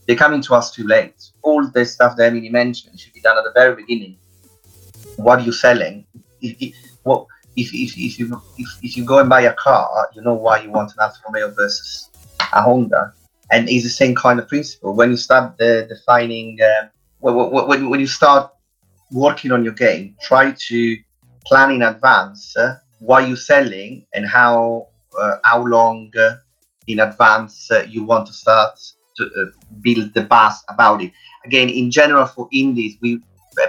they're 0.07 0.16
coming 0.16 0.42
to 0.42 0.55
us 0.55 0.72
too 0.72 0.86
late. 0.86 1.20
All 1.42 1.66
the 1.66 1.84
stuff 1.84 2.16
that 2.16 2.26
Emily 2.26 2.48
mentioned 2.48 2.98
should 2.98 3.12
be 3.12 3.20
done 3.20 3.38
at 3.38 3.44
the 3.44 3.53
very 3.55 3.76
beginning. 3.76 4.16
What 5.16 5.40
are 5.40 5.42
you 5.42 5.53
selling? 5.53 6.07
If, 6.40 6.57
if, 6.61 6.74
what, 7.03 7.26
if, 7.57 7.72
if, 7.72 7.96
if, 7.96 8.18
you, 8.18 8.40
if, 8.59 8.68
if 8.82 8.96
you 8.96 9.05
go 9.05 9.18
and 9.18 9.28
buy 9.28 9.42
a 9.42 9.55
car, 9.55 10.11
you 10.14 10.22
know 10.22 10.34
why 10.34 10.61
you 10.62 10.70
want 10.70 10.90
an 10.92 10.98
Alfa 11.01 11.18
Romeo 11.26 11.51
versus 11.51 12.11
a 12.53 12.62
Honda. 12.62 13.12
And 13.53 13.68
it's 13.68 13.84
the 13.84 13.90
same 13.90 14.14
kind 14.14 14.38
of 14.38 14.48
principle. 14.48 14.94
When 14.94 15.11
you 15.11 15.16
start 15.16 15.59
the, 15.59 15.86
defining, 15.88 16.61
uh, 16.61 16.88
when, 17.18 17.34
when, 17.68 17.90
when 17.90 18.01
you 18.01 18.07
start 18.07 18.53
working 19.11 19.51
on 19.53 19.64
your 19.64 19.74
game, 19.74 20.16
try 20.22 20.53
to 20.53 20.96
plan 21.47 21.70
in 21.70 21.82
advance 21.82 22.57
uh, 22.57 22.76
what 22.99 23.26
you're 23.26 23.36
selling 23.36 24.07
and 24.14 24.26
how 24.26 24.88
uh, 25.20 25.36
how 25.45 25.64
long 25.64 26.11
uh, 26.18 26.36
in 26.86 27.01
advance 27.01 27.70
uh, 27.70 27.84
you 27.88 28.05
want 28.05 28.26
to 28.26 28.32
start 28.32 28.78
to 29.16 29.24
uh, 29.24 29.45
build 29.82 30.12
the 30.14 30.22
buzz 30.22 30.62
about 30.68 31.03
it. 31.03 31.12
Again, 31.45 31.68
in 31.68 31.91
general, 31.91 32.26
for 32.26 32.49
indies, 32.53 32.97
we 33.01 33.20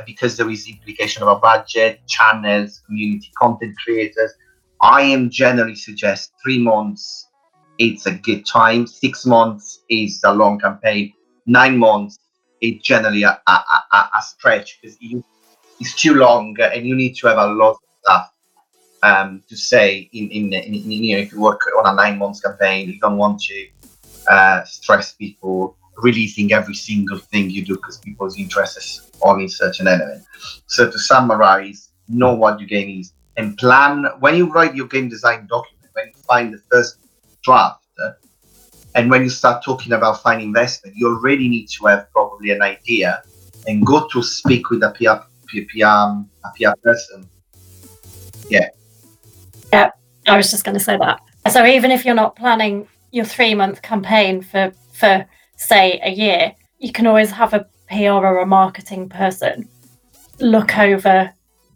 because 0.05 0.38
there 0.38 0.49
is 0.49 0.67
implication 0.69 1.24
of 1.24 1.30
a 1.30 1.39
budget, 1.39 2.01
channels, 2.07 2.82
community, 2.86 3.30
content 3.38 3.76
creators. 3.84 4.32
I 4.82 5.01
am 5.01 5.30
generally 5.30 5.76
suggest 5.76 6.32
three 6.43 6.59
months. 6.59 7.28
It's 7.78 8.05
a 8.05 8.11
good 8.11 8.45
time. 8.45 8.88
Six 8.88 9.26
months 9.26 9.84
is 9.89 10.22
a 10.24 10.34
long 10.34 10.59
campaign. 10.59 11.13
Nine 11.45 11.78
months 11.78 12.17
is 12.61 12.82
generally 12.84 13.24
a, 13.24 13.41
a, 13.47 13.51
a, 13.51 13.97
a 13.97 14.22
stretch 14.24 14.80
because 14.82 14.97
it's 15.82 15.95
too 15.95 16.13
long 16.13 16.55
and 16.61 16.86
you 16.86 16.95
need 16.95 17.15
to 17.15 17.27
have 17.27 17.39
a 17.39 17.47
lot 17.47 17.71
of 17.71 17.77
stuff 18.01 18.34
um, 19.03 19.43
to 19.49 19.57
say 19.57 20.09
in, 20.13 20.29
in, 20.29 20.53
in, 20.53 20.75
in, 20.75 20.91
you 20.91 21.15
know 21.15 21.21
if 21.21 21.32
you 21.32 21.41
work 21.41 21.61
on 21.77 21.91
a 21.91 21.95
nine 21.95 22.19
months 22.19 22.39
campaign 22.39 22.88
you 22.88 22.99
don't 22.99 23.17
want 23.17 23.41
to 23.41 23.67
uh, 24.29 24.63
stress 24.63 25.13
people 25.13 25.75
releasing 25.97 26.53
every 26.53 26.75
single 26.75 27.17
thing 27.17 27.49
you 27.49 27.65
do 27.65 27.75
because 27.75 27.97
people's 27.97 28.38
interest 28.38 28.77
is 28.77 29.11
only 29.23 29.47
certain 29.47 29.88
element 29.88 30.23
so 30.67 30.89
to 30.89 30.99
summarize 30.99 31.89
know 32.07 32.34
what 32.34 32.59
your 32.59 32.67
game 32.67 32.99
is 32.99 33.13
and 33.38 33.57
plan. 33.57 34.05
When 34.19 34.36
you 34.36 34.51
write 34.51 34.75
your 34.75 34.88
game 34.88 35.09
design 35.09 35.47
document 35.47 35.89
when 35.93 36.07
you 36.07 36.13
find 36.27 36.53
the 36.53 36.61
first 36.71 36.97
draft 37.43 37.79
and 38.93 39.09
when 39.09 39.23
you 39.23 39.29
start 39.29 39.63
talking 39.63 39.93
about 39.93 40.21
finding 40.21 40.47
investment 40.47 40.95
you 40.95 41.07
already 41.07 41.47
need 41.47 41.67
to 41.67 41.86
have 41.86 42.11
probably 42.11 42.51
an 42.51 42.61
idea 42.61 43.23
and 43.67 43.86
go 43.86 44.07
to 44.07 44.23
speak 44.23 44.69
with 44.69 44.84
a 44.84 44.91
PR, 44.91 45.23
PR, 45.52 45.86
um, 45.86 46.30
a 46.43 46.49
PR 46.58 46.78
person. 46.82 47.28
Yeah. 48.49 48.70
Yeah, 49.72 49.91
I 50.28 50.38
was 50.38 50.52
just 50.52 50.64
going 50.64 50.78
to 50.78 50.84
say 50.84 50.97
that. 50.97 51.22
So 51.49 51.66
even 51.66 51.91
if 51.91 52.06
you're 52.06 52.16
not 52.16 52.36
planning 52.36 52.88
your 53.12 53.26
three 53.26 53.56
month 53.56 53.82
campaign 53.82 54.41
for 54.41 54.72
for 54.93 55.26
say 55.58 55.99
a 56.04 56.12
year, 56.12 56.54
you 56.80 56.91
can 56.91 57.08
always 57.08 57.32
have 57.32 57.54
a 57.54 57.66
PR 57.89 58.26
or 58.26 58.39
a 58.39 58.45
marketing 58.45 59.10
person 59.10 59.68
look 60.39 60.78
over 60.78 61.32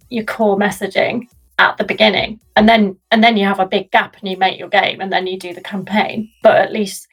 your 0.10 0.24
core 0.24 0.58
messaging 0.58 1.28
at 1.60 1.78
the 1.78 1.84
beginning 1.84 2.40
and 2.56 2.68
then 2.68 2.98
and 3.12 3.24
then 3.24 3.38
you 3.38 3.46
have 3.46 3.60
a 3.60 3.66
big 3.66 3.92
gap 3.92 4.16
and 4.20 4.30
you 4.30 4.38
make 4.38 4.60
your 4.60 4.70
game 4.70 5.02
and 5.02 5.12
then 5.12 5.28
you 5.28 5.38
do 5.38 5.54
the 5.54 5.62
campaign. 5.62 6.30
But 6.42 6.58
at 6.58 6.72
least 6.72 7.08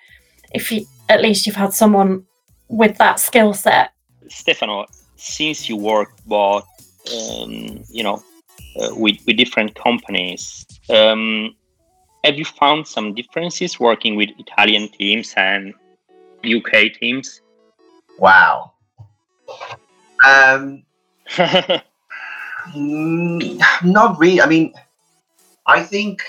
if 0.53 0.71
you 0.71 0.87
at 1.09 1.21
least 1.21 1.47
you've 1.47 1.57
had 1.57 1.73
someone 1.73 2.25
with 2.69 2.97
that 2.99 3.21
skill 3.21 3.55
set. 3.55 3.93
Stefano 4.29 4.87
since 5.23 5.69
you 5.69 5.77
work 5.77 6.11
both 6.27 6.67
um, 7.13 7.83
you 7.89 8.03
know 8.03 8.23
uh, 8.81 8.95
with, 8.95 9.17
with 9.27 9.37
different 9.37 9.75
companies. 9.75 10.67
Um, 10.91 11.55
have 12.25 12.37
you 12.37 12.45
found 12.45 12.87
some 12.87 13.15
differences 13.15 13.79
working 13.81 14.17
with 14.17 14.31
Italian 14.39 14.89
teams 14.89 15.35
and 15.37 15.75
UK 16.45 16.93
teams? 16.99 17.41
Wow. 18.19 18.73
Um, 20.25 20.85
mm, 22.75 23.61
not 23.85 24.19
really. 24.19 24.41
I 24.41 24.47
mean, 24.47 24.73
I 25.67 25.83
think 25.83 26.23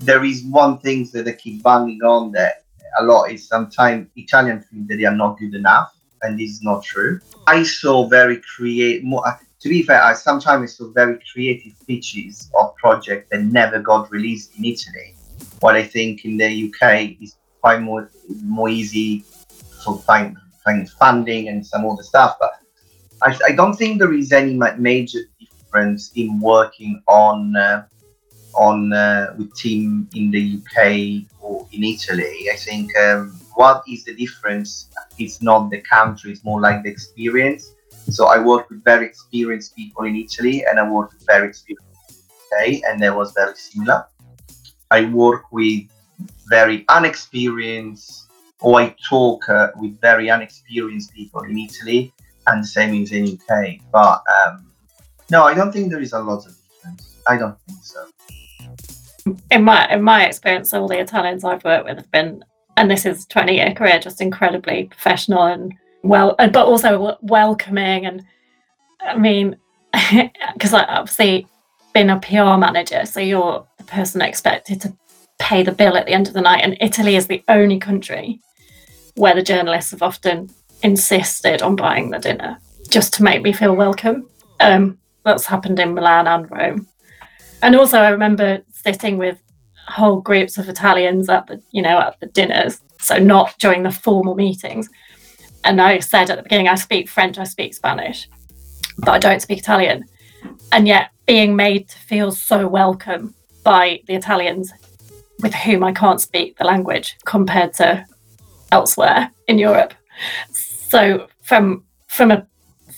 there 0.00 0.24
is 0.24 0.44
one 0.44 0.78
thing 0.78 1.08
that 1.12 1.24
they 1.24 1.32
keep 1.32 1.62
banging 1.62 2.02
on 2.02 2.32
that 2.32 2.64
a 3.00 3.04
lot 3.04 3.30
is 3.30 3.48
sometimes 3.48 4.08
Italian 4.16 4.60
think 4.60 4.88
that 4.88 4.96
they 4.96 5.04
are 5.04 5.16
not 5.16 5.38
good 5.38 5.54
enough, 5.54 5.94
and 6.24 6.38
this 6.38 6.50
is 6.50 6.62
not 6.62 6.82
true. 6.82 7.20
I 7.46 7.62
saw 7.62 8.08
very 8.08 8.40
create 8.56 9.04
more 9.04 9.22
to 9.64 9.68
be 9.70 9.82
fair, 9.82 10.02
I 10.02 10.12
sometimes 10.12 10.76
saw 10.76 10.90
very 10.90 11.18
creative 11.32 11.72
pitches 11.86 12.50
of 12.58 12.76
projects 12.76 13.30
that 13.30 13.44
never 13.44 13.78
got 13.78 14.10
released 14.10 14.58
in 14.58 14.64
Italy. 14.66 15.14
What 15.60 15.74
I 15.74 15.82
think 15.82 16.26
in 16.26 16.36
the 16.36 16.50
UK 16.68 17.16
is 17.22 17.36
quite 17.62 17.80
more 17.80 18.10
more 18.42 18.68
easy 18.68 19.24
to 19.84 19.96
find 19.98 20.36
find 20.64 20.90
funding 20.90 21.48
and 21.48 21.66
some 21.66 21.86
other 21.86 22.02
stuff, 22.02 22.36
but 22.38 22.52
I, 23.22 23.38
I 23.48 23.52
don't 23.52 23.74
think 23.74 23.98
there 23.98 24.12
is 24.12 24.32
any 24.32 24.54
major 24.76 25.20
difference 25.40 26.12
in 26.14 26.40
working 26.40 27.02
on 27.06 27.56
uh, 27.56 27.86
on 28.54 28.92
uh, 28.92 29.34
with 29.38 29.54
team 29.54 30.08
in 30.14 30.30
the 30.30 30.58
UK 30.58 31.24
or 31.40 31.66
in 31.72 31.84
Italy. 31.84 32.50
I 32.52 32.56
think 32.56 32.94
um, 32.98 33.40
what 33.54 33.82
is 33.88 34.04
the 34.04 34.14
difference? 34.14 34.88
It's 35.18 35.42
not 35.42 35.70
the 35.70 35.80
country; 35.80 36.32
it's 36.32 36.44
more 36.44 36.60
like 36.60 36.82
the 36.82 36.90
experience. 36.90 37.74
So 38.10 38.26
I 38.26 38.38
worked 38.38 38.70
with 38.70 38.84
very 38.84 39.06
experienced 39.06 39.74
people 39.74 40.04
in 40.04 40.16
Italy 40.16 40.64
and 40.68 40.78
I 40.78 40.88
worked 40.88 41.14
with 41.14 41.26
very 41.26 41.48
experienced 41.48 41.84
UK, 42.52 42.82
and 42.86 43.02
that 43.02 43.16
was 43.16 43.32
very 43.32 43.54
similar. 43.56 44.06
I 44.90 45.06
work 45.06 45.50
with 45.50 45.84
very 46.48 46.84
unexperienced, 46.88 48.28
or 48.60 48.80
I 48.80 48.94
talk 49.08 49.48
uh, 49.48 49.68
with 49.76 50.00
very 50.00 50.30
unexperienced 50.30 51.14
people 51.14 51.42
in 51.42 51.58
Italy, 51.58 52.12
and 52.46 52.62
the 52.62 52.68
same 52.68 53.02
is 53.02 53.12
in 53.12 53.24
the 53.24 53.32
UK. 53.32 53.80
But 53.90 54.22
um, 54.46 54.70
no, 55.30 55.44
I 55.44 55.54
don't 55.54 55.72
think 55.72 55.90
there 55.90 56.00
is 56.00 56.12
a 56.12 56.20
lot 56.20 56.46
of 56.46 56.54
difference. 56.54 57.16
I 57.26 57.36
don't 57.38 57.58
think 57.66 57.78
so. 57.82 58.06
In 59.50 59.64
my 59.64 59.90
in 59.90 60.02
my 60.02 60.26
experience, 60.26 60.74
all 60.74 60.86
the 60.86 61.00
Italians 61.00 61.44
I've 61.44 61.64
worked 61.64 61.86
with 61.86 61.96
have 61.96 62.10
been, 62.10 62.44
and 62.76 62.90
this 62.90 63.06
is 63.06 63.26
twenty 63.26 63.56
year 63.56 63.72
career, 63.72 63.98
just 63.98 64.20
incredibly 64.20 64.84
professional 64.84 65.42
and 65.42 65.74
well, 66.02 66.34
but 66.38 66.56
also 66.56 67.16
welcoming. 67.22 68.06
And 68.06 68.22
I 69.00 69.16
mean, 69.16 69.56
because 70.54 70.74
I 70.74 70.84
obviously 70.84 71.46
been 71.94 72.10
a 72.10 72.20
PR 72.20 72.58
manager, 72.58 73.06
so 73.06 73.20
you're 73.20 73.66
the 73.78 73.84
person 73.84 74.20
expected 74.20 74.80
to 74.82 74.92
pay 75.38 75.62
the 75.62 75.72
bill 75.72 75.96
at 75.96 76.06
the 76.06 76.12
end 76.12 76.28
of 76.28 76.34
the 76.34 76.40
night. 76.40 76.62
And 76.62 76.76
Italy 76.80 77.16
is 77.16 77.26
the 77.26 77.42
only 77.48 77.78
country 77.78 78.40
where 79.14 79.34
the 79.34 79.42
journalists 79.42 79.92
have 79.92 80.02
often 80.02 80.50
insisted 80.82 81.62
on 81.62 81.76
buying 81.76 82.10
the 82.10 82.18
dinner 82.18 82.58
just 82.90 83.14
to 83.14 83.22
make 83.22 83.42
me 83.42 83.52
feel 83.52 83.74
welcome. 83.74 84.28
Um, 84.60 84.98
that's 85.24 85.46
happened 85.46 85.78
in 85.78 85.94
Milan 85.94 86.26
and 86.26 86.50
Rome. 86.50 86.86
And 87.62 87.74
also, 87.76 87.98
I 87.98 88.10
remember 88.10 88.62
sitting 88.72 89.16
with 89.16 89.40
whole 89.86 90.20
groups 90.20 90.58
of 90.58 90.68
Italians 90.68 91.28
at 91.28 91.46
the, 91.46 91.62
you 91.70 91.82
know, 91.82 91.98
at 91.98 92.18
the 92.20 92.26
dinners. 92.26 92.80
So 93.00 93.18
not 93.18 93.54
during 93.58 93.82
the 93.82 93.90
formal 93.90 94.34
meetings, 94.34 94.88
and 95.64 95.80
I 95.80 95.98
said 95.98 96.30
at 96.30 96.36
the 96.36 96.42
beginning, 96.42 96.68
I 96.68 96.74
speak 96.74 97.08
French, 97.08 97.38
I 97.38 97.44
speak 97.44 97.74
Spanish, 97.74 98.28
but 98.98 99.10
I 99.10 99.18
don't 99.18 99.40
speak 99.40 99.58
Italian. 99.58 100.04
And 100.72 100.86
yet, 100.86 101.10
being 101.26 101.56
made 101.56 101.88
to 101.88 101.98
feel 101.98 102.32
so 102.32 102.68
welcome 102.68 103.34
by 103.62 104.02
the 104.06 104.14
Italians 104.14 104.72
with 105.40 105.54
whom 105.54 105.82
I 105.82 105.92
can't 105.92 106.20
speak 106.20 106.58
the 106.58 106.64
language 106.64 107.16
compared 107.24 107.72
to 107.74 108.04
elsewhere 108.72 109.30
in 109.48 109.58
Europe. 109.58 109.94
So, 110.52 111.28
from 111.40 111.84
from 112.08 112.30
a 112.30 112.46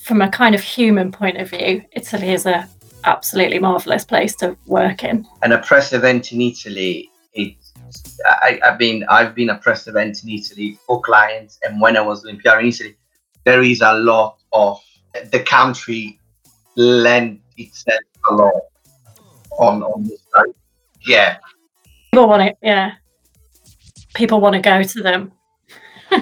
from 0.03 0.21
a 0.21 0.31
kind 0.31 0.55
of 0.55 0.63
human 0.63 1.13
point 1.13 1.37
of 1.37 1.51
view, 1.51 1.85
Italy 1.93 2.31
is 2.31 2.47
a 2.47 2.69
absolutely 3.07 3.59
marvelous 3.59 4.05
place 4.05 4.35
to 4.37 4.57
work 4.67 5.05
in. 5.05 5.27
And 5.43 5.53
a 5.53 5.59
press 5.59 5.93
event 5.93 6.33
in 6.33 6.41
Italy, 6.41 7.11
it 7.33 7.55
I, 8.27 8.59
have 8.63 8.79
been 8.79 9.05
I've 9.09 9.35
been 9.35 9.51
a 9.51 9.57
press 9.57 9.87
event 9.87 10.23
in 10.25 10.31
Italy 10.31 10.79
for 10.87 11.01
clients, 11.01 11.59
and 11.63 11.81
when 11.81 11.97
I 11.97 12.01
was 12.01 12.23
doing 12.23 12.39
PR 12.39 12.59
in 12.59 12.67
Italy, 12.67 12.97
there 13.45 13.63
is 13.63 13.81
a 13.81 13.95
lot 13.95 14.39
of 14.53 14.81
the 15.31 15.41
country 15.41 16.19
lend 16.77 17.41
itself 17.57 18.01
a 18.31 18.35
lot 18.35 18.53
on 19.59 19.83
on 19.83 20.05
this 20.05 20.21
side. 20.35 20.55
Yeah, 21.07 21.39
people 22.11 22.29
want 22.29 22.43
it. 22.43 22.59
Yeah, 22.63 22.93
people 24.15 24.41
want 24.41 24.55
to 24.55 24.61
go 24.61 24.83
to 24.83 25.03
them. 25.03 25.33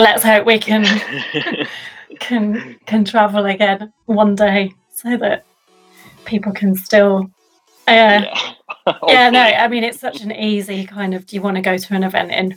Let's 0.00 0.22
hope 0.22 0.46
we 0.46 0.58
can 0.60 0.84
can 2.20 2.78
can 2.86 3.04
travel 3.04 3.46
again 3.46 3.92
one 4.06 4.34
day 4.34 4.72
so 4.90 5.16
that 5.16 5.44
people 6.24 6.52
can 6.52 6.74
still 6.74 7.30
uh, 7.86 7.92
yeah 7.92 8.52
yeah, 9.08 9.30
no, 9.30 9.40
I 9.40 9.68
mean, 9.68 9.84
it's 9.84 10.00
such 10.00 10.20
an 10.22 10.32
easy 10.32 10.86
kind 10.86 11.14
of 11.14 11.26
do 11.26 11.36
you 11.36 11.42
want 11.42 11.56
to 11.56 11.62
go 11.62 11.76
to 11.76 11.94
an 11.94 12.04
event 12.04 12.30
in 12.30 12.56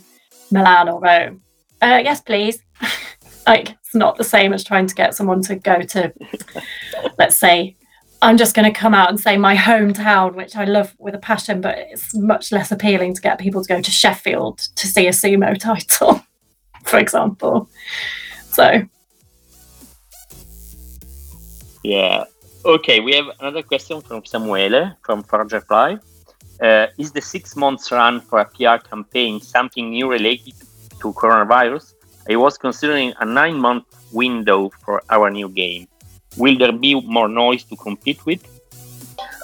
Milan 0.50 0.88
or 0.88 1.00
Rome? 1.00 1.42
Uh, 1.80 2.00
yes, 2.02 2.20
please. 2.20 2.62
like, 3.46 3.70
it's 3.70 3.94
not 3.94 4.16
the 4.16 4.24
same 4.24 4.52
as 4.52 4.64
trying 4.64 4.86
to 4.86 4.94
get 4.94 5.14
someone 5.14 5.42
to 5.42 5.56
go 5.56 5.80
to, 5.80 6.12
let's 7.18 7.38
say, 7.38 7.76
I'm 8.20 8.36
just 8.36 8.54
going 8.54 8.72
to 8.72 8.78
come 8.78 8.94
out 8.94 9.08
and 9.08 9.18
say 9.18 9.36
my 9.36 9.56
hometown, 9.56 10.34
which 10.34 10.54
I 10.54 10.64
love 10.64 10.94
with 10.98 11.14
a 11.14 11.18
passion, 11.18 11.60
but 11.60 11.76
it's 11.76 12.14
much 12.14 12.52
less 12.52 12.70
appealing 12.70 13.14
to 13.14 13.20
get 13.20 13.40
people 13.40 13.62
to 13.62 13.68
go 13.68 13.80
to 13.80 13.90
Sheffield 13.90 14.58
to 14.76 14.86
see 14.86 15.08
a 15.08 15.10
sumo 15.10 15.58
title, 15.58 16.22
for 16.84 16.98
example. 16.98 17.68
So, 18.50 18.82
yeah. 21.82 22.24
Okay, 22.64 23.00
we 23.00 23.14
have 23.14 23.26
another 23.40 23.62
question 23.62 24.00
from 24.00 24.22
Samuele 24.22 24.96
from 25.02 25.22
Forge 25.22 25.54
uh, 26.62 26.86
is 26.96 27.10
the 27.10 27.20
six 27.20 27.56
months 27.56 27.90
run 27.90 28.20
for 28.20 28.38
a 28.38 28.44
PR 28.44 28.76
campaign 28.88 29.40
something 29.40 29.90
new 29.90 30.08
related 30.08 30.54
to 31.00 31.12
coronavirus? 31.12 31.94
I 32.30 32.36
was 32.36 32.56
considering 32.56 33.12
a 33.18 33.24
nine 33.24 33.58
month 33.58 33.84
window 34.12 34.70
for 34.84 35.02
our 35.10 35.28
new 35.30 35.48
game. 35.48 35.88
Will 36.36 36.56
there 36.56 36.72
be 36.72 37.00
more 37.00 37.28
noise 37.28 37.64
to 37.64 37.76
compete 37.76 38.24
with? 38.24 38.46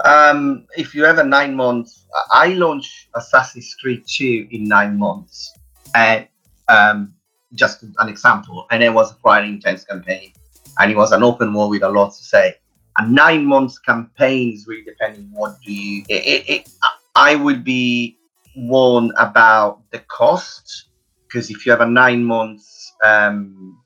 Um, 0.05 0.67
if 0.77 0.95
you 0.95 1.05
have 1.05 1.19
a 1.19 1.25
nine 1.25 1.57
months, 1.57 2.07
I 2.31 2.49
launched 2.49 3.09
Assassin's 3.15 3.75
Creed 3.75 4.05
2 4.07 4.49
in 4.53 4.65
nine 4.65 4.97
months. 4.97 5.53
And 5.95 6.29
um, 6.69 7.15
just 7.55 7.83
an 7.83 8.09
example, 8.09 8.67
and 8.71 8.83
it 8.83 8.93
was 8.93 9.13
quite 9.15 9.43
an 9.43 9.51
intense 9.51 9.85
campaign. 9.85 10.33
And 10.79 10.91
it 10.91 10.97
was 10.97 11.13
an 11.13 11.23
open 11.23 11.53
war 11.53 11.69
with 11.69 11.83
a 11.83 11.89
lot 11.89 12.11
to 12.11 12.25
say. 12.25 12.55
A 12.99 13.07
nine 13.07 13.45
months 13.45 13.79
campaign 13.79 14.53
is 14.53 14.67
really 14.67 14.83
depending 14.83 15.31
what 15.33 15.61
do 15.65 15.73
you. 15.73 16.05
It, 16.09 16.27
it, 16.27 16.49
it, 16.49 16.71
I 17.15 17.35
would 17.35 17.65
be 17.65 18.19
warned 18.57 19.13
about 19.17 19.83
the 19.91 20.01
cost 20.01 20.87
because 21.27 21.51
if 21.51 21.65
you 21.65 21.73
have 21.73 21.81
a 21.81 21.87
nine 21.87 22.25
months 22.25 22.93
um, 23.05 23.79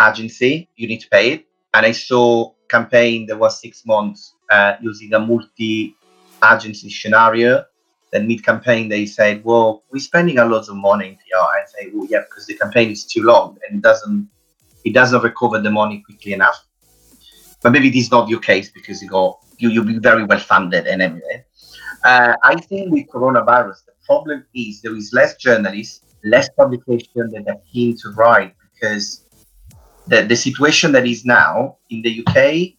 agency, 0.00 0.68
you 0.76 0.88
need 0.88 1.00
to 1.00 1.08
pay 1.08 1.32
it. 1.32 1.46
And 1.74 1.84
I 1.84 1.92
saw 1.92 2.52
campaign 2.68 3.26
that 3.26 3.38
was 3.38 3.60
six 3.60 3.84
months 3.84 4.34
uh, 4.50 4.74
using 4.80 5.12
a 5.14 5.20
multi 5.20 5.96
agency 6.52 6.90
scenario. 6.90 7.64
Then 8.12 8.28
mid 8.28 8.44
campaign, 8.44 8.88
they 8.88 9.06
said, 9.06 9.44
"Well, 9.44 9.82
we're 9.90 9.98
spending 9.98 10.38
a 10.38 10.44
lot 10.44 10.68
of 10.68 10.76
money 10.76 11.08
in 11.08 11.16
PR." 11.16 11.36
I 11.36 11.64
say, 11.66 11.90
"Well, 11.92 12.06
yeah, 12.08 12.20
because 12.20 12.46
the 12.46 12.56
campaign 12.56 12.90
is 12.90 13.04
too 13.04 13.22
long 13.22 13.58
and 13.68 13.78
it 13.78 13.82
doesn't 13.82 14.28
it 14.84 14.92
doesn't 14.92 15.22
recover 15.22 15.60
the 15.60 15.70
money 15.70 16.02
quickly 16.04 16.32
enough." 16.32 16.64
But 17.62 17.72
maybe 17.72 17.90
this 17.90 18.04
is 18.04 18.10
not 18.10 18.28
your 18.28 18.40
case 18.40 18.70
because 18.70 19.02
you 19.02 19.08
go 19.08 19.38
you 19.58 19.70
you'll 19.70 19.84
be 19.84 19.98
very 19.98 20.24
well 20.24 20.38
funded 20.38 20.86
and 20.86 21.02
everything. 21.02 21.42
Uh, 22.04 22.34
I 22.42 22.56
think 22.56 22.92
with 22.92 23.06
coronavirus, 23.08 23.86
the 23.86 23.92
problem 24.04 24.44
is 24.54 24.82
there 24.82 24.94
is 24.94 25.12
less 25.12 25.36
journalists, 25.36 26.00
less 26.22 26.48
publication 26.50 27.30
that 27.32 27.44
are 27.48 27.60
keen 27.72 27.96
to 27.98 28.10
write 28.10 28.54
because 28.72 29.24
the, 30.06 30.22
the 30.22 30.36
situation 30.36 30.92
that 30.92 31.06
is 31.06 31.24
now 31.24 31.78
in 31.90 32.02
the 32.02 32.22
UK, 32.26 32.74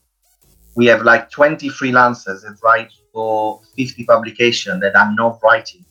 we 0.75 0.85
have 0.85 1.01
like 1.01 1.31
20 1.31 1.69
freelancers 1.69 2.43
that 2.43 2.57
write 2.63 2.91
for 3.11 3.61
50 3.75 4.03
publications 4.05 4.81
that 4.81 4.95
are 4.95 5.11
not 5.15 5.39
writing 5.41 5.85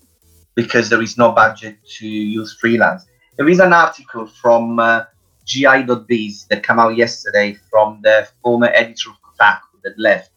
because 0.54 0.88
there 0.88 1.02
is 1.02 1.18
no 1.18 1.32
budget 1.32 1.78
to 1.98 2.06
use 2.06 2.56
freelance. 2.60 3.06
There 3.36 3.48
is 3.48 3.58
an 3.58 3.72
article 3.72 4.26
from 4.26 4.78
uh, 4.78 5.04
GI.biz 5.44 6.46
that 6.46 6.62
came 6.62 6.78
out 6.78 6.96
yesterday 6.96 7.58
from 7.70 8.00
the 8.02 8.28
former 8.42 8.70
editor 8.74 9.10
of 9.10 9.16
Kotaku 9.22 9.82
that 9.82 9.98
left 9.98 10.30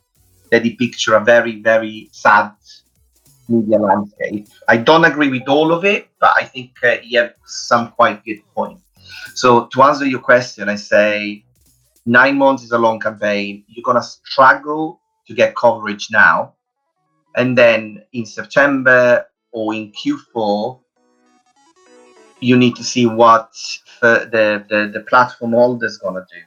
that 0.52 0.64
he 0.64 0.76
picture 0.76 1.16
a 1.16 1.24
very, 1.24 1.62
very 1.62 2.10
sad 2.12 2.52
media 3.50 3.78
landscape. 3.78 4.48
I 4.68 4.78
don't 4.78 5.06
agree 5.06 5.30
with 5.30 5.48
all 5.48 5.72
of 5.74 5.86
it, 5.86 6.10
but 6.20 6.32
I 6.36 6.44
think 6.44 6.72
uh, 6.84 6.98
he 6.98 7.16
had 7.16 7.36
some 7.46 7.92
quite 7.92 8.24
good 8.24 8.42
points. 8.54 8.84
So 9.36 9.68
to 9.68 9.84
answer 9.84 10.06
your 10.06 10.20
question, 10.20 10.70
I 10.70 10.76
say 10.76 11.44
nine 12.06 12.38
months 12.38 12.64
is 12.64 12.72
a 12.72 12.78
long 12.78 13.00
campaign. 13.00 13.64
You're 13.68 13.84
gonna 13.84 14.04
struggle 14.04 15.00
to 15.28 15.34
get 15.34 15.56
coverage 15.56 16.08
now, 16.12 16.54
and 17.36 17.58
then 17.58 18.04
in 18.14 18.26
September 18.26 19.26
or 19.52 19.74
in 19.74 19.92
Q4, 19.92 20.80
you 22.40 22.58
need 22.58 22.76
to 22.76 22.84
see 22.84 23.06
what 23.06 23.52
the 24.02 24.66
the, 24.70 24.92
the 24.94 25.02
platform 25.02 25.52
holder 25.52 25.86
is 25.86 25.98
gonna 25.98 26.26
do. 26.32 26.42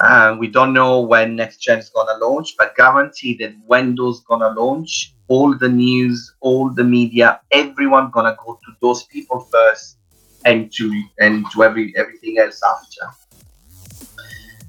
Uh, 0.00 0.36
we 0.38 0.48
don't 0.48 0.72
know 0.72 1.00
when 1.00 1.36
next 1.36 1.58
gen 1.58 1.78
is 1.78 1.90
gonna 1.90 2.18
launch, 2.18 2.54
but 2.58 2.74
guarantee 2.76 3.36
that 3.38 3.54
when 3.66 3.94
those 3.94 4.20
gonna 4.24 4.48
launch, 4.48 5.14
all 5.28 5.56
the 5.56 5.68
news, 5.68 6.34
all 6.40 6.70
the 6.70 6.82
media, 6.82 7.40
everyone 7.52 8.10
gonna 8.10 8.36
go 8.44 8.54
to 8.54 8.72
those 8.80 9.04
people 9.04 9.46
first 9.52 9.98
and 10.44 10.72
to 10.72 11.02
and 11.20 11.46
to 11.52 11.62
every 11.62 11.94
everything 11.96 12.38
else 12.38 12.60
after. 12.62 13.06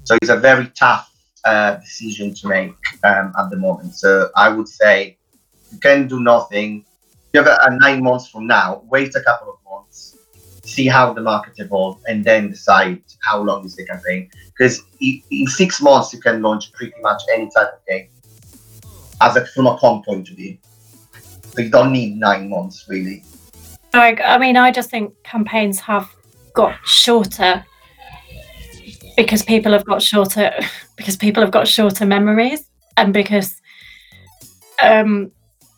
So 0.04 0.16
it's 0.20 0.30
a 0.30 0.36
very 0.36 0.68
tough 0.68 1.10
uh, 1.44 1.76
decision 1.76 2.34
to 2.34 2.48
make 2.48 2.74
um, 3.02 3.32
at 3.38 3.50
the 3.50 3.56
moment. 3.56 3.94
So 3.96 4.30
I 4.36 4.50
would 4.50 4.68
say 4.68 5.18
you 5.70 5.78
can 5.78 6.06
do 6.06 6.20
nothing. 6.20 6.84
You 7.32 7.42
have 7.42 7.48
a, 7.48 7.58
a 7.62 7.76
nine 7.78 8.02
months 8.02 8.28
from 8.28 8.46
now. 8.46 8.82
Wait 8.88 9.14
a 9.16 9.22
couple 9.22 9.52
of 9.52 9.63
see 10.64 10.86
how 10.86 11.12
the 11.12 11.20
market 11.20 11.54
evolves, 11.58 12.02
and 12.06 12.24
then 12.24 12.50
decide 12.50 13.02
how 13.22 13.42
long 13.42 13.64
is 13.64 13.76
the 13.76 13.86
campaign. 13.86 14.30
Because 14.56 14.82
in 15.00 15.46
six 15.46 15.80
months 15.80 16.12
you 16.12 16.20
can 16.20 16.42
launch 16.42 16.72
pretty 16.72 16.94
much 17.02 17.22
any 17.32 17.50
type 17.56 17.74
of 17.74 17.86
game, 17.86 18.08
as 19.20 19.36
a 19.36 19.46
from 19.46 19.66
a 19.66 19.76
point 19.76 20.28
of 20.30 20.36
view. 20.36 20.58
So 21.54 21.62
you 21.62 21.70
don't 21.70 21.92
need 21.92 22.18
nine 22.18 22.48
months 22.48 22.86
really. 22.88 23.22
Like, 23.92 24.20
I 24.24 24.38
mean, 24.38 24.56
I 24.56 24.72
just 24.72 24.90
think 24.90 25.14
campaigns 25.22 25.78
have 25.80 26.12
got 26.52 26.76
shorter 26.84 27.64
because 29.16 29.42
people 29.42 29.72
have 29.72 29.84
got 29.84 30.02
shorter 30.02 30.50
because 30.96 31.16
people 31.16 31.42
have 31.42 31.50
got 31.50 31.68
shorter 31.68 32.06
memories 32.06 32.68
and 32.96 33.12
because 33.12 33.60
um 34.82 35.30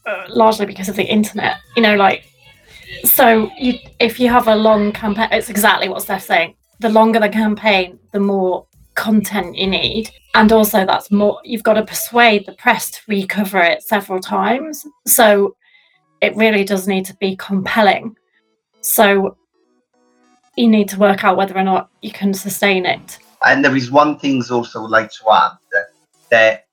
uh, 0.06 0.24
largely 0.28 0.66
because 0.66 0.88
of 0.88 0.96
the 0.96 1.04
internet 1.04 1.56
you 1.76 1.82
know 1.82 1.96
like 1.96 2.24
so 3.04 3.50
you 3.58 3.78
if 4.00 4.18
you 4.20 4.28
have 4.28 4.48
a 4.48 4.56
long 4.56 4.92
campaign 4.92 5.28
it's 5.32 5.50
exactly 5.50 5.88
what 5.88 6.02
steph's 6.02 6.26
saying 6.26 6.54
the 6.80 6.88
longer 6.88 7.20
the 7.20 7.28
campaign 7.28 7.98
the 8.12 8.20
more 8.20 8.66
content 8.94 9.56
you 9.56 9.66
need 9.66 10.10
and 10.34 10.52
also 10.52 10.86
that's 10.86 11.10
more 11.10 11.38
you've 11.44 11.62
got 11.62 11.74
to 11.74 11.84
persuade 11.84 12.46
the 12.46 12.52
press 12.54 12.90
to 12.90 13.00
recover 13.08 13.58
it 13.58 13.82
several 13.82 14.20
times 14.20 14.86
so 15.06 15.54
it 16.20 16.36
really 16.36 16.64
does 16.64 16.88
need 16.88 17.04
to 17.06 17.14
be 17.16 17.36
compelling. 17.36 18.16
So 18.80 19.36
you 20.56 20.68
need 20.68 20.88
to 20.90 20.98
work 20.98 21.24
out 21.24 21.36
whether 21.36 21.56
or 21.56 21.62
not 21.62 21.90
you 22.02 22.12
can 22.12 22.32
sustain 22.32 22.86
it. 22.86 23.18
And 23.44 23.64
there 23.64 23.76
is 23.76 23.90
one 23.90 24.18
thing 24.18 24.42
also 24.50 24.80
like 24.82 25.10
to 25.12 25.30
add 25.30 25.52
that, 25.72 25.86
that 26.30 26.66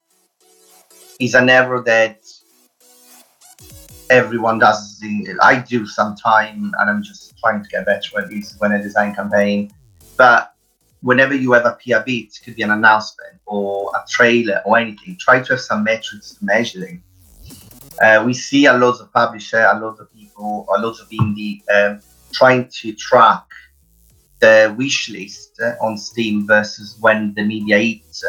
is 1.19 1.35
an 1.35 1.49
error 1.49 1.83
that 1.85 2.22
everyone 4.13 4.59
does. 4.59 5.01
I 5.41 5.59
do 5.59 5.85
sometime, 5.85 6.71
and 6.77 6.89
I'm 6.89 7.03
just 7.03 7.37
trying 7.39 7.63
to 7.63 7.69
get 7.69 7.85
better 7.85 8.19
at 8.19 8.29
this 8.29 8.55
when 8.59 8.71
I 8.71 8.77
design 8.77 9.13
campaign. 9.15 9.71
But 10.17 10.53
whenever 11.01 11.33
you 11.33 11.51
have 11.53 11.65
a 11.65 11.77
PR 11.83 12.03
beat, 12.05 12.35
it 12.35 12.45
could 12.45 12.55
be 12.55 12.63
an 12.63 12.71
announcement 12.71 13.39
or 13.45 13.91
a 13.95 14.07
trailer 14.09 14.61
or 14.65 14.77
anything, 14.77 15.17
try 15.19 15.41
to 15.41 15.53
have 15.53 15.61
some 15.61 15.83
metrics 15.83 16.37
measuring 16.41 17.03
uh, 18.01 18.23
we 18.25 18.33
see 18.33 18.65
a 18.65 18.73
lot 18.73 18.99
of 18.99 19.11
publishers, 19.13 19.65
a 19.69 19.79
lot 19.79 19.99
of 19.99 20.11
people, 20.13 20.67
a 20.75 20.79
lot 20.79 20.99
of 20.99 21.09
indie 21.09 21.61
um, 21.73 22.01
trying 22.31 22.67
to 22.67 22.93
track 22.93 23.43
the 24.39 24.73
wish 24.77 25.09
list 25.09 25.61
on 25.81 25.97
Steam 25.97 26.45
versus 26.47 26.97
when 26.99 27.33
the 27.35 27.43
media 27.43 27.77
eats. 27.77 28.23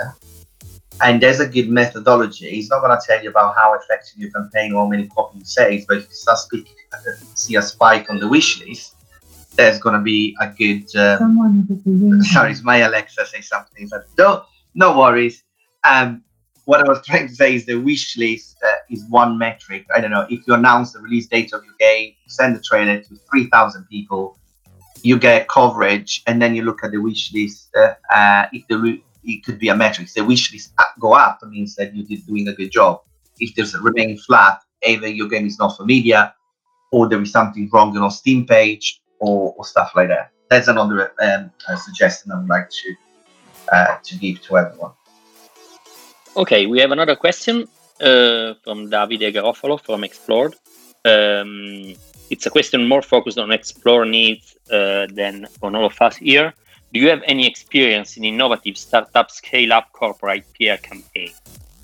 Uh, 1.00 1.04
and 1.04 1.22
there's 1.22 1.40
a 1.40 1.48
good 1.48 1.68
methodology. 1.68 2.46
It's 2.46 2.70
not 2.70 2.80
going 2.80 2.98
to 2.98 3.06
tell 3.06 3.22
you 3.22 3.30
about 3.30 3.54
how 3.56 3.74
effective 3.74 4.18
your 4.18 4.30
campaign 4.30 4.72
or 4.72 4.84
how 4.84 4.88
many 4.88 5.06
copies 5.08 5.40
you 5.40 5.46
save, 5.46 5.86
but 5.86 5.98
if 5.98 6.08
you 6.08 6.14
start 6.14 6.38
speaking, 6.38 6.74
uh, 6.92 7.12
see 7.34 7.56
a 7.56 7.62
spike 7.62 8.10
on 8.10 8.18
the 8.18 8.28
wish 8.28 8.60
list, 8.60 8.94
there's 9.56 9.78
going 9.78 9.94
to 9.94 10.02
be 10.02 10.36
a 10.40 10.48
good. 10.48 10.94
Um, 10.96 12.22
sorry, 12.22 12.52
it's 12.52 12.62
my 12.62 12.78
Alexa 12.78 13.26
say 13.26 13.40
something, 13.40 13.88
but 13.90 14.06
no, 14.18 14.44
no 14.74 14.98
worries. 14.98 15.42
Um, 15.84 16.22
what 16.64 16.80
I 16.84 16.88
was 16.88 17.04
trying 17.04 17.28
to 17.28 17.34
say 17.34 17.54
is 17.54 17.66
the 17.66 17.76
wish 17.76 18.16
list 18.16 18.56
uh, 18.64 18.72
is 18.90 19.04
one 19.08 19.38
metric. 19.38 19.86
I 19.94 20.00
don't 20.00 20.10
know 20.10 20.26
if 20.30 20.46
you 20.46 20.54
announce 20.54 20.92
the 20.92 21.00
release 21.00 21.26
date 21.26 21.52
of 21.52 21.62
your 21.64 21.74
game, 21.78 22.14
you 22.24 22.30
send 22.30 22.56
the 22.56 22.62
trailer 22.62 23.00
to 23.00 23.16
three 23.30 23.48
thousand 23.50 23.84
people, 23.88 24.38
you 25.02 25.18
get 25.18 25.48
coverage, 25.48 26.22
and 26.26 26.40
then 26.40 26.54
you 26.54 26.62
look 26.62 26.82
at 26.82 26.90
the 26.92 26.98
wish 26.98 27.32
list. 27.32 27.68
Uh, 27.76 27.94
uh, 28.12 28.46
if 28.52 28.66
the 28.68 28.78
re- 28.78 29.04
it 29.24 29.44
could 29.44 29.58
be 29.58 29.68
a 29.68 29.76
metric. 29.76 30.08
If 30.08 30.14
the 30.14 30.24
wish 30.24 30.52
list 30.52 30.72
go 31.00 31.14
up, 31.14 31.40
means 31.44 31.74
that 31.76 31.94
you're 31.94 32.20
doing 32.26 32.48
a 32.48 32.52
good 32.52 32.70
job. 32.70 33.00
If 33.40 33.54
there's 33.54 33.74
a 33.74 33.80
remaining 33.80 34.18
flat, 34.18 34.60
either 34.86 35.08
your 35.08 35.28
game 35.28 35.46
is 35.46 35.58
not 35.58 35.78
media, 35.80 36.34
or 36.92 37.08
there 37.08 37.20
is 37.20 37.32
something 37.32 37.68
wrong 37.72 37.96
on 37.96 38.10
Steam 38.10 38.46
page, 38.46 39.00
or, 39.18 39.54
or 39.56 39.64
stuff 39.64 39.92
like 39.96 40.08
that. 40.08 40.30
That's 40.50 40.68
another 40.68 41.12
um, 41.20 41.50
suggestion 41.76 42.32
I 42.32 42.38
would 42.38 42.48
like 42.48 42.70
to 42.70 42.94
uh, 43.72 43.96
to 44.02 44.16
give 44.16 44.42
to 44.42 44.58
everyone. 44.58 44.92
Okay, 46.36 46.66
we 46.66 46.80
have 46.80 46.92
another 46.92 47.16
question 47.16 47.68
uh, 48.00 48.54
from 48.62 48.90
Davide 48.90 49.32
Garofalo 49.34 49.80
from 49.80 50.04
Explored. 50.04 50.54
Um, 51.04 51.94
it's 52.30 52.46
a 52.46 52.50
question 52.50 52.86
more 52.86 53.02
focused 53.02 53.38
on 53.38 53.50
Explore 53.50 54.04
needs 54.04 54.56
uh, 54.70 55.06
than 55.12 55.46
on 55.62 55.74
all 55.76 55.86
of 55.86 56.00
us 56.00 56.16
here. 56.16 56.54
Do 56.94 57.00
you 57.00 57.08
have 57.08 57.22
any 57.26 57.44
experience 57.44 58.16
in 58.16 58.24
innovative 58.24 58.78
startup 58.78 59.28
scale 59.32 59.72
up 59.72 59.90
corporate 59.92 60.44
PR 60.54 60.80
campaign? 60.80 61.32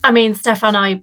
I 0.05 0.13
mean, 0.13 0.37
Stefan, 0.37 0.77
and 0.77 0.77
I 0.77 1.03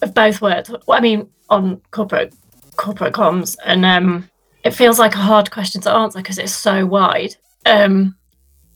have 0.00 0.14
both 0.14 0.40
worked. 0.40 0.70
I 0.88 1.00
mean, 1.00 1.28
on 1.48 1.82
corporate 1.90 2.32
corporate 2.76 3.12
comms, 3.12 3.56
and 3.64 3.84
um, 3.84 4.30
it 4.62 4.70
feels 4.70 5.00
like 5.00 5.14
a 5.16 5.18
hard 5.18 5.50
question 5.50 5.80
to 5.80 5.90
answer 5.90 6.20
because 6.20 6.38
it's 6.38 6.54
so 6.54 6.86
wide. 6.86 7.34
Um, 7.66 8.16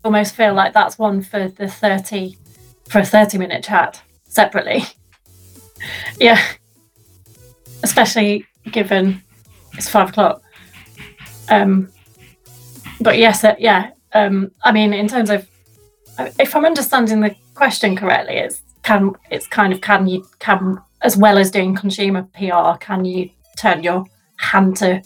almost 0.04 0.34
feel 0.34 0.54
like 0.54 0.74
that's 0.74 0.98
one 0.98 1.22
for 1.22 1.46
the 1.46 1.68
thirty 1.68 2.36
for 2.88 2.98
a 2.98 3.04
30 3.04 3.38
minute 3.38 3.64
chat 3.64 4.02
separately. 4.24 4.84
yeah. 6.20 6.40
Especially 7.82 8.44
given 8.70 9.22
it's 9.74 9.88
five 9.88 10.10
o'clock. 10.10 10.42
Um, 11.48 11.90
but 13.00 13.18
yes, 13.18 13.44
uh, 13.44 13.54
yeah. 13.58 13.90
Um, 14.14 14.52
I 14.62 14.72
mean, 14.72 14.92
in 14.92 15.08
terms 15.08 15.30
of, 15.30 15.46
if 16.38 16.54
I'm 16.54 16.64
understanding 16.64 17.20
the 17.20 17.34
question 17.54 17.96
correctly, 17.96 18.36
it's 18.36 18.62
can 18.84 19.12
it's 19.30 19.46
kind 19.46 19.72
of 19.72 19.80
can 19.80 20.06
you 20.06 20.24
can 20.38 20.78
as 21.02 21.16
well 21.16 21.38
as 21.38 21.50
doing 21.50 21.74
consumer 21.74 22.22
PR, 22.34 22.78
can 22.80 23.04
you 23.04 23.30
turn 23.58 23.82
your 23.82 24.04
hand 24.36 24.76
to 24.76 25.02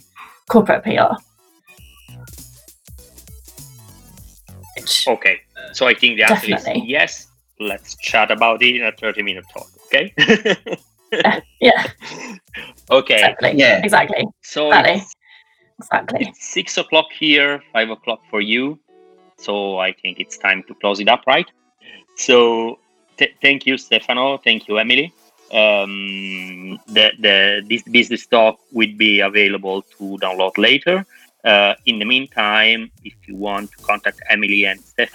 corporate 0.49 0.85
PR? 0.85 1.15
Which, 4.77 5.07
Okay, 5.09 5.41
so 5.73 5.87
I 5.87 5.95
think 5.95 6.19
the 6.19 6.25
answer 6.25 6.49
Definitely. 6.49 6.83
is 6.83 6.89
yes. 6.89 7.27
Let's 7.61 7.97
chat 7.97 8.31
about 8.31 8.63
it 8.63 8.77
in 8.77 8.85
a 8.85 8.93
30 8.93 9.23
minute 9.23 9.45
talk, 9.53 9.67
okay? 9.87 10.15
yeah, 11.61 11.87
okay, 12.91 13.15
exactly. 13.15 13.53
Yeah. 13.57 13.81
Exactly. 13.83 14.25
so 14.43 14.69
Exactly. 14.69 15.03
Exactly. 15.81 16.27
it's 16.29 16.53
six 16.53 16.79
o'clock 16.79 17.07
here, 17.19 17.63
five 17.73 17.91
o'clock 17.91 18.21
for 18.31 18.41
you. 18.41 18.79
So 19.39 19.79
I 19.79 19.93
think 19.93 20.21
it's 20.21 20.37
time 20.37 20.63
to 20.65 20.75
close 20.75 21.01
it 21.01 21.09
up, 21.09 21.23
right? 21.27 21.47
So 22.17 22.79
th- 23.17 23.35
thank 23.41 23.67
you, 23.67 23.79
Stefano. 23.79 24.39
Thank 24.39 24.69
you, 24.69 24.79
Emily. 24.79 25.13
Um, 25.53 26.79
the, 26.89 27.13
the 27.19 27.63
this 27.69 27.83
business 27.83 28.27
talk 28.27 28.59
will 28.73 28.95
be 28.97 29.21
available 29.21 29.83
to 29.83 30.19
download 30.21 30.59
later. 30.59 31.07
Uh, 31.45 31.75
in 31.87 31.99
the 31.99 32.05
meantime, 32.05 32.91
if 33.05 33.15
you 33.27 33.37
want 33.37 33.71
to 33.73 33.79
contact 33.79 34.21
Emily 34.29 34.65
and 34.67 34.81
Stefano. 34.81 35.07